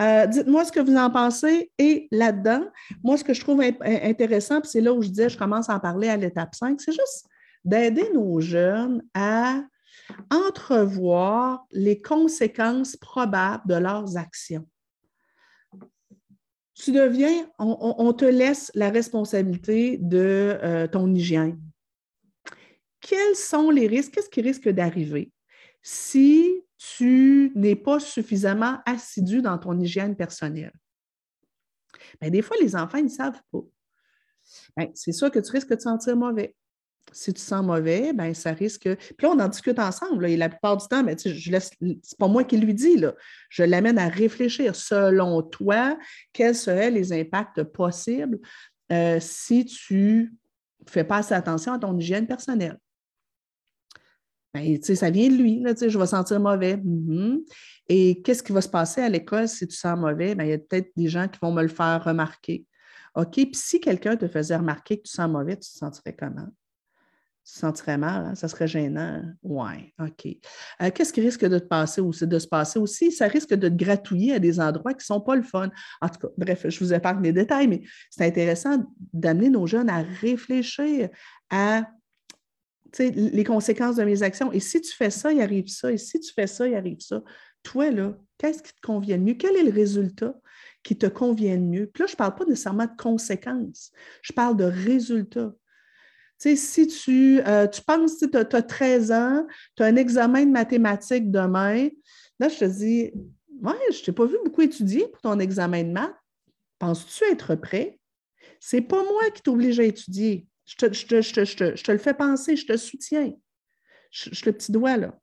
Euh, 0.00 0.26
dites-moi 0.26 0.64
ce 0.64 0.72
que 0.72 0.80
vous 0.80 0.96
en 0.96 1.10
pensez. 1.10 1.70
Et 1.78 2.08
là-dedans, 2.10 2.64
moi, 3.04 3.16
ce 3.16 3.22
que 3.22 3.34
je 3.34 3.42
trouve 3.42 3.60
intéressant, 3.60 4.60
puis 4.60 4.70
c'est 4.70 4.80
là 4.80 4.92
où 4.92 5.02
je 5.02 5.08
disais, 5.08 5.28
je 5.28 5.38
commence 5.38 5.70
à 5.70 5.76
en 5.76 5.80
parler 5.80 6.08
à 6.08 6.16
l'étape 6.16 6.56
5, 6.56 6.80
c'est 6.80 6.92
juste 6.92 7.26
d'aider 7.64 8.10
nos 8.12 8.40
jeunes 8.40 9.04
à 9.14 9.62
entrevoir 10.30 11.66
les 11.70 12.00
conséquences 12.00 12.96
probables 12.96 13.66
de 13.66 13.74
leurs 13.74 14.16
actions. 14.16 14.66
Tu 16.74 16.90
deviens, 16.90 17.48
on, 17.58 18.12
te 18.12 18.24
laisse 18.24 18.72
la 18.74 18.90
responsabilité 18.90 19.98
de 19.98 20.58
euh, 20.62 20.88
ton 20.88 21.14
hygiène. 21.14 21.60
Quels 23.00 23.36
sont 23.36 23.70
les 23.70 23.86
risques? 23.86 24.14
Qu'est-ce 24.14 24.30
qui 24.30 24.40
risque 24.40 24.68
d'arriver 24.68 25.32
si 25.82 26.64
tu 26.78 27.52
n'es 27.54 27.76
pas 27.76 28.00
suffisamment 28.00 28.78
assidu 28.86 29.42
dans 29.42 29.58
ton 29.58 29.78
hygiène 29.78 30.16
personnelle? 30.16 30.72
Bien, 32.20 32.30
des 32.30 32.42
fois, 32.42 32.56
les 32.60 32.74
enfants, 32.74 33.02
ne 33.02 33.08
savent 33.08 33.42
pas. 33.50 33.62
Bien, 34.76 34.90
c'est 34.94 35.12
sûr 35.12 35.30
que 35.30 35.38
tu 35.38 35.50
risques 35.50 35.70
de 35.70 35.74
te 35.74 35.82
sentir 35.82 36.16
mauvais. 36.16 36.54
Si 37.10 37.34
tu 37.34 37.40
sens 37.40 37.64
mauvais, 37.64 38.12
ben 38.12 38.32
ça 38.32 38.52
risque. 38.52 38.88
Puis 38.96 39.26
là, 39.26 39.30
on 39.30 39.38
en 39.38 39.48
discute 39.48 39.78
ensemble. 39.78 40.26
la 40.26 40.48
plupart 40.48 40.76
du 40.76 40.86
temps, 40.86 41.02
ben, 41.02 41.16
je 41.18 41.50
laisse. 41.50 41.70
C'est 42.02 42.18
pas 42.18 42.28
moi 42.28 42.44
qui 42.44 42.56
lui 42.56 42.74
dis. 42.74 42.96
Là. 42.96 43.14
Je 43.50 43.64
l'amène 43.64 43.98
à 43.98 44.08
réfléchir. 44.08 44.74
Selon 44.74 45.42
toi, 45.42 45.98
quels 46.32 46.54
seraient 46.54 46.90
les 46.90 47.12
impacts 47.12 47.62
possibles 47.64 48.38
euh, 48.92 49.18
si 49.20 49.66
tu 49.66 50.32
ne 50.86 50.90
fais 50.90 51.04
pas 51.04 51.18
assez 51.18 51.34
attention 51.34 51.72
à 51.72 51.78
ton 51.78 51.98
hygiène 51.98 52.26
personnelle? 52.26 52.78
Ben, 54.54 54.78
ça 54.82 55.10
vient 55.10 55.30
de 55.30 55.34
lui, 55.34 55.64
je 55.64 55.98
vais 55.98 56.06
sentir 56.06 56.38
mauvais. 56.38 56.76
Mm-hmm. 56.76 57.40
Et 57.88 58.22
qu'est-ce 58.22 58.42
qui 58.42 58.52
va 58.52 58.60
se 58.60 58.68
passer 58.68 59.00
à 59.00 59.08
l'école 59.08 59.48
si 59.48 59.66
tu 59.66 59.74
sens 59.74 59.98
mauvais? 59.98 60.34
Ben, 60.34 60.44
il 60.44 60.50
y 60.50 60.52
a 60.52 60.58
peut-être 60.58 60.90
des 60.96 61.08
gens 61.08 61.26
qui 61.26 61.38
vont 61.40 61.52
me 61.52 61.62
le 61.62 61.68
faire 61.68 62.04
remarquer. 62.04 62.66
OK, 63.14 63.32
puis 63.32 63.50
si 63.54 63.80
quelqu'un 63.80 64.16
te 64.16 64.28
faisait 64.28 64.56
remarquer 64.56 64.98
que 64.98 65.02
tu 65.02 65.12
sens 65.12 65.30
mauvais, 65.30 65.56
tu 65.56 65.70
te 65.70 65.78
sentirais 65.78 66.14
comment? 66.18 66.48
Tu 67.44 67.54
te 67.54 67.58
sentirais 67.58 67.98
mal, 67.98 68.26
hein? 68.26 68.34
ça 68.36 68.46
serait 68.46 68.68
gênant. 68.68 69.20
Oui, 69.42 69.92
OK. 69.98 70.26
Euh, 70.80 70.90
qu'est-ce 70.94 71.12
qui 71.12 71.20
risque 71.20 71.44
de 71.44 71.58
te 71.58 71.66
passer 71.66 72.00
aussi, 72.00 72.24
de 72.24 72.38
se 72.38 72.46
passer 72.46 72.78
aussi? 72.78 73.10
Ça 73.10 73.26
risque 73.26 73.54
de 73.54 73.68
te 73.68 73.74
gratouiller 73.74 74.34
à 74.34 74.38
des 74.38 74.60
endroits 74.60 74.92
qui 74.92 74.98
ne 74.98 75.14
sont 75.14 75.20
pas 75.20 75.34
le 75.34 75.42
fun. 75.42 75.68
En 76.00 76.08
tout 76.08 76.20
cas, 76.20 76.28
bref, 76.38 76.68
je 76.68 76.78
vous 76.78 76.94
épargne 76.94 77.22
les 77.22 77.32
détails, 77.32 77.66
mais 77.66 77.82
c'est 78.10 78.24
intéressant 78.24 78.84
d'amener 79.12 79.50
nos 79.50 79.66
jeunes 79.66 79.90
à 79.90 80.02
réfléchir 80.02 81.08
à 81.50 81.84
les 82.98 83.44
conséquences 83.44 83.96
de 83.96 84.04
mes 84.04 84.22
actions. 84.22 84.52
Et 84.52 84.60
si 84.60 84.80
tu 84.80 84.92
fais 84.92 85.10
ça, 85.10 85.32
il 85.32 85.40
arrive 85.40 85.66
ça. 85.66 85.92
Et 85.92 85.98
si 85.98 86.20
tu 86.20 86.32
fais 86.32 86.46
ça, 86.46 86.68
il 86.68 86.74
arrive 86.74 87.00
ça. 87.00 87.22
Toi, 87.62 87.90
là, 87.90 88.16
qu'est-ce 88.38 88.62
qui 88.62 88.72
te 88.72 88.80
convient 88.80 89.18
mieux? 89.18 89.34
Quel 89.34 89.56
est 89.56 89.62
le 89.62 89.72
résultat 89.72 90.34
qui 90.82 90.96
te 90.96 91.06
convient 91.06 91.58
mieux? 91.58 91.86
Puis 91.86 92.02
là, 92.02 92.06
je 92.06 92.14
ne 92.14 92.16
parle 92.16 92.34
pas 92.34 92.44
nécessairement 92.44 92.86
de 92.86 92.96
conséquences. 92.96 93.92
Je 94.22 94.32
parle 94.32 94.56
de 94.56 94.64
résultats. 94.64 95.52
Sais, 96.42 96.56
si 96.56 96.88
tu, 96.88 97.40
euh, 97.46 97.68
tu 97.68 97.80
penses, 97.82 98.18
tu 98.18 98.28
as, 98.36 98.44
13 98.44 99.12
ans, 99.12 99.46
tu 99.76 99.84
as 99.84 99.86
un 99.86 99.94
examen 99.94 100.44
de 100.44 100.50
mathématiques 100.50 101.30
demain, 101.30 101.88
là, 102.40 102.48
je 102.48 102.58
te 102.58 102.64
dis, 102.64 103.12
ouais, 103.60 103.78
je 103.92 104.00
ne 104.00 104.04
t'ai 104.04 104.10
pas 104.10 104.26
vu 104.26 104.36
beaucoup 104.44 104.62
étudier 104.62 105.06
pour 105.06 105.20
ton 105.20 105.38
examen 105.38 105.84
de 105.84 105.92
maths. 105.92 106.16
Penses-tu 106.80 107.22
être 107.30 107.54
prêt? 107.54 108.00
Ce 108.58 108.74
n'est 108.74 108.82
pas 108.82 109.04
moi 109.04 109.30
qui 109.32 109.40
t'oblige 109.40 109.78
à 109.78 109.84
étudier. 109.84 110.48
Je 110.64 110.74
te, 110.74 111.92
le 111.92 111.98
fais 111.98 112.14
penser, 112.14 112.56
je 112.56 112.66
te 112.66 112.76
soutiens. 112.76 113.32
Je, 114.10 114.44
le 114.44 114.50
petit 114.50 114.72
doigt, 114.72 114.96
là. 114.96 115.16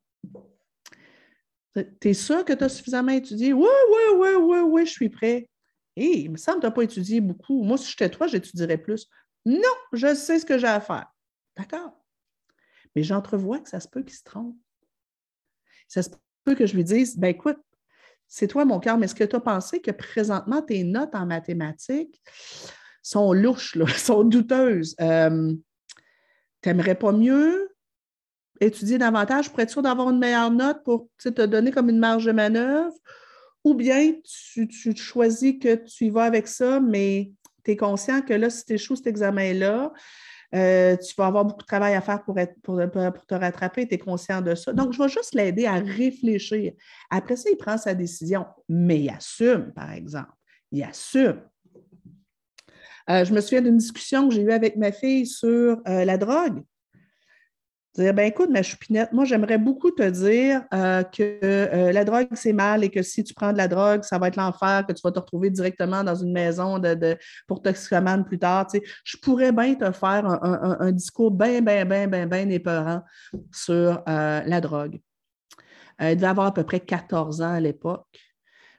Tu 2.00 2.08
es 2.08 2.14
sûr 2.14 2.46
que 2.46 2.54
tu 2.54 2.64
as 2.64 2.70
suffisamment 2.70 3.12
étudié? 3.12 3.52
Oui, 3.52 3.68
oui, 3.90 4.16
oui, 4.16 4.28
oui, 4.40 4.58
oui, 4.60 4.86
je 4.86 4.92
suis 4.92 5.10
prêt. 5.10 5.50
Hé, 5.96 6.20
il 6.20 6.30
me 6.30 6.38
semble 6.38 6.60
que 6.60 6.62
tu 6.62 6.66
n'as 6.68 6.72
pas 6.72 6.84
étudié 6.84 7.20
beaucoup. 7.20 7.62
Moi, 7.62 7.76
si 7.76 7.90
j'étais 7.90 8.08
toi, 8.08 8.26
j'étudierais 8.26 8.78
plus. 8.78 9.06
Non, 9.46 9.74
je 9.92 10.14
sais 10.14 10.38
ce 10.38 10.46
que 10.46 10.58
j'ai 10.58 10.66
à 10.66 10.80
faire. 10.80 11.12
D'accord? 11.56 11.96
Mais 12.94 13.02
j'entrevois 13.02 13.60
que 13.60 13.68
ça 13.68 13.80
se 13.80 13.88
peut 13.88 14.02
qu'il 14.02 14.16
se 14.16 14.24
trompe. 14.24 14.56
Ça 15.88 16.02
se 16.02 16.10
peut 16.44 16.54
que 16.54 16.66
je 16.66 16.76
lui 16.76 16.84
dise, 16.84 17.16
ben 17.18 17.28
écoute, 17.28 17.58
c'est 18.26 18.46
toi 18.46 18.64
mon 18.64 18.78
cœur, 18.78 18.96
mais 18.96 19.06
est-ce 19.06 19.14
que 19.14 19.24
tu 19.24 19.36
as 19.36 19.40
pensé 19.40 19.80
que 19.80 19.90
présentement 19.90 20.62
tes 20.62 20.84
notes 20.84 21.14
en 21.14 21.26
mathématiques, 21.26 22.22
sont 23.02 23.32
louches, 23.32 23.74
là, 23.76 23.86
sont 23.96 24.24
douteuses? 24.24 24.94
Euh, 25.00 25.54
T'aimerais 26.60 26.94
pas 26.94 27.12
mieux 27.12 27.74
étudier 28.60 28.98
davantage? 28.98 29.50
Pour 29.50 29.60
être 29.60 29.70
sûr 29.70 29.82
d'avoir 29.82 30.10
une 30.10 30.18
meilleure 30.18 30.50
note 30.50 30.82
pour 30.84 31.08
te 31.18 31.46
donner 31.46 31.70
comme 31.70 31.88
une 31.88 31.98
marge 31.98 32.26
de 32.26 32.32
manœuvre? 32.32 32.94
Ou 33.64 33.74
bien 33.74 34.14
tu, 34.54 34.96
choisis 34.96 35.58
que 35.58 35.74
tu 35.74 36.06
y 36.06 36.10
vas 36.10 36.24
avec 36.24 36.48
ça, 36.48 36.80
mais 36.80 37.32
tu 37.64 37.72
es 37.72 37.76
conscient 37.76 38.22
que 38.22 38.32
là, 38.34 38.50
si 38.50 38.64
tu 38.64 38.74
échoues 38.74 38.96
cet 38.96 39.06
examen-là, 39.06 39.92
euh, 40.54 40.96
tu 40.96 41.14
vas 41.16 41.26
avoir 41.26 41.44
beaucoup 41.44 41.62
de 41.62 41.66
travail 41.66 41.94
à 41.94 42.00
faire 42.00 42.22
pour, 42.24 42.34
te 42.34 43.34
rattraper, 43.34 43.86
tu 43.86 43.94
es 43.94 43.98
conscient 43.98 44.40
de 44.40 44.54
ça. 44.54 44.72
Donc, 44.72 44.92
je 44.92 45.02
vais 45.02 45.08
juste 45.08 45.34
l'aider 45.34 45.66
à 45.66 45.74
réfléchir. 45.74 46.72
Après 47.08 47.36
ça, 47.36 47.50
il 47.50 47.56
prend 47.56 47.78
sa 47.78 47.94
décision, 47.94 48.46
mais 48.68 49.00
il 49.00 49.10
assume, 49.10 49.72
par 49.72 49.92
exemple. 49.92 50.32
Il 50.72 50.82
assume. 50.82 51.40
Euh, 53.08 53.24
je 53.24 53.32
me 53.32 53.40
souviens 53.40 53.62
d'une 53.62 53.78
discussion 53.78 54.28
que 54.28 54.34
j'ai 54.34 54.42
eue 54.42 54.52
avec 54.52 54.76
ma 54.76 54.92
fille 54.92 55.26
sur 55.26 55.80
euh, 55.86 56.04
la 56.04 56.16
drogue. 56.16 56.62
Dire, 57.96 58.14
ben 58.14 58.26
écoute, 58.26 58.50
ma 58.50 58.62
choupinette, 58.62 59.12
moi, 59.12 59.24
j'aimerais 59.24 59.58
beaucoup 59.58 59.90
te 59.90 60.08
dire 60.08 60.62
euh, 60.72 61.02
que 61.02 61.90
la 61.92 62.04
drogue, 62.04 62.28
c'est 62.34 62.52
mal 62.52 62.84
et 62.84 62.88
que 62.88 63.02
si 63.02 63.24
tu 63.24 63.34
prends 63.34 63.52
de 63.52 63.58
la 63.58 63.66
drogue, 63.66 64.04
ça 64.04 64.18
va 64.18 64.28
être 64.28 64.36
l'enfer, 64.36 64.86
que 64.86 64.92
tu 64.92 65.00
vas 65.02 65.10
te 65.10 65.18
retrouver 65.18 65.50
directement 65.50 66.04
dans 66.04 66.14
une 66.14 66.32
maison 66.32 66.78
de, 66.78 67.18
pour 67.48 67.62
toxicomane 67.62 68.24
plus 68.24 68.38
tard. 68.38 68.68
Je 69.04 69.16
pourrais 69.16 69.50
bien 69.50 69.74
te 69.74 69.90
faire 69.90 70.24
un, 70.24 70.92
discours 70.92 71.32
bien, 71.32 71.60
bien, 71.62 71.84
bien, 71.84 72.06
bien, 72.06 72.26
bien 72.26 72.48
épeurant 72.48 73.02
sur 73.52 74.02
la 74.06 74.60
drogue. 74.60 75.00
elle 75.98 76.16
devait 76.16 76.28
avoir 76.28 76.46
à 76.46 76.54
peu 76.54 76.62
près 76.62 76.80
14 76.80 77.42
ans 77.42 77.54
à 77.54 77.60
l'époque. 77.60 78.06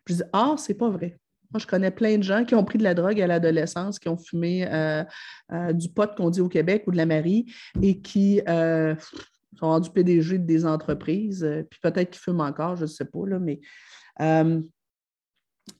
Je 0.07 0.15
dis, 0.15 0.23
ah, 0.33 0.55
c'est 0.57 0.73
pas 0.73 0.89
vrai. 0.89 1.20
Moi, 1.53 1.59
je 1.59 1.67
connais 1.67 1.91
plein 1.91 2.17
de 2.17 2.23
gens 2.23 2.45
qui 2.45 2.55
ont 2.55 2.63
pris 2.63 2.77
de 2.77 2.83
la 2.83 2.93
drogue 2.93 3.19
à 3.19 3.27
l'adolescence, 3.27 3.99
qui 3.99 4.07
ont 4.07 4.17
fumé 4.17 4.65
euh, 4.67 5.03
euh, 5.51 5.73
du 5.73 5.89
pot 5.89 6.09
qu'on 6.15 6.29
dit 6.29 6.41
au 6.41 6.47
Québec 6.47 6.83
ou 6.87 6.91
de 6.91 6.97
la 6.97 7.05
Marie 7.05 7.45
et 7.81 7.99
qui 7.99 8.41
euh, 8.47 8.95
sont 9.59 9.67
rendus 9.67 9.89
PDG 9.91 10.37
de 10.37 10.45
des 10.45 10.65
entreprises, 10.65 11.47
puis 11.69 11.79
peut-être 11.81 12.11
qu'ils 12.11 12.21
fument 12.21 12.41
encore, 12.41 12.77
je 12.77 12.83
ne 12.83 12.87
sais 12.87 13.05
pas, 13.05 13.27
là, 13.27 13.39
mais, 13.39 13.59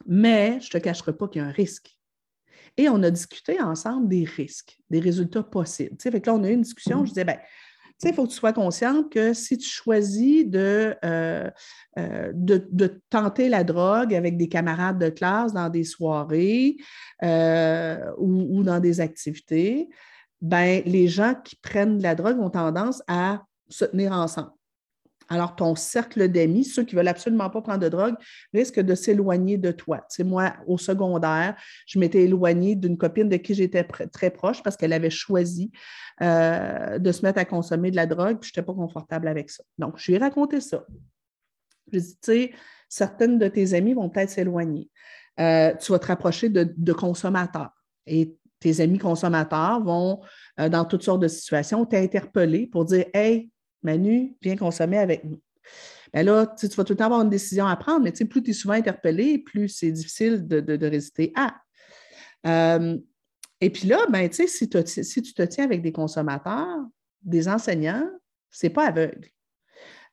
mais 0.05 0.59
je 0.59 0.67
ne 0.67 0.72
te 0.72 0.78
cacherai 0.78 1.13
pas 1.13 1.28
qu'il 1.28 1.41
y 1.41 1.45
a 1.45 1.47
un 1.47 1.51
risque. 1.51 1.89
Et 2.78 2.89
on 2.89 3.03
a 3.03 3.11
discuté 3.11 3.61
ensemble 3.61 4.07
des 4.07 4.24
risques, 4.24 4.78
des 4.89 4.99
résultats 4.99 5.43
possibles. 5.43 5.95
Fait 6.01 6.22
que 6.22 6.30
là, 6.30 6.36
on 6.36 6.43
a 6.43 6.49
eu 6.49 6.53
une 6.53 6.61
discussion, 6.61 7.03
je 7.05 7.09
disais, 7.09 7.26
ben, 7.26 7.38
il 8.10 8.14
faut 8.14 8.24
que 8.24 8.30
tu 8.30 8.36
sois 8.36 8.54
consciente 8.54 9.12
que 9.12 9.34
si 9.34 9.58
tu 9.58 9.68
choisis 9.68 10.45
de, 10.45 10.95
euh, 11.04 11.49
euh, 11.97 12.32
de, 12.34 13.02
tenter 13.10 13.49
la 13.49 13.64
drogue 13.64 14.14
avec 14.14 14.38
des 14.38 14.49
camarades 14.49 14.99
de 14.99 15.10
classe 15.10 15.54
dans 15.54 15.70
des 15.70 15.84
soirées 15.84 16.78
euh, 17.24 18.12
ou, 18.18 18.64
dans 18.64 18.80
des 18.80 19.02
activités, 19.02 19.89
ben, 20.41 20.82
les 20.86 21.08
gens 21.08 21.36
qui 21.36 21.56
prennent 21.56 21.97
de 21.97 22.04
la 22.04 22.16
drogue 22.16 22.39
ont 22.39 22.49
tendance 22.49 23.04
à 23.08 23.43
se 23.70 23.86
tenir 23.86 24.12
ensemble. 24.12 24.52
Alors, 25.32 25.56
ton 25.56 25.76
cercle 25.76 26.28
d'amis, 26.28 26.66
ceux 26.66 26.84
qui 26.84 26.94
ne 26.94 27.00
veulent 27.00 27.08
absolument 27.08 27.50
pas 27.50 27.62
prendre 27.62 27.80
de 27.80 27.88
drogue, 27.88 28.16
risquent 28.54 28.82
de 28.82 28.94
s'éloigner 28.96 29.58
de 29.58 29.72
toi. 29.72 30.06
Moi, 30.20 30.54
au 30.68 30.78
secondaire, 30.78 31.56
je 31.88 32.00
m'étais 32.00 32.24
éloignée 32.24 32.76
d'une 32.76 32.98
copine 32.98 33.30
de 33.30 33.38
qui 33.38 33.54
j'étais 33.54 33.86
très 33.86 34.30
proche 34.30 34.62
parce 34.62 34.76
qu'elle 34.76 34.92
avait 34.92 35.10
choisi 35.10 35.72
euh, 36.22 37.00
de 37.00 37.12
se 37.14 37.26
mettre 37.26 37.40
à 37.40 37.46
consommer 37.46 37.92
de 37.92 37.96
la 37.96 38.08
drogue, 38.08 38.40
puis 38.40 38.52
je 38.54 38.60
n'étais 38.60 38.66
pas 38.66 38.74
confortable 38.74 39.30
avec 39.30 39.50
ça. 39.50 39.64
Donc, 39.78 39.94
je 39.98 40.08
lui 40.08 40.16
ai 40.16 40.18
raconté 40.18 40.60
ça. 40.60 40.84
Je 41.88 41.98
lui 41.98 42.00
ai 42.00 42.02
dit, 42.02 42.16
tu 42.16 42.20
sais, 42.24 42.52
certaines 42.90 43.40
de 43.40 43.48
tes 43.48 43.74
amis 43.74 43.94
vont 43.94 44.10
peut-être 44.10 44.32
s'éloigner. 44.32 44.90
Euh, 45.40 45.74
tu 45.78 45.94
vas 45.94 46.00
te 46.00 46.08
rapprocher 46.08 46.50
de, 46.50 46.92
consommateurs. 46.92 47.72
Et 48.06 48.36
tes 48.60 48.82
amis 48.82 49.00
consommateurs 49.00 49.82
vont, 49.82 50.20
euh, 50.60 50.68
dans 50.68 50.84
toutes 50.84 51.04
sortes 51.04 51.22
de 51.22 51.30
situations, 51.30 51.86
t'interpeller 51.86 52.68
pour 52.68 52.84
dire 52.84 53.06
Hey, 53.14 53.50
Manu, 53.84 54.36
viens 54.42 54.56
consommer 54.56 54.98
avec 54.98 55.24
nous. 55.24 55.42
Bien 56.14 56.24
là, 56.24 56.48
tu 56.48 56.68
vas 56.68 56.84
tout 56.84 56.94
le 56.94 56.98
temps 56.98 57.06
avoir 57.06 57.22
une 57.22 57.30
décision 57.30 57.66
à 57.66 57.76
prendre, 57.76 58.04
mais 58.04 58.12
plus 58.12 58.44
tu 58.44 58.52
es 58.52 58.54
souvent 58.54 58.74
interpellé, 58.74 59.40
plus 59.40 59.70
c'est 59.70 59.92
difficile 59.92 60.48
de, 60.48 60.86
résister 60.86 61.32
à. 61.36 61.56
Euh, 62.46 62.98
et 63.62 63.70
puis 63.70 63.88
là, 63.88 64.06
ben, 64.10 64.30
si, 64.32 64.48
si 64.48 64.68
tu 64.70 65.34
te 65.34 65.44
tiens 65.44 65.64
avec 65.64 65.82
des 65.82 65.92
consommateurs, 65.92 66.80
des 67.22 67.48
enseignants, 67.48 68.10
ce 68.50 68.66
n'est 68.66 68.74
pas 68.74 68.88
aveugle. 68.88 69.30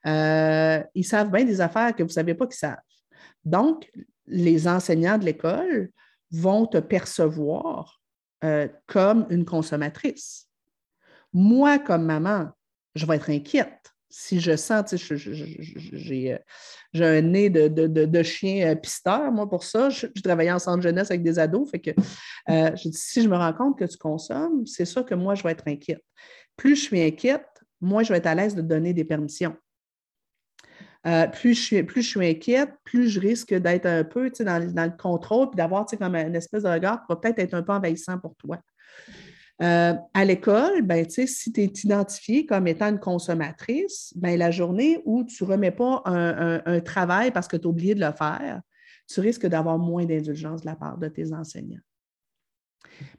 Euh, 0.06 0.82
ils 0.94 1.04
savent 1.04 1.30
bien 1.30 1.44
des 1.44 1.60
affaires 1.60 1.94
que 1.94 2.02
vous 2.02 2.08
ne 2.08 2.12
savez 2.12 2.34
pas 2.34 2.46
qu'ils 2.46 2.56
savent. 2.56 2.76
Donc, 3.44 3.90
les 4.26 4.68
enseignants 4.68 5.18
de 5.18 5.24
l'école 5.24 5.90
vont 6.30 6.66
te 6.66 6.78
percevoir 6.78 8.00
euh, 8.44 8.68
comme 8.86 9.26
une 9.30 9.44
consommatrice. 9.44 10.48
Moi, 11.32 11.78
comme 11.78 12.04
maman, 12.04 12.50
je 12.98 13.06
vais 13.06 13.16
être 13.16 13.30
inquiète. 13.30 13.94
Si 14.10 14.40
je 14.40 14.56
sens, 14.56 14.94
euh, 14.94 15.16
j'ai 16.92 17.04
un 17.04 17.20
nez 17.20 17.50
de, 17.50 18.22
chien 18.22 18.70
euh, 18.70 18.74
pisteur, 18.74 19.30
moi, 19.30 19.48
pour 19.48 19.64
ça. 19.64 19.90
Je, 19.90 20.06
travaillais 20.22 20.50
en 20.50 20.58
centre 20.58 20.82
jeunesse 20.82 21.10
avec 21.10 21.22
des 21.22 21.38
ados. 21.38 21.70
Fait 21.70 21.78
que 21.78 21.90
euh, 22.48 22.74
je 22.74 22.88
si 22.90 23.22
je 23.22 23.28
me 23.28 23.36
rends 23.36 23.52
compte 23.52 23.78
que 23.78 23.84
tu 23.84 23.98
consommes, 23.98 24.66
c'est 24.66 24.86
sûr 24.86 25.04
que 25.04 25.14
moi, 25.14 25.34
je 25.34 25.42
vais 25.42 25.50
être 25.50 25.68
inquiète. 25.68 26.02
Plus 26.56 26.76
je 26.76 26.82
suis 26.84 27.02
inquiète, 27.02 27.46
moins 27.80 28.02
je 28.02 28.12
vais 28.12 28.18
être 28.18 28.26
à 28.26 28.34
l'aise 28.34 28.54
de 28.54 28.62
donner 28.62 28.94
des 28.94 29.04
permissions. 29.04 29.54
plus, 31.32 31.54
je 31.54 31.60
suis, 31.60 31.82
plus 31.82 32.02
je 32.02 32.08
suis 32.08 32.26
inquiète, 32.26 32.70
plus 32.84 33.08
je 33.10 33.20
risque 33.20 33.54
d'être 33.54 33.86
un 33.86 34.04
peu 34.04 34.30
dans, 34.40 34.72
dans, 34.72 34.84
le 34.84 34.96
contrôle 34.96 35.50
puis 35.50 35.56
d'avoir 35.56 35.84
comme 35.86 36.16
une 36.16 36.34
espèce 36.34 36.62
de 36.62 36.68
regard 36.68 37.02
qui 37.02 37.06
va 37.10 37.16
peut-être 37.16 37.38
être 37.38 37.54
un 37.54 37.62
peu 37.62 37.72
envahissant 37.72 38.18
pour 38.18 38.34
toi. 38.36 38.58
Euh, 39.60 39.94
à 40.14 40.24
l'école, 40.24 40.82
ben, 40.82 41.04
si 41.08 41.52
tu 41.52 41.60
es 41.60 41.64
identifié 41.64 42.46
comme 42.46 42.68
étant 42.68 42.88
une 42.88 43.00
consommatrice, 43.00 44.12
ben, 44.14 44.38
la 44.38 44.50
journée 44.50 45.00
où 45.04 45.24
tu 45.24 45.44
ne 45.44 45.48
remets 45.48 45.72
pas 45.72 46.02
un, 46.04 46.80
travail 46.80 47.32
parce 47.32 47.48
que 47.48 47.56
tu 47.56 47.66
as 47.66 47.70
oublié 47.70 47.94
de 47.94 48.00
le 48.00 48.12
faire, 48.12 48.60
tu 49.08 49.20
risques 49.20 49.46
d'avoir 49.46 49.78
moins 49.78 50.04
d'indulgence 50.04 50.60
de 50.60 50.66
la 50.66 50.76
part 50.76 50.98
de 50.98 51.08
tes 51.08 51.32
enseignants. 51.32 51.80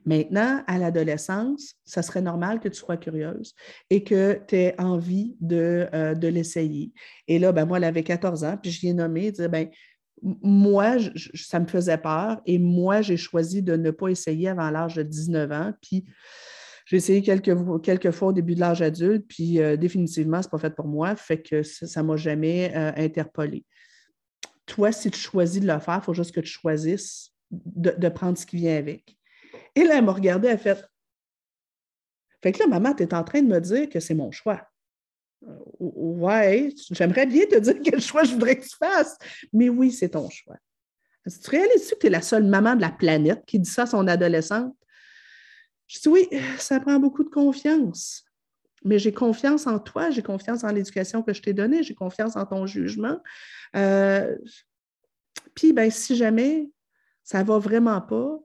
Maintenant, 0.06 0.64
à 0.68 0.78
l'adolescence, 0.78 1.76
ça 1.86 2.02
serait 2.02 2.22
normal 2.22 2.60
que 2.60 2.70
tu 2.70 2.76
sois 2.76 2.98
curieuse 2.98 3.54
et 3.90 4.04
que 4.04 4.40
tu 4.48 4.56
aies 4.56 4.76
envie 4.80 5.36
de, 5.42 5.88
euh, 5.94 6.16
de 6.16 6.28
l'essayer. 6.28 6.92
Et 7.28 7.40
là, 7.40 7.52
ben, 7.52 7.66
moi, 7.66 7.78
elle 7.78 7.84
avait 7.86 8.04
14 8.04 8.44
ans, 8.44 8.58
puis 8.62 8.72
je 8.72 8.86
l'ai 8.86 8.94
nommé, 8.94 9.32
dire, 9.32 9.50
ben, 9.50 9.70
moi, 10.22 10.98
ça 11.34 11.60
me 11.60 11.66
faisait 11.66 11.98
peur 11.98 12.42
et 12.46 12.58
moi, 12.60 13.02
j'ai 13.02 13.18
choisi 13.18 13.62
de 13.62 13.76
ne 13.76 13.92
pas 13.92 14.10
essayer 14.10 14.50
avant 14.50 14.70
l'âge 14.70 14.96
de 14.96 15.04
19 15.04 15.52
ans. 15.52 15.74
Puis, 15.82 16.06
j'ai 16.90 16.98
essayé 16.98 17.22
quelques, 17.22 17.56
quelques 17.84 18.10
fois 18.10 18.30
au 18.30 18.34
début 18.34 18.56
de 18.56 18.62
l'âge 18.62 18.82
adulte, 18.82 19.28
puis 19.28 19.62
euh, 19.62 19.78
définitivement, 19.78 20.42
ce 20.42 20.48
n'est 20.48 20.52
pas 20.52 20.58
fait 20.58 20.76
pour 20.76 20.88
moi, 20.88 21.16
fait 21.16 21.40
que 21.40 21.62
ça 21.62 22.02
ne 22.02 22.08
m'a 22.08 22.18
jamais 22.18 22.74
euh, 22.76 22.92
interpellé. 22.98 23.64
Toi, 24.66 24.92
si 24.92 25.12
tu 25.12 25.20
choisis 25.20 25.62
de 25.62 25.68
le 25.68 25.78
faire, 25.80 26.00
il 26.02 26.06
faut 26.06 26.16
juste 26.16 26.34
que 26.34 26.40
tu 26.40 26.50
choisisses 26.50 27.32
de, 27.52 28.10
prendre 28.10 28.38
ce 28.40 28.46
qui 28.46 28.58
vient 28.58 28.76
avec. 28.76 29.18
Et 29.76 29.84
là, 29.84 29.98
elle 29.98 30.06
m'a 30.06 30.14
regardé, 30.14 30.48
elle 30.48 30.56
a 30.56 30.58
fait 30.58 30.84
Fait 32.42 32.52
que 32.52 32.60
là, 32.60 32.68
maman, 32.68 32.96
tu 32.96 33.04
es 33.04 33.14
en 33.14 33.24
train 33.24 33.44
de 33.44 33.48
me 33.48 33.60
dire 33.60 33.88
que 33.88 34.00
c'est 34.00 34.16
mon 34.16 34.32
choix. 34.32 34.69
Euh, 35.48 35.56
ouais, 35.80 36.74
j'aimerais 36.92 37.26
bien 37.26 37.46
te 37.46 37.58
dire 37.58 37.76
quel 37.84 38.02
choix 38.02 38.24
je 38.24 38.34
voudrais 38.34 38.58
que 38.58 38.66
tu 38.66 38.76
fasses, 38.76 39.18
mais 39.54 39.70
oui, 39.70 39.92
c'est 39.92 40.10
ton 40.10 40.30
choix. 40.30 40.58
tu 41.26 41.50
réalises 41.50 41.90
que 41.90 41.96
tu 42.00 42.08
es 42.08 42.10
la 42.10 42.22
seule 42.22 42.46
maman 42.46 42.76
de 42.76 42.82
la 42.82 42.92
planète 42.92 43.44
qui 43.46 43.60
dit 43.60 43.70
ça 43.70 43.84
à 43.84 43.88
son 43.88 44.08
adolescente? 44.08 44.76
Je 45.88 46.00
dis 46.00 46.10
oui, 46.10 46.28
ça 46.58 46.80
prend 46.80 47.00
beaucoup 47.00 47.24
de 47.24 47.30
confiance, 47.30 48.26
mais 48.84 49.00
j'ai 49.00 49.14
confiance 49.14 49.66
en 49.66 49.80
toi, 49.80 50.10
j'ai 50.10 50.24
confiance 50.24 50.64
en 50.64 50.72
l'éducation 50.72 51.24
que 51.24 51.34
je 51.34 51.42
t'ai 51.42 51.54
donnée, 51.54 51.84
j'ai 51.84 51.96
confiance 51.96 52.36
en 52.36 52.46
ton 52.46 52.66
jugement. 52.66 53.22
Euh, 53.76 54.36
puis, 55.56 55.74
ben, 55.74 55.90
si 55.90 56.16
jamais 56.16 56.70
ça 57.24 57.44
ne 57.44 57.48
va 57.48 57.60
vraiment 57.60 58.02
pas, 58.02 58.40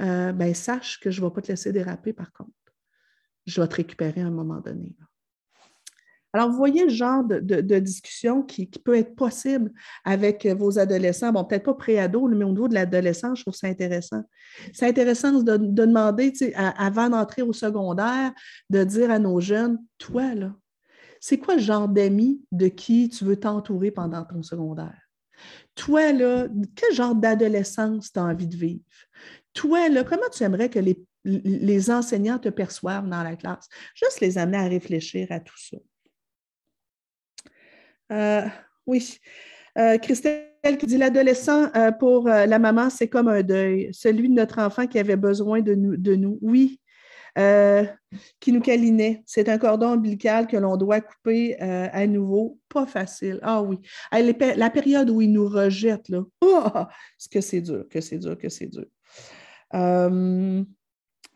euh, 0.00 0.32
ben, 0.32 0.54
sache 0.54 1.00
que 1.00 1.10
je 1.10 1.20
ne 1.20 1.26
vais 1.26 1.34
pas 1.34 1.42
te 1.42 1.48
laisser 1.48 1.72
déraper 1.72 2.12
par 2.12 2.32
contre. 2.32 2.50
Je 3.46 3.60
vais 3.60 3.68
te 3.68 3.76
récupérer 3.76 4.20
à 4.20 4.26
un 4.26 4.30
moment 4.30 4.60
donné. 4.60 4.96
Alors, 6.36 6.50
vous 6.50 6.56
voyez 6.58 6.84
le 6.84 6.90
genre 6.90 7.24
de, 7.24 7.78
discussion 7.78 8.42
qui, 8.42 8.66
peut 8.66 8.94
être 8.94 9.16
possible 9.16 9.72
avec 10.04 10.46
vos 10.46 10.78
adolescents. 10.78 11.32
Bon, 11.32 11.44
peut-être 11.44 11.64
pas 11.64 11.72
pré-ado, 11.72 12.28
mais 12.28 12.44
au 12.44 12.50
niveau 12.50 12.68
de 12.68 12.74
l'adolescence, 12.74 13.38
je 13.38 13.44
trouve 13.44 13.54
ça 13.54 13.68
intéressant. 13.68 14.22
C'est 14.74 14.86
intéressant 14.86 15.32
de, 15.32 15.56
demander, 15.56 16.34
avant 16.54 17.08
d'entrer 17.08 17.40
au 17.40 17.54
secondaire, 17.54 18.34
de 18.68 18.84
dire 18.84 19.10
à 19.10 19.18
nos 19.18 19.40
jeunes, 19.40 19.78
toi, 19.96 20.34
là, 20.34 20.54
c'est 21.20 21.38
quoi 21.38 21.54
le 21.54 21.62
genre 21.62 21.88
d'amis 21.88 22.42
de 22.52 22.68
qui 22.68 23.08
tu 23.08 23.24
veux 23.24 23.36
t'entourer 23.36 23.90
pendant 23.90 24.22
ton 24.22 24.42
secondaire? 24.42 25.08
Toi, 25.74 26.12
là, 26.12 26.48
quel 26.74 26.92
genre 26.92 27.14
d'adolescence 27.14 28.12
tu 28.12 28.18
as 28.18 28.24
envie 28.24 28.46
de 28.46 28.56
vivre? 28.56 28.84
Toi, 29.54 29.88
là, 29.88 30.04
comment 30.04 30.28
tu 30.30 30.42
aimerais 30.42 30.68
que 30.68 30.80
les 31.24 31.90
enseignants 31.90 32.38
te 32.38 32.50
perçoivent 32.50 33.08
dans 33.08 33.22
la 33.22 33.36
classe? 33.36 33.70
Juste 33.94 34.20
les 34.20 34.36
amener 34.36 34.58
à 34.58 34.68
réfléchir 34.68 35.28
à 35.30 35.40
tout 35.40 35.56
ça. 35.56 35.78
Euh, 38.12 38.42
oui. 38.86 39.18
Euh, 39.78 39.98
Christelle 39.98 40.48
qui 40.78 40.86
dit 40.86 40.98
l'adolescent 40.98 41.70
euh, 41.76 41.92
pour 41.92 42.26
la 42.28 42.58
maman, 42.58 42.90
c'est 42.90 43.08
comme 43.08 43.28
un 43.28 43.42
deuil, 43.42 43.90
celui 43.92 44.28
de 44.28 44.34
notre 44.34 44.58
enfant 44.58 44.86
qui 44.86 44.98
avait 44.98 45.16
besoin 45.16 45.60
de 45.60 45.74
nous. 45.74 46.38
Oui, 46.40 46.80
qui 48.40 48.52
nous 48.52 48.62
câlinait. 48.62 49.22
C'est 49.26 49.48
un 49.48 49.58
cordon 49.58 49.88
ombilical 49.88 50.46
que 50.46 50.56
l'on 50.56 50.76
doit 50.76 51.02
couper 51.02 51.56
à 51.60 52.06
nouveau. 52.06 52.58
Pas 52.68 52.86
facile. 52.86 53.38
Ah 53.42 53.60
oui. 53.62 53.78
La 54.12 54.70
période 54.70 55.10
où 55.10 55.20
il 55.20 55.32
nous 55.32 55.48
rejette, 55.48 56.08
là. 56.08 56.22
Oh, 56.40 56.84
que 57.30 57.40
c'est 57.40 57.60
dur, 57.60 57.86
que 57.90 58.00
c'est 58.00 58.18
dur, 58.18 58.38
que 58.38 58.48
c'est 58.48 58.68
dur? 58.68 58.86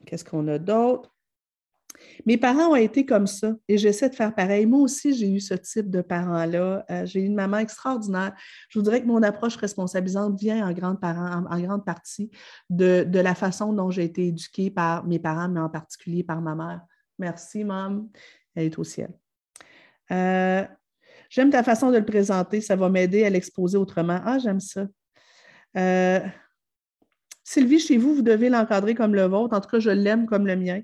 Qu'est-ce 0.06 0.24
qu'on 0.24 0.48
a 0.48 0.58
d'autre? 0.58 1.14
Mes 2.26 2.36
parents 2.36 2.72
ont 2.72 2.76
été 2.76 3.06
comme 3.06 3.26
ça 3.26 3.54
et 3.68 3.78
j'essaie 3.78 4.08
de 4.08 4.14
faire 4.14 4.34
pareil. 4.34 4.66
Moi 4.66 4.80
aussi, 4.80 5.14
j'ai 5.14 5.30
eu 5.30 5.40
ce 5.40 5.54
type 5.54 5.90
de 5.90 6.00
parents-là. 6.00 6.84
Euh, 6.90 7.06
j'ai 7.06 7.20
eu 7.20 7.26
une 7.26 7.34
maman 7.34 7.58
extraordinaire. 7.58 8.34
Je 8.68 8.78
vous 8.78 8.82
dirais 8.82 9.00
que 9.02 9.06
mon 9.06 9.22
approche 9.22 9.56
responsabilisante 9.56 10.38
vient 10.38 10.66
en 10.66 10.72
grande, 10.72 10.98
en, 11.02 11.60
grande 11.60 11.84
partie 11.84 12.30
de, 12.68 13.06
la 13.12 13.34
façon 13.34 13.72
dont 13.72 13.90
j'ai 13.90 14.04
été 14.04 14.28
éduquée 14.28 14.70
par 14.70 15.04
mes 15.06 15.18
parents, 15.18 15.48
mais 15.48 15.60
en 15.60 15.68
particulier 15.68 16.22
par 16.22 16.40
ma 16.40 16.54
mère. 16.54 16.80
Merci, 17.18 17.64
maman. 17.64 18.08
Elle 18.54 18.66
est 18.66 18.78
au 18.78 18.84
ciel. 18.84 19.10
Euh, 20.10 20.64
j'aime 21.28 21.50
ta 21.50 21.62
façon 21.62 21.90
de 21.90 21.98
le 21.98 22.04
présenter. 22.04 22.60
Ça 22.60 22.76
va 22.76 22.88
m'aider 22.88 23.24
à 23.24 23.30
l'exposer 23.30 23.78
autrement. 23.78 24.20
Ah, 24.24 24.38
j'aime 24.38 24.60
ça. 24.60 24.86
Euh, 25.76 26.20
Sylvie, 27.44 27.78
chez 27.78 27.96
vous, 27.96 28.14
vous 28.14 28.22
devez 28.22 28.48
l'encadrer 28.48 28.94
comme 28.94 29.14
le 29.14 29.24
vôtre. 29.24 29.56
En 29.56 29.60
tout 29.60 29.68
cas, 29.68 29.80
je 29.80 29.90
l'aime 29.90 30.26
comme 30.26 30.46
le 30.46 30.56
mien. 30.56 30.80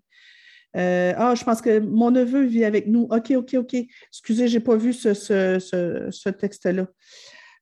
Euh, 0.76 1.14
ah, 1.16 1.34
je 1.34 1.44
pense 1.44 1.60
que 1.60 1.78
mon 1.78 2.10
neveu 2.10 2.44
vit 2.44 2.64
avec 2.64 2.86
nous. 2.86 3.08
OK, 3.10 3.32
OK, 3.32 3.54
OK. 3.54 3.74
Excusez, 4.08 4.48
je 4.48 4.58
n'ai 4.58 4.64
pas 4.64 4.76
vu 4.76 4.92
ce, 4.92 6.28
texte-là. 6.28 6.86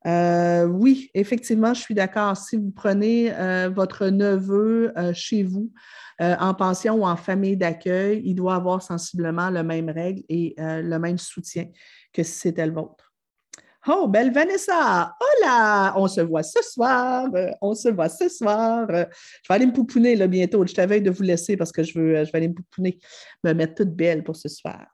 Euh, 0.07 0.67
oui, 0.67 1.11
effectivement, 1.15 1.73
je 1.73 1.81
suis 1.81 1.95
d'accord. 1.95 2.37
Si 2.37 2.57
vous 2.57 2.71
prenez 2.71 3.33
euh, 3.33 3.71
votre 3.75 4.09
neveu 4.09 4.93
chez 5.13 5.43
vous, 5.43 5.73
en 6.21 6.55
pension 6.55 6.95
ou 6.95 7.05
en 7.05 7.17
famille 7.17 7.57
d'accueil, 7.57 8.23
il 8.25 8.37
doit 8.37 8.55
avoir 8.55 8.81
sensiblement 8.83 9.51
le 9.51 9.65
même 9.65 9.91
règle 9.91 10.23
et 10.29 10.55
le 10.59 10.97
même 10.99 11.19
soutien 11.19 11.67
que 12.13 12.23
si 12.23 12.33
c'était 12.33 12.67
le 12.67 12.73
vôtre. 12.73 13.14
Oh, 13.87 14.09
belle 14.09 14.33
Vanessa! 14.33 15.15
Hola! 15.21 15.93
On 15.97 16.09
se 16.09 16.23
voit 16.23 16.43
ce 16.43 16.63
soir! 16.63 17.29
On 17.61 17.75
se 17.75 17.89
voit 17.89 18.09
ce 18.09 18.31
soir! 18.31 18.87
Je 18.89 18.95
vais 18.95 19.55
aller 19.55 19.67
me 19.67 19.73
pouponner 19.73 20.17
là, 20.17 20.27
bientôt. 20.27 20.67
Je 20.67 20.73
t'avais 20.73 21.01
de 21.03 21.11
vous 21.11 21.23
laisser 21.23 21.57
parce 21.57 21.71
que 21.71 21.83
je, 21.83 21.99
veux, 21.99 22.13
vais 22.13 22.31
aller 22.33 22.49
me 22.49 22.55
pouponner, 22.55 22.99
me 23.45 23.53
mettre 23.53 23.75
toute 23.75 23.95
belle 23.95 24.25
pour 24.25 24.37
ce 24.37 24.49
soir. 24.49 24.87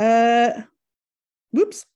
Euh, 0.00 0.50
oups! 1.52 1.86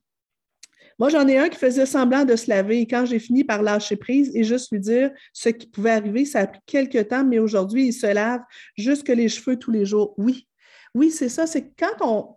Moi, 1.01 1.09
j'en 1.09 1.27
ai 1.27 1.37
un 1.37 1.49
qui 1.49 1.59
faisait 1.59 1.87
semblant 1.87 2.25
de 2.25 2.37
se 2.37 2.49
laver 2.49 2.87
quand 2.87 3.05
j'ai 3.05 3.19
fini 3.19 3.43
par 3.43 3.63
lâcher 3.63 3.97
prise 3.97 4.31
et 4.37 4.45
juste 4.45 4.71
lui 4.71 4.79
dire 4.79 5.11
ce 5.33 5.49
qui 5.49 5.67
pouvait 5.67 5.91
arriver, 5.91 6.25
ça 6.25 6.41
a 6.41 6.47
pris 6.47 6.61
quelques 6.67 7.09
temps, 7.09 7.25
mais 7.25 7.41
aujourd'hui, 7.41 7.89
il 7.89 7.93
se 7.93 8.07
lave 8.07 8.41
jusque 8.77 9.09
les 9.09 9.29
cheveux 9.29 9.59
tous 9.59 9.73
les 9.73 9.85
jours. 9.85 10.15
Oui, 10.17 10.47
oui, 10.95 11.11
c'est 11.11 11.29
ça. 11.29 11.49
C'est 11.49 11.73
quand 11.77 11.97
on. 12.01 12.37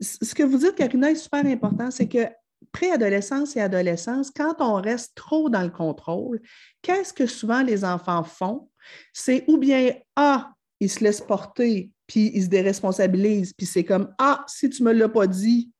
Ce 0.00 0.34
que 0.34 0.42
vous 0.42 0.58
dites, 0.58 0.74
Karina, 0.74 1.12
est 1.12 1.14
super 1.14 1.46
important, 1.46 1.92
c'est 1.92 2.08
que 2.08 2.26
préadolescence 2.72 3.56
et 3.56 3.60
adolescence, 3.60 4.30
quand 4.30 4.56
on 4.60 4.74
reste 4.74 5.14
trop 5.14 5.48
dans 5.48 5.62
le 5.62 5.70
contrôle, 5.70 6.40
qu'est-ce 6.82 7.12
que 7.12 7.26
souvent 7.26 7.62
les 7.62 7.84
enfants 7.84 8.24
font? 8.24 8.70
C'est 9.12 9.44
ou 9.48 9.58
bien 9.58 9.92
Ah, 10.16 10.52
ils 10.80 10.90
se 10.90 11.04
laissent 11.04 11.20
porter, 11.20 11.90
puis 12.06 12.30
ils 12.34 12.44
se 12.44 12.48
déresponsabilisent, 12.48 13.52
puis 13.52 13.66
c'est 13.66 13.84
comme 13.84 14.14
Ah, 14.18 14.44
si 14.46 14.70
tu 14.70 14.82
ne 14.82 14.88
me 14.88 14.92
l'as 14.94 15.08
pas 15.08 15.26
dit, 15.26 15.70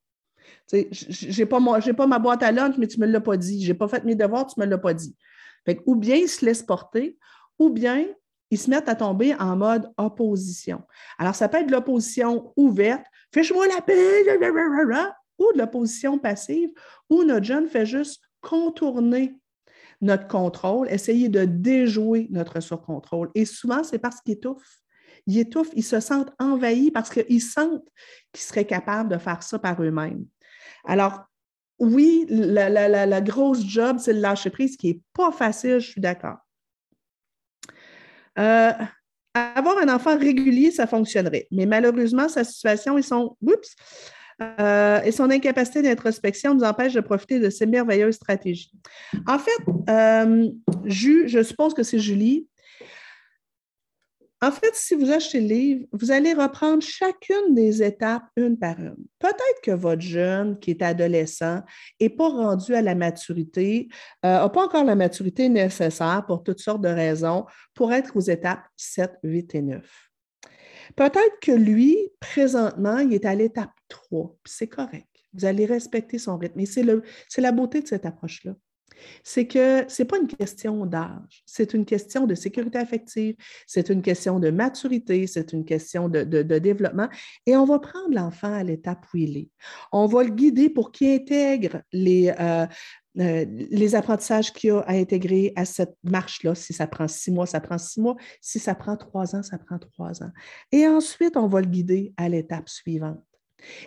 je 0.72 1.38
n'ai 1.38 1.46
pas, 1.46 1.60
pas, 1.96 2.06
ma 2.06 2.18
boîte 2.18 2.42
à 2.42 2.52
lunch, 2.52 2.76
mais 2.78 2.86
tu 2.86 3.00
ne 3.00 3.06
me 3.06 3.12
l'as 3.12 3.20
pas 3.20 3.36
dit. 3.36 3.64
Je 3.64 3.72
n'ai 3.72 3.78
pas 3.78 3.88
fait 3.88 4.04
mes 4.04 4.14
devoirs, 4.14 4.46
tu 4.46 4.58
ne 4.58 4.64
me 4.64 4.70
l'as 4.70 4.78
pas 4.78 4.94
dit. 4.94 5.16
ou 5.86 5.96
bien 5.96 6.16
ils 6.16 6.28
se 6.28 6.44
laissent 6.44 6.62
porter, 6.62 7.18
ou 7.58 7.70
bien 7.70 8.06
ils 8.50 8.58
se 8.58 8.68
mettent 8.68 8.88
à 8.88 8.94
tomber 8.94 9.34
en 9.34 9.56
mode 9.56 9.90
opposition. 9.96 10.82
Alors, 11.18 11.34
ça 11.34 11.48
peut 11.48 11.58
être 11.58 11.70
l'opposition 11.70 12.52
ouverte, 12.56 13.04
fiche-moi 13.32 13.66
la 13.68 13.80
paix, 13.80 14.24
ou 15.40 15.52
de 15.52 15.58
l'opposition 15.58 16.18
passive, 16.18 16.70
où 17.08 17.24
notre 17.24 17.44
jeune 17.44 17.66
fait 17.66 17.86
juste 17.86 18.22
contourner 18.40 19.34
notre 20.00 20.28
contrôle, 20.28 20.88
essayer 20.90 21.28
de 21.28 21.44
déjouer 21.44 22.28
notre 22.30 22.60
surcontrôle. 22.60 23.30
Et 23.34 23.44
souvent, 23.44 23.82
c'est 23.82 23.98
parce 23.98 24.20
qu'ils 24.20 24.34
étouffent. 24.34 24.80
Ils 25.26 25.38
étouffent, 25.38 25.72
ils 25.74 25.84
se 25.84 26.00
sentent 26.00 26.32
envahis 26.38 26.90
parce 26.90 27.10
qu'ils 27.10 27.42
sentent 27.42 27.84
qu'ils 28.32 28.44
seraient 28.44 28.64
capables 28.64 29.10
de 29.10 29.18
faire 29.18 29.42
ça 29.42 29.58
par 29.58 29.82
eux-mêmes. 29.82 30.24
Alors, 30.84 31.24
oui, 31.78 32.26
la, 32.28 33.20
grosse 33.20 33.64
job, 33.64 33.98
c'est 33.98 34.12
le 34.12 34.20
lâcher 34.20 34.50
prise, 34.50 34.76
qui 34.76 34.88
n'est 34.88 35.00
pas 35.12 35.32
facile, 35.32 35.78
je 35.78 35.90
suis 35.90 36.00
d'accord. 36.00 36.38
Euh, 38.38 38.72
avoir 39.34 39.78
un 39.78 39.94
enfant 39.94 40.16
régulier, 40.18 40.70
ça 40.70 40.86
fonctionnerait. 40.86 41.46
Mais 41.50 41.66
malheureusement, 41.66 42.28
sa 42.28 42.44
situation, 42.44 42.98
ils 42.98 43.04
sont, 43.04 43.36
oups, 43.42 43.74
euh, 44.42 45.02
et 45.02 45.12
son 45.12 45.30
incapacité 45.30 45.82
d'introspection 45.82 46.54
nous 46.54 46.64
empêche 46.64 46.94
de 46.94 47.00
profiter 47.00 47.38
de 47.38 47.50
ces 47.50 47.66
merveilleuses 47.66 48.16
stratégies. 48.16 48.72
En 49.26 49.38
fait, 49.38 49.62
euh, 49.88 50.48
je 50.84 51.42
suppose 51.42 51.74
que 51.74 51.82
c'est 51.82 51.98
Julie. 51.98 52.46
En 54.42 54.50
fait, 54.50 54.74
si 54.74 54.94
vous 54.94 55.10
achetez 55.10 55.38
le 55.38 55.46
livre, 55.46 55.86
vous 55.92 56.10
allez 56.10 56.32
reprendre 56.32 56.82
chacune 56.82 57.54
des 57.54 57.82
étapes 57.82 58.22
une 58.36 58.58
par 58.58 58.80
une. 58.80 58.96
Peut-être 59.18 59.60
que 59.62 59.70
votre 59.70 60.00
jeune 60.00 60.58
qui 60.58 60.70
est 60.70 60.80
adolescent 60.80 61.60
n'est 62.00 62.08
pas 62.08 62.28
rendu 62.30 62.74
à 62.74 62.80
la 62.80 62.94
maturité, 62.94 63.88
n'a 64.24 64.46
euh, 64.46 64.48
pas 64.48 64.64
encore 64.64 64.84
la 64.84 64.94
maturité 64.94 65.50
nécessaire 65.50 66.24
pour 66.26 66.42
toutes 66.42 66.60
sortes 66.60 66.80
de 66.80 66.88
raisons 66.88 67.44
pour 67.74 67.92
être 67.92 68.16
aux 68.16 68.20
étapes 68.20 68.64
7, 68.78 69.12
8 69.22 69.54
et 69.56 69.62
9. 69.62 70.09
Peut-être 70.96 71.40
que 71.40 71.52
lui, 71.52 71.96
présentement, 72.20 72.98
il 72.98 73.14
est 73.14 73.24
à 73.24 73.34
l'étape 73.34 73.72
3, 73.88 74.36
c'est 74.44 74.68
correct. 74.68 75.06
Vous 75.32 75.44
allez 75.44 75.66
respecter 75.66 76.18
son 76.18 76.36
rythme. 76.36 76.60
Et 76.60 76.66
c'est 76.66 77.40
la 77.40 77.52
beauté 77.52 77.80
de 77.80 77.86
cette 77.86 78.04
approche-là. 78.04 78.54
C'est 79.22 79.46
que 79.46 79.84
ce 79.88 80.02
n'est 80.02 80.06
pas 80.06 80.18
une 80.18 80.28
question 80.28 80.86
d'âge, 80.86 81.42
c'est 81.46 81.74
une 81.74 81.84
question 81.84 82.26
de 82.26 82.34
sécurité 82.34 82.78
affective, 82.78 83.36
c'est 83.66 83.88
une 83.88 84.02
question 84.02 84.38
de 84.38 84.50
maturité, 84.50 85.26
c'est 85.26 85.52
une 85.52 85.64
question 85.64 86.08
de, 86.08 86.22
développement. 86.22 87.08
Et 87.46 87.56
on 87.56 87.64
va 87.64 87.78
prendre 87.78 88.14
l'enfant 88.14 88.52
à 88.52 88.62
l'étape 88.62 89.04
où 89.12 89.18
il 89.18 89.36
est. 89.36 89.48
On 89.92 90.06
va 90.06 90.22
le 90.22 90.30
guider 90.30 90.68
pour 90.68 90.92
qu'il 90.92 91.10
intègre 91.10 91.82
les, 91.92 92.32
euh, 92.38 92.66
euh, 93.18 93.44
les 93.48 93.94
apprentissages 93.96 94.52
qu'il 94.52 94.70
a 94.70 94.80
à 94.80 94.92
intégrer 94.92 95.52
à 95.56 95.64
cette 95.64 95.96
marche-là. 96.04 96.54
Si 96.54 96.72
ça 96.72 96.86
prend 96.86 97.08
six 97.08 97.32
mois, 97.32 97.46
ça 97.46 97.60
prend 97.60 97.78
six 97.78 98.00
mois. 98.00 98.16
Si 98.40 98.58
ça 98.60 98.74
prend 98.74 98.96
trois 98.96 99.34
ans, 99.34 99.42
ça 99.42 99.58
prend 99.58 99.78
trois 99.78 100.22
ans. 100.22 100.30
Et 100.70 100.86
ensuite, 100.86 101.36
on 101.36 101.48
va 101.48 101.60
le 101.60 101.66
guider 101.66 102.12
à 102.16 102.28
l'étape 102.28 102.68
suivante. 102.68 103.20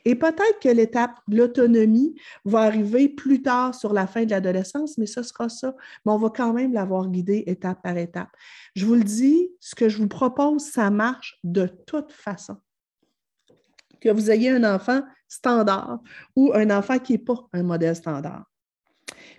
Et 0.05 0.15
peut-être 0.15 0.59
que 0.61 0.69
l'étape 0.69 1.19
de 1.27 1.37
l'autonomie 1.37 2.15
va 2.45 2.61
arriver 2.61 3.09
plus 3.09 3.41
tard 3.41 3.75
sur 3.75 3.93
la 3.93 4.07
fin 4.07 4.25
de 4.25 4.31
l'adolescence, 4.31 4.97
mais 4.97 5.05
ce 5.05 5.23
sera 5.23 5.49
ça. 5.49 5.75
Mais 6.05 6.11
on 6.11 6.17
va 6.17 6.29
quand 6.29 6.53
même 6.53 6.73
l'avoir 6.73 7.09
guidé 7.09 7.43
étape 7.47 7.81
par 7.81 7.97
étape. 7.97 8.29
Je 8.75 8.85
vous 8.85 8.95
le 8.95 9.03
dis, 9.03 9.49
ce 9.59 9.75
que 9.75 9.89
je 9.89 9.97
vous 9.97 10.07
propose, 10.07 10.63
ça 10.63 10.89
marche 10.89 11.39
de 11.43 11.67
toute 11.85 12.11
façon. 12.11 12.57
Que 14.01 14.09
vous 14.09 14.31
ayez 14.31 14.49
un 14.49 14.63
enfant 14.63 15.01
standard 15.27 15.99
ou 16.35 16.51
un 16.53 16.69
enfant 16.69 16.99
qui 16.99 17.13
n'est 17.13 17.19
pas 17.19 17.47
un 17.53 17.63
modèle 17.63 17.95
standard. 17.95 18.45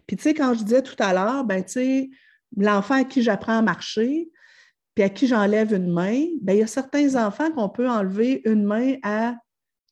Puis, 0.07 0.17
tu 0.17 0.23
sais, 0.23 0.35
quand 0.35 0.55
je 0.55 0.65
disais 0.65 0.83
tout 0.83 0.97
à 0.99 1.13
l'heure, 1.13 1.45
ben, 1.45 1.63
tu 1.65 1.73
sais, 1.73 2.11
l'enfant 2.57 2.95
à 2.95 3.05
qui 3.05 3.23
j'apprends 3.23 3.59
à 3.59 3.63
marcher, 3.63 4.31
puis 4.95 5.05
à 5.05 5.09
qui 5.09 5.27
j'enlève 5.27 5.73
une 5.73 5.93
main, 5.93 6.25
ben, 6.41 6.55
il 6.55 6.61
y 6.61 6.63
a 6.63 6.67
certains 6.67 7.17
enfants 7.17 7.51
qu'on 7.51 7.69
peut 7.69 7.89
enlever 7.89 8.43
une 8.45 8.65
main 8.65 8.95
à 9.03 9.35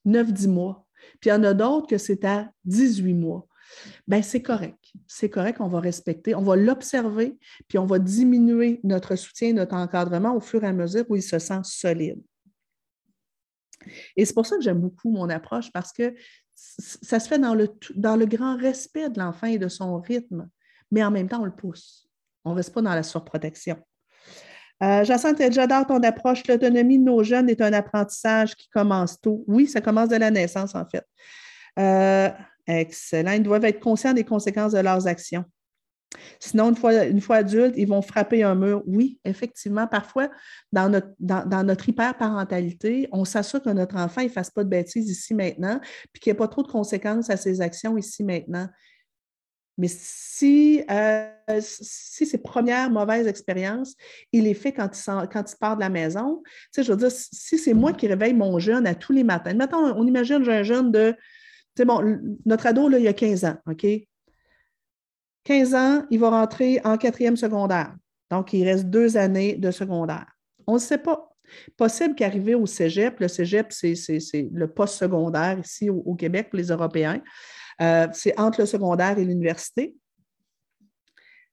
9-10 0.07 0.49
mois. 0.49 0.87
Puis 1.21 1.31
il 1.31 1.33
y 1.33 1.33
en 1.33 1.45
a 1.45 1.55
d'autres 1.55 1.89
que 1.89 1.99
c'est 1.99 2.25
à 2.25 2.51
18 2.65 3.15
mois. 3.15 3.47
Bien, 4.07 4.23
c'est 4.23 4.43
correct. 4.43 4.79
C'est 5.07 5.31
correct, 5.31 5.61
on 5.61 5.69
va 5.69 5.81
respecter, 5.81 6.35
on 6.35 6.43
va 6.43 6.57
l'observer, 6.57 7.39
puis 7.69 7.79
on 7.79 7.87
va 7.87 7.99
diminuer 7.99 8.81
notre 8.85 9.17
soutien, 9.17 9.55
notre 9.55 9.75
encadrement 9.75 10.37
au 10.37 10.41
fur 10.41 10.63
et 10.65 10.67
à 10.67 10.73
mesure 10.73 11.05
où 11.09 11.17
il 11.17 11.23
se 11.23 11.39
sent 11.39 11.61
solide. 11.65 12.21
Et 14.17 14.25
c'est 14.25 14.35
pour 14.35 14.47
ça 14.47 14.57
que 14.57 14.63
j'aime 14.63 14.81
beaucoup 14.81 15.11
mon 15.11 15.29
approche, 15.31 15.73
parce 15.73 15.93
que 15.93 16.15
ça 16.55 17.19
se 17.19 17.29
fait 17.29 17.39
dans 17.39 17.55
le, 17.55 17.69
dans 17.95 18.17
le 18.17 18.27
grand 18.27 18.57
respect 18.57 19.11
de 19.11 19.19
l'enfant 19.19 19.47
et 19.47 19.59
de 19.59 19.69
son 19.69 19.99
rythme, 20.01 20.49
mais 20.91 21.03
en 21.03 21.11
même 21.11 21.29
temps, 21.29 21.43
on 21.43 21.47
le 21.47 21.55
pousse. 21.55 22.09
On 22.45 22.51
ne 22.51 22.57
reste 22.57 22.75
pas 22.75 22.83
dans 22.83 22.95
la 22.95 23.03
surprotection. 23.03 23.79
Euh, 24.83 25.05
Jacinthe, 25.05 25.53
j'adore 25.53 25.87
ton 25.87 26.03
approche. 26.03 26.47
L'autonomie 26.49 26.99
de 26.99 27.05
nos 27.05 27.23
jeunes 27.23 27.49
est 27.49 27.61
un 27.61 27.73
apprentissage 27.73 28.57
qui 28.57 28.69
commence 28.69 29.21
tôt. 29.21 29.45
Oui, 29.47 29.67
ça 29.67 29.81
commence 29.81 30.09
de 30.09 30.17
la 30.17 30.31
naissance, 30.31 30.75
en 30.75 30.85
fait. 30.87 31.05
Euh, 31.79 32.29
excellent. 32.67 33.33
Ils 33.33 33.43
doivent 33.43 33.65
être 33.65 33.81
conscients 33.81 34.13
des 34.13 34.25
conséquences 34.25 34.73
de 34.73 34.81
leurs 34.81 35.07
actions. 35.07 35.45
Sinon, 36.41 36.75
une 36.75 37.21
fois, 37.21 37.37
adultes, 37.37 37.75
ils 37.77 37.89
vont 37.89 38.03
frapper 38.03 38.43
un 38.43 38.55
mur. 38.55 38.83
Oui, 38.87 39.19
effectivement, 39.25 39.87
parfois, 39.87 40.29
dans 40.73 40.89
notre, 40.89 41.09
dans, 41.19 41.49
dans 41.49 41.63
notre 41.63 41.89
hyperparentalité, 41.89 43.09
on 43.13 43.25
s'assure 43.25 43.63
que 43.63 43.71
notre 43.71 43.97
enfant 43.97 44.23
ne 44.23 44.29
fasse 44.29 44.51
pas 44.51 44.65
de 44.65 44.69
bêtises 44.69 45.09
ici 45.09 45.33
maintenant, 45.33 45.81
puis 46.13 46.21
qu'il 46.21 46.31
n'y 46.31 46.35
ait 46.35 46.39
pas 46.39 46.49
trop 46.49 46.63
de 46.63 46.71
conséquences 46.71 47.31
à 47.31 47.37
ses 47.37 47.61
actions 47.61 47.97
ici 47.97 48.25
maintenant. 48.25 48.69
Mais 49.79 49.89
si, 49.89 50.83
euh, 50.91 51.31
ses 51.61 52.39
premières 52.39 52.91
mauvaises 52.91 53.27
expériences, 53.27 53.95
il 54.33 54.45
les 54.45 54.55
fait 54.55 54.73
quand 54.73 54.91
il, 54.95 55.29
quand 55.29 55.51
il 55.51 55.57
part 55.59 55.77
de 55.77 55.81
la 55.81 55.89
maison, 55.89 56.43
tu 56.45 56.51
sais, 56.73 56.83
je 56.83 56.93
veux 56.93 56.99
dire, 56.99 57.11
si 57.11 57.59
c'est 57.59 57.75
moi 57.75 57.93
qui 57.93 58.07
réveille 58.07 58.35
mon 58.35 58.59
jeune 58.59 58.87
à 58.87 58.95
tous 58.95 59.13
les 59.13 59.25
matins, 59.25 59.55
maintenant, 59.55 59.95
on 59.97 60.07
imagine 60.07 60.45
j'ai 60.45 60.53
un 60.53 60.63
jeune 60.63 60.93
de, 60.93 61.13
tu 61.13 61.19
sais, 61.79 61.85
bon, 61.85 62.19
notre 62.45 62.67
ado, 62.67 62.89
là, 62.89 62.99
il 62.99 63.09
a 63.09 63.13
15 63.15 63.45
ans, 63.45 63.57
OK? 63.67 63.87
15 65.45 65.75
ans, 65.75 66.07
il 66.11 66.21
va 66.21 66.31
rentrer 66.31 66.81
en 66.85 66.97
quatrième 66.97 67.37
secondaire. 67.37 67.95
Donc, 68.31 68.53
il 68.53 68.65
reste 68.65 68.85
deux 68.85 69.17
années 69.17 69.57
de 69.57 69.71
secondaire. 69.71 70.27
On 70.67 70.75
ne 70.75 70.79
sait 70.79 70.99
pas. 70.99 71.29
Possible 71.77 72.15
qu'arriver 72.15 72.55
au 72.55 72.67
cégep, 72.67 73.21
le 73.21 73.29
cégep, 73.29 73.73
c'est 73.73 73.95
le 74.53 74.67
post-secondaire 74.69 75.59
ici 75.59 75.91
au, 75.91 76.15
Québec 76.15 76.49
pour 76.51 76.57
les 76.57 76.69
Européens. 76.69 77.21
Euh, 77.81 78.09
c'est 78.13 78.39
entre 78.39 78.61
le 78.61 78.67
secondaire 78.67 79.19
et 79.19 79.25
l'université. 79.25 79.95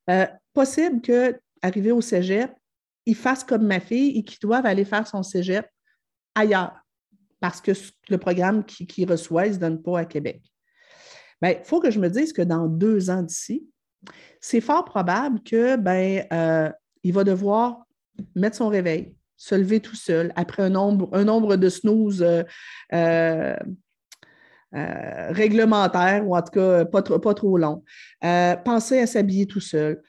Euh, 0.08 0.26
possible 0.52 1.00
qu'arrivé 1.00 1.92
au 1.92 2.00
cégep, 2.00 2.52
il 3.06 3.16
fasse 3.16 3.44
comme 3.44 3.66
ma 3.66 3.80
fille 3.80 4.18
et 4.18 4.22
qu'il 4.22 4.38
doive 4.40 4.66
aller 4.66 4.84
faire 4.84 5.06
son 5.06 5.22
cégep 5.22 5.66
ailleurs 6.34 6.76
parce 7.40 7.60
que 7.60 7.72
le 8.08 8.18
programme 8.18 8.64
qu'il 8.64 9.10
reçoit, 9.10 9.46
il 9.46 9.50
ne 9.50 9.54
se 9.54 9.60
donne 9.60 9.82
pas 9.82 10.00
à 10.00 10.04
Québec. 10.04 10.42
Il 10.44 10.50
ben, 11.40 11.56
faut 11.64 11.80
que 11.80 11.90
je 11.90 11.98
me 11.98 12.10
dise 12.10 12.32
que 12.32 12.42
dans 12.42 12.66
deux 12.66 13.08
ans 13.08 13.22
d'ici, 13.22 13.66
c'est 14.40 14.60
fort 14.60 14.84
probable 14.84 15.42
que 15.42 15.76
ben, 15.76 16.26
euh, 16.32 16.70
il 17.02 17.14
va 17.14 17.24
devoir 17.24 17.84
mettre 18.34 18.56
son 18.56 18.68
réveil, 18.68 19.14
se 19.36 19.54
lever 19.54 19.80
tout 19.80 19.96
seul 19.96 20.32
après 20.36 20.62
un 20.62 20.70
nombre, 20.70 21.08
un 21.14 21.24
nombre 21.24 21.56
de 21.56 21.70
snooze 21.70 22.22
réglementaire, 24.72 26.26
ou 26.26 26.36
en 26.36 26.42
tout 26.42 26.52
cas 26.52 26.84
pas 26.84 27.02
trop, 27.02 27.18
pas 27.18 27.34
trop 27.34 27.58
long. 27.58 27.82
Euh, 28.24 28.56
à 29.00 29.06
s'habiller 29.06 29.46
tout 29.46 29.60
seul, 29.60 30.02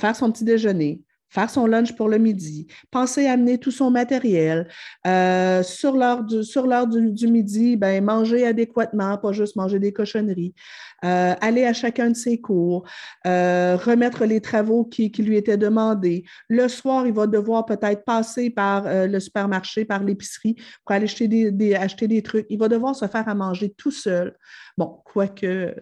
faire 0.00 0.16
son 0.16 0.30
petit 0.30 0.44
déjeuner, 0.44 1.02
faire 1.32 1.48
son 1.48 1.66
lunch 1.66 1.96
pour 1.96 2.08
le 2.08 2.18
midi, 2.18 2.66
penser 2.90 3.26
à 3.26 3.32
amener 3.32 3.58
tout 3.58 3.70
son 3.70 3.90
matériel. 3.90 4.68
Euh, 5.06 5.62
sur 5.62 5.96
l'heure 5.96 6.22
du, 6.24 7.26
midi, 7.26 7.76
ben, 7.76 8.04
manger 8.04 8.46
adéquatement, 8.46 9.16
pas 9.16 9.32
juste 9.32 9.56
manger 9.56 9.78
des 9.78 9.92
cochonneries. 9.92 10.54
Euh, 11.04 11.34
aller 11.40 11.64
à 11.64 11.72
chacun 11.72 12.10
de 12.10 12.16
ses 12.16 12.40
cours, 12.40 12.86
euh, 13.26 13.76
remettre 13.76 14.24
les 14.24 14.40
travaux 14.40 14.84
qui, 14.84 15.10
qui, 15.10 15.22
lui 15.22 15.36
étaient 15.36 15.56
demandés. 15.56 16.24
Le 16.48 16.68
soir, 16.68 17.06
il 17.06 17.14
va 17.14 17.26
devoir 17.26 17.64
peut-être 17.64 18.04
passer 18.04 18.50
par 18.50 18.84
le 18.86 19.18
supermarché, 19.18 19.84
par 19.84 20.04
l'épicerie 20.04 20.54
pour 20.84 20.94
aller 20.94 21.04
acheter 21.04 21.28
des, 21.28 21.74
acheter 21.74 22.08
des 22.08 22.22
trucs. 22.22 22.46
Il 22.50 22.58
va 22.58 22.68
devoir 22.68 22.94
se 22.94 23.06
faire 23.06 23.26
à 23.26 23.34
manger 23.34 23.74
tout 23.76 23.90
seul. 23.90 24.36
Bon, 24.76 25.00
quoique 25.04 25.74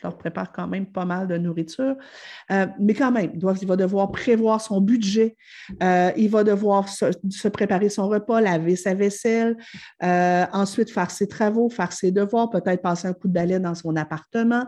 je 0.00 0.06
leur 0.06 0.16
prépare 0.16 0.52
quand 0.52 0.66
même 0.66 0.86
pas 0.86 1.04
mal 1.04 1.28
de 1.28 1.36
nourriture. 1.36 1.94
Euh, 2.50 2.66
mais 2.78 2.94
quand 2.94 3.12
même, 3.12 3.32
il, 3.34 3.66
va 3.66 3.76
devoir 3.76 4.10
prévoir 4.10 4.60
son 4.60 4.80
budget. 4.80 5.36
Euh, 5.82 6.10
il 6.16 6.30
va 6.30 6.42
devoir 6.42 6.88
se, 6.88 7.48
préparer 7.48 7.88
son 7.90 8.08
repas, 8.08 8.40
laver 8.40 8.76
sa 8.76 8.94
vaisselle, 8.94 9.56
euh, 10.02 10.46
ensuite 10.52 10.90
faire 10.90 11.10
ses 11.10 11.28
travaux, 11.28 11.68
faire 11.68 11.92
ses 11.92 12.12
devoirs, 12.12 12.50
peut-être 12.50 12.82
passer 12.82 13.08
un 13.08 13.12
coup 13.12 13.28
de 13.28 13.34
balai 13.34 13.58
dans 13.60 13.74
son 13.74 13.94
appartement. 13.96 14.64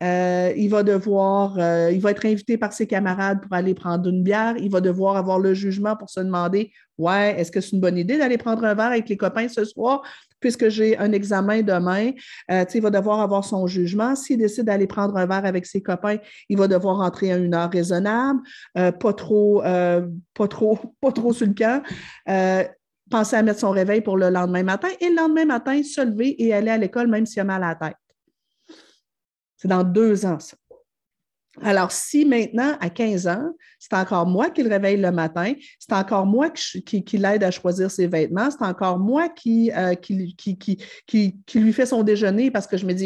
il 0.00 0.68
va 0.68 0.82
devoir, 0.82 1.58
il 1.90 2.00
va 2.00 2.10
être 2.10 2.26
invité 2.26 2.58
par 2.58 2.72
ses 2.72 2.86
camarades 2.86 3.40
pour 3.42 3.52
aller 3.52 3.74
prendre 3.74 4.08
une 4.08 4.22
bière. 4.22 4.56
Il 4.58 4.70
va 4.70 4.80
devoir 4.80 5.16
avoir 5.16 5.38
le 5.38 5.54
jugement 5.54 5.96
pour 5.96 6.10
se 6.10 6.20
demander 6.20 6.72
Ouais, 6.98 7.40
est-ce 7.40 7.50
que 7.50 7.60
c'est 7.60 7.72
une 7.72 7.80
bonne 7.80 7.96
idée 7.98 8.18
d'aller 8.18 8.38
prendre 8.38 8.64
un 8.64 8.74
verre 8.74 8.86
avec 8.86 9.08
les 9.08 9.16
copains 9.16 9.48
ce 9.48 9.64
soir? 9.64 10.02
Puisque 10.42 10.68
j'ai 10.68 10.98
un 10.98 11.12
examen 11.12 11.62
demain, 11.62 12.10
euh, 12.50 12.64
il 12.74 12.82
va 12.82 12.90
devoir 12.90 13.20
avoir 13.20 13.44
son 13.44 13.66
jugement. 13.66 14.14
S'il 14.14 14.36
décide 14.36 14.64
d'aller 14.64 14.86
prendre 14.86 15.16
un 15.16 15.24
verre 15.24 15.46
avec 15.46 15.64
ses 15.64 15.80
copains, 15.80 16.18
il 16.50 16.58
va 16.58 16.68
devoir 16.68 16.98
rentrer 16.98 17.32
à 17.32 17.36
une 17.38 17.54
heure 17.54 17.70
raisonnable, 17.70 18.40
euh, 18.76 18.92
pas 18.92 19.14
trop, 19.14 19.64
euh, 19.64 20.06
pas 20.34 20.48
trop, 20.48 20.78
pas 21.00 21.12
trop 21.12 21.32
sur 21.32 21.46
le 21.46 21.54
camp. 21.54 21.82
penser 23.10 23.36
à 23.36 23.42
mettre 23.42 23.60
son 23.60 23.70
réveil 23.70 24.00
pour 24.00 24.16
le 24.16 24.30
lendemain 24.30 24.62
matin 24.62 24.88
et 25.00 25.08
le 25.08 25.16
lendemain 25.16 25.44
matin, 25.44 25.82
se 25.82 26.00
lever 26.00 26.34
et 26.42 26.52
aller 26.52 26.70
à 26.70 26.78
l'école 26.78 27.08
même 27.08 27.26
s'il 27.26 27.40
a 27.40 27.44
mal 27.44 27.62
à 27.62 27.68
la 27.68 27.74
tête. 27.74 27.96
C'est 29.56 29.68
dans 29.68 29.84
deux 29.84 30.26
ans, 30.26 30.40
ça. 30.40 30.56
Alors, 31.60 31.92
si 31.92 32.24
maintenant, 32.24 32.78
à 32.80 32.88
15 32.88 33.26
ans, 33.26 33.50
c'est 33.78 33.92
encore 33.92 34.24
moi 34.26 34.48
qui 34.48 34.62
le 34.62 34.70
réveille 34.70 34.96
le 34.96 35.12
matin, 35.12 35.52
c'est 35.78 35.92
encore 35.92 36.24
moi 36.24 36.48
qui, 36.48 37.18
l'aide 37.18 37.44
à 37.44 37.50
choisir 37.50 37.90
ses 37.90 38.06
vêtements, 38.06 38.50
c'est 38.50 38.64
encore 38.64 38.98
moi 38.98 39.28
qui, 39.28 39.70
euh, 39.72 39.94
qui, 39.94 40.16
lui 41.54 41.72
fait 41.74 41.84
son 41.84 42.02
déjeuner 42.02 42.50
parce 42.50 42.66
que 42.66 42.78
je 42.78 42.86
me 42.86 42.94
dis, 42.94 43.04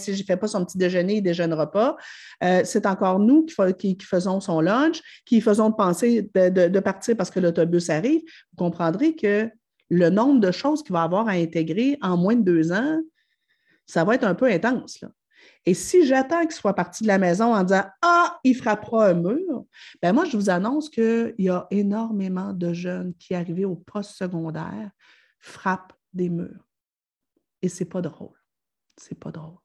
si 0.00 0.14
je 0.14 0.20
ne 0.20 0.24
fais 0.24 0.36
pas 0.36 0.46
son 0.46 0.64
petit 0.64 0.78
déjeuner, 0.78 1.14
il 1.14 1.20
ne 1.20 1.24
déjeunera 1.24 1.72
pas. 1.72 1.96
Euh, 2.44 2.62
c'est 2.64 2.86
encore 2.86 3.18
nous 3.18 3.44
qui, 3.44 3.98
faisons 4.00 4.40
son 4.40 4.60
lunch, 4.60 5.02
qui 5.26 5.40
faisons 5.40 5.72
penser 5.72 6.30
de, 6.34 6.78
partir 6.78 7.16
parce 7.16 7.30
que 7.30 7.40
l'autobus 7.40 7.90
arrive. 7.90 8.20
Vous 8.52 8.64
comprendrez 8.64 9.16
que 9.16 9.50
le 9.90 10.08
nombre 10.08 10.38
de 10.38 10.52
choses 10.52 10.84
qu'il 10.84 10.92
va 10.92 11.02
avoir 11.02 11.26
à 11.26 11.32
intégrer 11.32 11.98
en 12.00 12.16
moins 12.16 12.36
de 12.36 12.42
deux 12.42 12.70
ans, 12.70 13.00
ça 13.86 14.04
va 14.04 14.14
être 14.14 14.24
un 14.24 14.36
peu 14.36 14.46
intense. 14.46 15.00
Et 15.68 15.74
si 15.74 16.06
j'attends 16.06 16.40
qu'il 16.40 16.52
soit 16.52 16.72
parti 16.72 17.02
de 17.02 17.08
la 17.08 17.18
maison 17.18 17.54
en 17.54 17.62
disant 17.62 17.84
Ah, 18.00 18.40
il 18.42 18.56
frappera 18.56 19.08
un 19.08 19.12
mur, 19.12 19.66
bien 20.00 20.14
moi, 20.14 20.24
je 20.24 20.34
vous 20.34 20.48
annonce 20.48 20.88
qu'il 20.88 21.34
y 21.36 21.50
a 21.50 21.66
énormément 21.70 22.54
de 22.54 22.72
jeunes 22.72 23.12
qui, 23.16 23.34
arrivés 23.34 23.66
au 23.66 23.76
post-secondaire, 23.76 24.90
frappent 25.38 25.92
des 26.14 26.30
murs. 26.30 26.66
Et 27.60 27.68
ce 27.68 27.84
n'est 27.84 27.90
pas 27.90 28.00
drôle. 28.00 28.38
C'est 28.96 29.18
pas 29.20 29.30
drôle. 29.30 29.58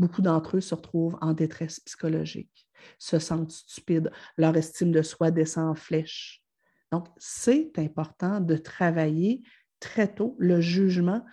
Beaucoup 0.00 0.20
d'entre 0.20 0.56
eux 0.56 0.60
se 0.60 0.74
retrouvent 0.74 1.16
en 1.20 1.32
détresse 1.32 1.78
psychologique, 1.78 2.66
se 2.98 3.20
sentent 3.20 3.52
stupides, 3.52 4.10
leur 4.36 4.56
estime 4.56 4.90
de 4.90 5.02
soi 5.02 5.30
descend 5.30 5.70
en 5.70 5.76
flèche. 5.76 6.42
Donc, 6.90 7.06
c'est 7.18 7.78
important 7.78 8.40
de 8.40 8.56
travailler 8.56 9.42
très 9.78 10.12
tôt 10.12 10.34
le 10.40 10.60
jugement 10.60 11.24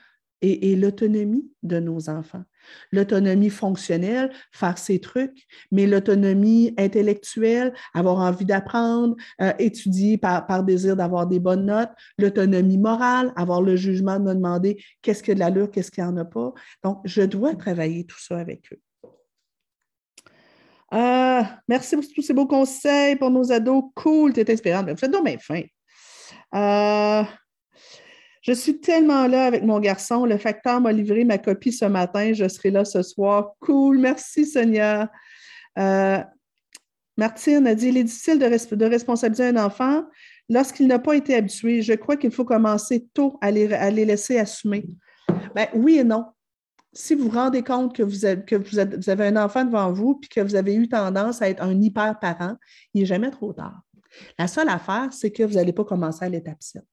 et, 0.41 0.75
l'autonomie 0.75 1.49
de 1.63 1.79
nos 1.79 2.09
enfants. 2.09 2.43
L'autonomie 2.91 3.49
fonctionnelle, 3.49 4.31
faire 4.51 4.77
ses 4.77 4.99
trucs, 4.99 5.45
mais 5.71 5.87
l'autonomie 5.87 6.73
intellectuelle, 6.77 7.73
avoir 7.93 8.17
envie 8.17 8.45
d'apprendre, 8.45 9.15
euh, 9.41 9.53
étudier 9.59 10.17
par, 10.17 10.63
désir 10.63 10.95
d'avoir 10.95 11.27
des 11.27 11.39
bonnes 11.39 11.65
notes, 11.65 11.91
l'autonomie 12.17 12.77
morale, 12.77 13.33
avoir 13.35 13.61
le 13.61 13.75
jugement 13.75 14.19
de 14.19 14.25
me 14.25 14.33
demander 14.35 14.81
qu'est-ce 15.01 15.23
qu'il 15.23 15.29
y 15.29 15.31
a 15.31 15.35
de 15.35 15.39
l'allure, 15.39 15.71
qu'est-ce 15.71 15.91
qu'il 15.91 16.03
n'y 16.03 16.09
en 16.09 16.17
a 16.17 16.25
pas. 16.25 16.53
Donc, 16.83 17.01
je 17.05 17.21
dois 17.21 17.55
travailler 17.55 18.05
tout 18.05 18.19
ça 18.19 18.37
avec 18.37 18.71
eux. 18.73 18.79
Euh, 20.93 21.41
merci 21.69 21.95
pour 21.95 22.05
tous 22.13 22.21
ces 22.21 22.33
beaux 22.33 22.47
conseils 22.47 23.15
pour 23.15 23.29
nos 23.31 23.51
ados. 23.51 23.83
Cool, 23.95 24.33
tu 24.33 24.41
es 24.41 24.51
inspirante. 24.51 24.89
Vous 24.89 25.07
donc 25.07 25.25
bien 25.25 25.37
fin. 25.37 25.61
Euh, 26.53 27.23
je 28.41 28.53
suis 28.53 28.79
tellement 28.79 29.27
là 29.27 29.45
avec 29.45 29.63
mon 29.63 29.79
garçon. 29.79 30.25
Le 30.25 30.37
facteur 30.37 30.81
m'a 30.81 30.91
livré 30.91 31.23
ma 31.23 31.37
copie 31.37 31.71
ce 31.71 31.85
matin. 31.85 32.33
Je 32.33 32.47
serai 32.47 32.71
là 32.71 32.85
ce 32.85 33.03
soir. 33.03 33.53
Cool. 33.59 33.99
Merci, 33.99 34.45
Sonia. 34.45 35.11
Euh, 35.77 36.19
Martine 37.17 37.67
a 37.67 37.75
dit 37.75 37.89
il 37.89 37.97
est 37.97 38.03
difficile 38.03 38.39
de, 38.39 38.85
responsabiliser 38.85 39.45
un 39.45 39.57
enfant 39.57 40.03
lorsqu'il 40.49 40.87
n'a 40.87 40.97
pas 40.97 41.15
été 41.15 41.35
habitué. 41.35 41.83
Je 41.83 41.93
crois 41.93 42.17
qu'il 42.17 42.31
faut 42.31 42.45
commencer 42.45 43.07
tôt 43.13 43.37
à 43.41 43.51
les, 43.51 43.67
laisser 44.05 44.39
assumer. 44.39 44.85
Ben, 45.53 45.67
oui 45.75 45.99
et 45.99 46.03
non 46.03 46.25
si 46.93 47.15
vous 47.15 47.29
vous 47.29 47.37
rendez 47.37 47.63
compte 47.63 47.95
que, 47.95 48.03
vous 48.03 48.25
avez, 48.25 49.27
un 49.27 49.37
enfant 49.37 49.63
devant 49.63 49.93
vous 49.93 50.15
puis 50.15 50.29
que 50.29 50.41
vous 50.41 50.55
avez 50.55 50.75
eu 50.75 50.89
tendance 50.89 51.41
à 51.41 51.49
être 51.49 51.63
un 51.63 51.79
hyper 51.79 52.19
parent, 52.19 52.57
il 52.93 52.99
n'est 52.99 53.05
jamais 53.05 53.31
trop 53.31 53.53
tard. 53.53 53.79
La 54.37 54.47
seule 54.47 54.67
affaire, 54.67 55.07
c'est 55.11 55.31
que 55.31 55.43
vous 55.43 55.53
n'allez 55.53 55.71
pas 55.71 55.85
commencer 55.85 56.25
à 56.25 56.27
l'étape 56.29 56.61
7. 56.61 56.83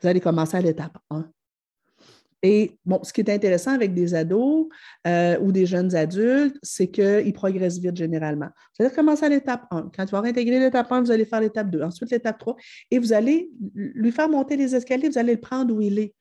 Vous 0.00 0.08
allez 0.08 0.20
commencer 0.20 0.56
à 0.56 0.60
l'étape 0.60 0.98
1. 1.10 1.28
Et 2.42 2.78
bon, 2.84 3.00
ce 3.02 3.12
qui 3.12 3.22
est 3.22 3.30
intéressant 3.30 3.72
avec 3.72 3.94
des 3.94 4.14
ados 4.14 4.66
euh, 5.06 5.38
ou 5.40 5.52
des 5.52 5.66
jeunes 5.66 5.94
adultes, 5.96 6.56
c'est 6.62 6.88
qu'ils 6.88 7.32
progressent 7.32 7.78
vite 7.78 7.96
généralement. 7.96 8.48
Vous 8.78 8.84
allez 8.84 8.94
commencer 8.94 9.24
à 9.24 9.28
l'étape 9.28 9.64
1. 9.70 9.90
Quand 9.94 10.04
tu 10.04 10.12
vas 10.12 10.18
intégrer 10.18 10.60
l'étape 10.60 10.90
1, 10.92 11.00
vous 11.00 11.10
allez 11.10 11.24
faire 11.24 11.40
l'étape 11.40 11.70
2, 11.70 11.82
ensuite 11.82 12.10
l'étape 12.10 12.38
3, 12.38 12.56
et 12.90 12.98
vous 12.98 13.12
allez 13.12 13.50
lui 13.74 14.12
faire 14.12 14.28
monter 14.28 14.56
les 14.56 14.76
escaliers, 14.76 15.08
vous 15.08 15.18
allez 15.18 15.34
le 15.34 15.40
prendre 15.40 15.74
où 15.74 15.80
il 15.80 15.98
est. 15.98 16.14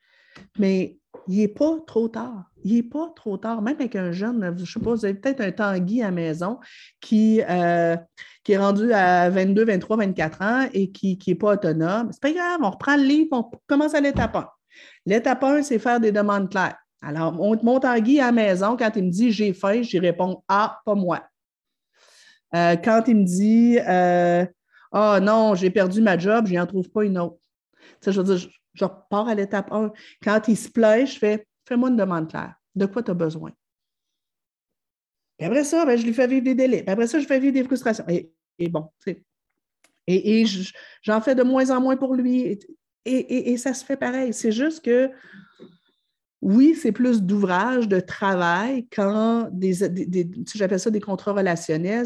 Mais 0.58 0.98
il 1.28 1.38
n'est 1.38 1.48
pas 1.48 1.78
trop 1.86 2.08
tard. 2.08 2.46
Il 2.64 2.76
n'est 2.76 2.84
pas 2.84 3.12
trop 3.16 3.38
tard. 3.38 3.62
Même 3.62 3.76
avec 3.76 3.96
un 3.96 4.12
jeune, 4.12 4.54
je 4.58 4.62
ne 4.62 4.66
sais 4.66 4.80
pas, 4.80 4.92
vous 4.92 5.06
avez 5.06 5.14
peut-être 5.14 5.42
un 5.42 5.52
Tanguy 5.52 6.02
à 6.02 6.06
la 6.06 6.12
maison 6.12 6.60
qui, 7.00 7.42
euh, 7.48 7.96
qui 8.44 8.54
est 8.54 8.58
rendu 8.58 8.92
à 8.92 9.30
22, 9.30 9.66
23, 9.66 9.98
24 9.98 10.42
ans 10.42 10.68
et 10.74 10.92
qui 10.92 11.20
n'est 11.28 11.36
pas 11.36 11.54
autonome. 11.54 12.10
C'est 12.12 12.22
pas 12.22 12.32
grave, 12.32 12.60
on 12.62 12.72
reprend 12.72 12.98
le 12.98 13.04
livre, 13.04 13.30
on 13.32 13.52
commence 13.68 13.94
à 13.94 14.02
l'étape 14.02 14.36
1. 14.36 14.50
L'étape 15.06 15.44
1, 15.44 15.64
c'est 15.64 15.80
faire 15.80 16.00
des 16.00 16.12
demandes 16.12 16.50
claires. 16.50 16.78
Alors, 17.02 17.34
mon, 17.34 17.80
Tanguy 17.80 18.20
à 18.20 18.28
la 18.28 18.32
maison, 18.32 18.76
quand 18.78 18.92
il 18.96 19.04
me 19.04 19.12
dit 19.12 19.32
j'ai 19.32 19.54
faim, 19.54 19.82
j'y 19.82 20.00
réponds 20.00 20.44
Ah, 20.48 20.80
pas 20.86 20.96
moi. 20.96 21.24
Euh, 22.56 22.76
quand 22.78 23.04
il 23.08 23.18
me 23.18 23.24
dit 23.24 23.78
Ah 23.80 24.48
oh, 24.92 25.20
non, 25.22 25.56
j'ai 25.56 25.70
perdu 25.70 26.02
ma 26.02 26.18
job, 26.18 26.48
je 26.48 26.56
n'en 26.56 26.66
trouve 26.66 26.90
pas 26.90 27.06
une 27.06 27.20
autre. 27.20 27.38
je 28.06 28.10
veux 28.10 28.36
dire, 28.36 28.50
je 28.76 28.86
repars 28.86 29.28
à 29.28 29.36
l'étape 29.36 29.72
1. 29.72 29.92
Quand 30.24 30.48
il 30.48 30.58
se 30.58 30.70
plaît, 30.70 31.06
je 31.06 31.18
fais 31.18 31.48
fais-moi 31.68 31.90
une 31.90 31.98
demande 31.98 32.30
claire. 32.30 32.56
De 32.76 32.86
quoi 32.86 33.02
tu 33.02 33.12
as 33.12 33.16
besoin? 33.16 33.52
Et 35.40 35.46
après 35.46 35.64
ça, 35.64 35.86
ben, 35.86 35.98
je 35.98 36.06
lui 36.06 36.14
fais 36.14 36.28
vivre 36.28 36.44
des 36.44 36.56
délais. 36.56 36.88
après 36.88 37.08
ça, 37.08 37.20
je 37.20 37.26
fais 37.26 37.40
vivre 37.40 37.54
des 37.54 37.64
frustrations. 37.64 38.06
Et, 38.08 38.70
bon, 38.70 38.90
et, 39.08 39.22
et 40.08 40.46
j'en 41.02 41.20
fais 41.22 41.36
de 41.36 41.44
moins 41.44 41.70
en 41.72 41.82
moins 41.82 41.98
pour 41.98 42.16
lui. 42.16 42.60
Et, 43.06 43.58
ça 43.58 43.74
se 43.74 43.84
fait 43.84 43.98
pareil. 43.98 44.34
C'est 44.34 44.52
juste 44.52 44.84
que, 44.84 45.12
oui, 46.46 46.76
c'est 46.80 46.92
plus 46.92 47.24
d'ouvrage, 47.24 47.88
de 47.88 48.00
travail 48.00 48.88
quand 48.96 49.50
des, 49.52 49.74
j'appelle 50.54 50.80
ça 50.80 50.92
des 50.92 51.02
contrats 51.02 51.34
relationnels. 51.34 52.06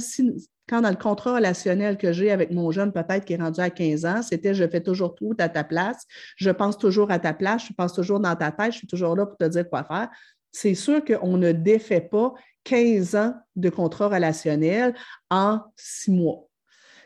Quand 0.69 0.79
dans 0.79 0.91
le 0.91 0.95
contrat 0.95 1.35
relationnel 1.35 1.97
que 1.97 2.13
j'ai 2.13 2.31
avec 2.31 2.49
mon 2.49 2.71
jeune, 2.71 2.93
peut-être 2.93 3.25
qui 3.25 3.33
est 3.33 3.41
rendu 3.41 3.59
à 3.59 3.69
15 3.69 4.05
ans, 4.05 4.21
c'était 4.21 4.53
je 4.53 4.65
fais 4.65 4.79
toujours 4.79 5.13
tout 5.13 5.35
à 5.39 5.49
ta 5.49 5.65
place, 5.65 6.05
je 6.37 6.51
pense 6.51 6.77
toujours 6.77 7.11
à 7.11 7.19
ta 7.19 7.33
place, 7.33 7.65
je 7.67 7.73
pense 7.73 7.91
toujours 7.91 8.21
dans 8.21 8.33
ta 8.33 8.53
tête, 8.53 8.71
je 8.71 8.77
suis 8.77 8.87
toujours 8.87 9.13
là 9.13 9.25
pour 9.25 9.35
te 9.35 9.43
dire 9.43 9.69
quoi 9.69 9.83
faire. 9.83 10.07
C'est 10.53 10.73
sûr 10.73 11.03
qu'on 11.03 11.35
ne 11.35 11.51
défait 11.51 12.07
pas 12.09 12.33
15 12.63 13.15
ans 13.15 13.33
de 13.57 13.69
contrat 13.69 14.07
relationnel 14.07 14.95
en 15.29 15.59
six 15.75 16.11
mois. 16.11 16.47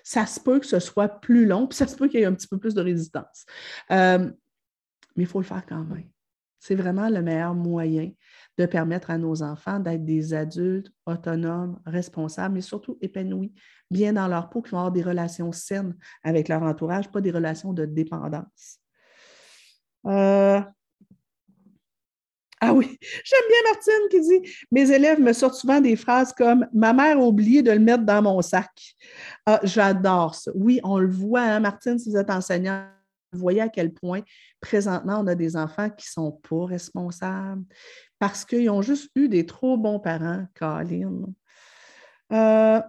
Ça 0.04 0.28
se 0.28 0.40
peut 0.40 0.60
que 0.60 0.68
ce 0.68 0.80
soit 0.80 1.08
plus 1.08 1.48
long, 1.48 1.66
puis 1.66 1.78
ça 1.78 1.88
se 1.88 1.96
peut 1.96 2.08
qu'il 2.08 2.20
y 2.20 2.24
ait 2.24 2.28
un 2.28 2.36
petit 2.36 2.48
peu 2.48 2.60
plus 2.60 2.76
de 2.76 2.82
résistance. 2.82 3.48
Euh, 3.90 4.30
mais 5.16 5.24
il 5.24 5.28
faut 5.28 5.40
le 5.40 5.46
faire 5.46 5.66
quand 5.68 5.84
même. 5.84 6.13
C'est 6.66 6.76
vraiment 6.76 7.10
le 7.10 7.22
meilleur 7.22 7.54
moyen 7.54 8.10
de 8.58 8.66
permettre 8.66 9.12
à 9.12 9.18
nos 9.18 9.44
enfants 9.44 9.82
d'être 9.82 10.06
des 10.06 10.34
adultes 10.34 10.94
autonomes, 11.06 11.78
responsables, 11.86 12.56
mais 12.56 12.62
surtout 12.62 12.98
épanouis, 13.02 13.54
bien 13.92 14.14
dans 14.14 14.30
leur 14.30 14.50
peau, 14.50 14.62
qui 14.62 14.72
vont 14.72 14.78
avoir 14.78 14.94
des 14.94 15.02
relations 15.02 15.52
saines 15.52 15.94
avec 16.24 16.48
leur 16.48 16.64
entourage, 16.64 17.12
pas 17.12 17.20
des 17.20 17.32
relations 17.32 17.74
de 17.74 17.84
dépendance. 17.84 18.80
Euh, 20.06 20.62
ah 22.62 22.74
oui, 22.74 22.98
j'aime 23.26 23.48
bien 23.50 23.72
Martine 23.74 24.10
qui 24.10 24.22
dit 24.22 24.56
Mes 24.72 24.90
élèves 24.90 25.20
me 25.20 25.34
sortent 25.34 25.56
souvent 25.56 25.82
des 25.82 25.98
phrases 25.98 26.32
comme 26.32 26.66
Ma 26.72 26.94
mère 26.94 27.18
a 27.18 27.22
oublié 27.22 27.62
de 27.62 27.72
le 27.72 27.80
mettre 27.80 28.06
dans 28.06 28.22
mon 28.22 28.42
sac. 28.42 28.96
Ah, 29.46 29.60
j'adore 29.64 30.34
ça. 30.36 30.50
Oui, 30.56 30.80
on 30.86 30.98
le 30.98 31.12
voit, 31.12 31.42
hein, 31.42 31.60
Martine, 31.60 32.00
si 32.00 32.10
vous 32.10 32.16
êtes 32.16 32.30
enseignante, 32.30 32.88
voyez 33.40 33.62
à 33.62 33.70
quel 33.70 33.94
point 33.94 34.22
présentement 34.60 35.20
on 35.20 35.28
a 35.28 35.36
des 35.36 35.56
enfants 35.56 35.90
qui 35.90 36.08
ne 36.08 36.24
sont 36.24 36.32
pas 36.48 36.66
responsables, 36.66 37.64
parce 38.20 38.46
qu'ils 38.46 38.70
ont 38.70 38.82
juste 38.82 39.10
eu 39.16 39.28
des 39.30 39.46
trop 39.46 39.78
bons 39.78 40.00
parents, 40.00 40.46
Colin. 40.56 41.24
Euh, 42.32 42.82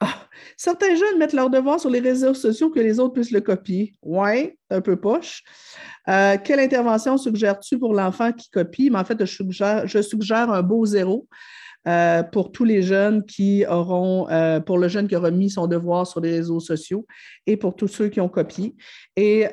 ah, 0.00 0.28
certains 0.56 0.94
jeunes 0.94 1.18
mettent 1.18 1.32
leurs 1.32 1.50
devoirs 1.50 1.80
sur 1.80 1.90
les 1.90 2.00
réseaux 2.00 2.34
sociaux 2.34 2.70
que 2.70 2.80
les 2.80 3.00
autres 3.00 3.14
puissent 3.14 3.30
le 3.30 3.40
copier. 3.40 3.94
Oui, 4.02 4.58
un 4.70 4.80
peu 4.80 4.96
poche. 4.96 5.42
Euh, 6.08 6.36
quelle 6.42 6.60
intervention 6.60 7.16
suggères-tu 7.16 7.78
pour 7.78 7.94
l'enfant 7.94 8.32
qui 8.32 8.50
copie? 8.50 8.90
Mais 8.90 8.98
en 8.98 9.04
fait, 9.04 9.24
je 9.24 10.02
suggère, 10.02 10.50
un 10.50 10.62
beau 10.62 10.84
zéro. 10.84 11.26
Euh, 11.86 12.22
pour 12.24 12.50
tous 12.50 12.64
les 12.64 12.82
jeunes 12.82 13.24
qui 13.24 13.64
auront, 13.64 14.26
pour 14.66 14.78
le 14.78 14.88
jeune 14.88 15.06
qui 15.06 15.14
aura 15.14 15.30
mis 15.30 15.50
son 15.50 15.66
devoir 15.66 16.06
sur 16.06 16.20
les 16.20 16.32
réseaux 16.32 16.60
sociaux 16.60 17.06
et 17.46 17.56
pour 17.56 17.76
tous 17.76 17.88
ceux 17.88 18.08
qui 18.08 18.20
ont 18.20 18.28
copié. 18.28 18.74
Et 19.14 19.46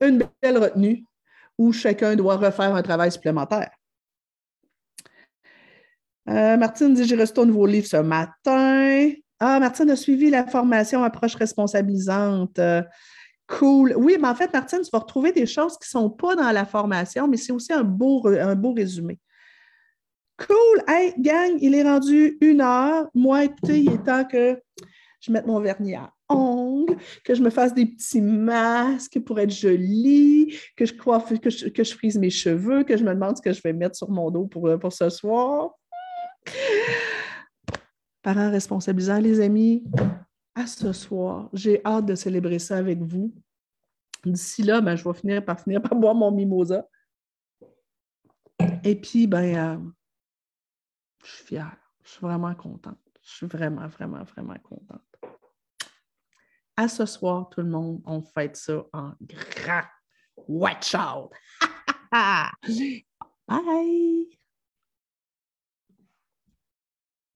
une 0.00 0.22
belle 0.42 0.58
retenue, 0.58 1.04
où 1.58 1.72
chacun 1.72 2.14
doit 2.16 2.36
refaire 2.36 2.74
un 2.74 2.82
travail 2.82 3.10
supplémentaire. 3.10 3.70
Euh, 6.28 6.56
Martine 6.56 6.94
dit 6.94 7.06
J'ai 7.06 7.16
reçu 7.16 7.32
un 7.38 7.46
nouveau 7.46 7.66
livre 7.66 7.86
ce 7.86 7.98
matin. 7.98 9.12
Ah, 9.38 9.60
Martine 9.60 9.90
a 9.90 9.96
suivi 9.96 10.30
la 10.30 10.46
formation 10.46 11.02
approche 11.04 11.34
responsabilisante. 11.36 12.60
cool. 13.46 13.94
Oui, 13.96 14.16
mais 14.20 14.28
en 14.28 14.34
fait, 14.34 14.52
Martine, 14.52 14.80
tu 14.82 14.90
vas 14.92 14.98
retrouver 14.98 15.32
des 15.32 15.46
choses 15.46 15.74
qui 15.78 15.86
ne 15.86 16.00
sont 16.00 16.10
pas 16.10 16.34
dans 16.34 16.50
la 16.50 16.64
formation, 16.64 17.28
mais 17.28 17.36
c'est 17.36 17.52
aussi 17.52 17.72
un 17.72 17.84
beau, 17.84 18.26
un 18.26 18.54
beau 18.54 18.72
résumé. 18.72 19.18
Cool. 20.38 20.82
Hey, 20.86 21.14
gang, 21.18 21.56
il 21.60 21.74
est 21.74 21.82
rendu 21.82 22.36
une 22.40 22.60
heure. 22.60 23.08
Moi, 23.14 23.44
écoutez, 23.44 23.80
il 23.80 23.92
est 23.92 24.04
temps 24.04 24.24
que 24.24 24.60
je 25.20 25.32
mette 25.32 25.46
mon 25.46 25.60
vernis 25.60 25.94
à 25.94 26.12
ongles, 26.28 26.96
que 27.24 27.34
je 27.34 27.42
me 27.42 27.50
fasse 27.50 27.72
des 27.72 27.86
petits 27.86 28.20
masques 28.20 29.18
pour 29.20 29.38
être 29.40 29.50
jolie, 29.50 30.54
que 30.76 30.84
je 30.84 30.92
coiffe, 30.92 31.38
que 31.40 31.48
je, 31.48 31.68
que 31.68 31.82
je 31.82 31.94
frise 31.94 32.18
mes 32.18 32.30
cheveux, 32.30 32.84
que 32.84 32.96
je 32.96 33.04
me 33.04 33.14
demande 33.14 33.36
ce 33.36 33.42
que 33.42 33.52
je 33.52 33.62
vais 33.62 33.72
mettre 33.72 33.96
sur 33.96 34.10
mon 34.10 34.30
dos 34.30 34.46
pour, 34.46 34.78
pour 34.78 34.92
ce 34.92 35.08
soir. 35.08 35.70
Parents 38.22 38.50
responsabilisants, 38.50 39.20
les 39.20 39.40
amis, 39.40 39.84
à 40.54 40.66
ce 40.66 40.92
soir. 40.92 41.48
J'ai 41.52 41.80
hâte 41.84 42.06
de 42.06 42.14
célébrer 42.14 42.58
ça 42.58 42.76
avec 42.76 42.98
vous. 43.00 43.32
D'ici 44.24 44.62
là, 44.62 44.80
ben, 44.80 44.96
je 44.96 45.04
vais 45.04 45.14
finir 45.14 45.44
par 45.44 45.60
finir 45.60 45.80
par 45.80 45.94
boire 45.94 46.14
mon 46.14 46.30
mimosa. 46.30 46.86
Et 48.82 48.96
puis, 48.96 49.26
ben, 49.26 49.56
euh, 49.56 49.90
je 51.26 51.32
suis 51.32 51.44
fière. 51.44 51.76
Je 52.02 52.10
suis 52.10 52.20
vraiment 52.20 52.54
contente. 52.54 52.98
Je 53.22 53.30
suis 53.30 53.46
vraiment, 53.46 53.88
vraiment, 53.88 54.22
vraiment 54.22 54.58
contente. 54.62 55.02
À 56.76 56.88
ce 56.88 57.06
soir, 57.06 57.48
tout 57.50 57.60
le 57.62 57.68
monde, 57.68 58.02
on 58.04 58.22
fête 58.22 58.56
ça 58.56 58.84
en 58.92 59.12
grand. 59.20 59.82
Watch 60.46 60.94
out! 60.94 61.32
Bye! 63.48 64.38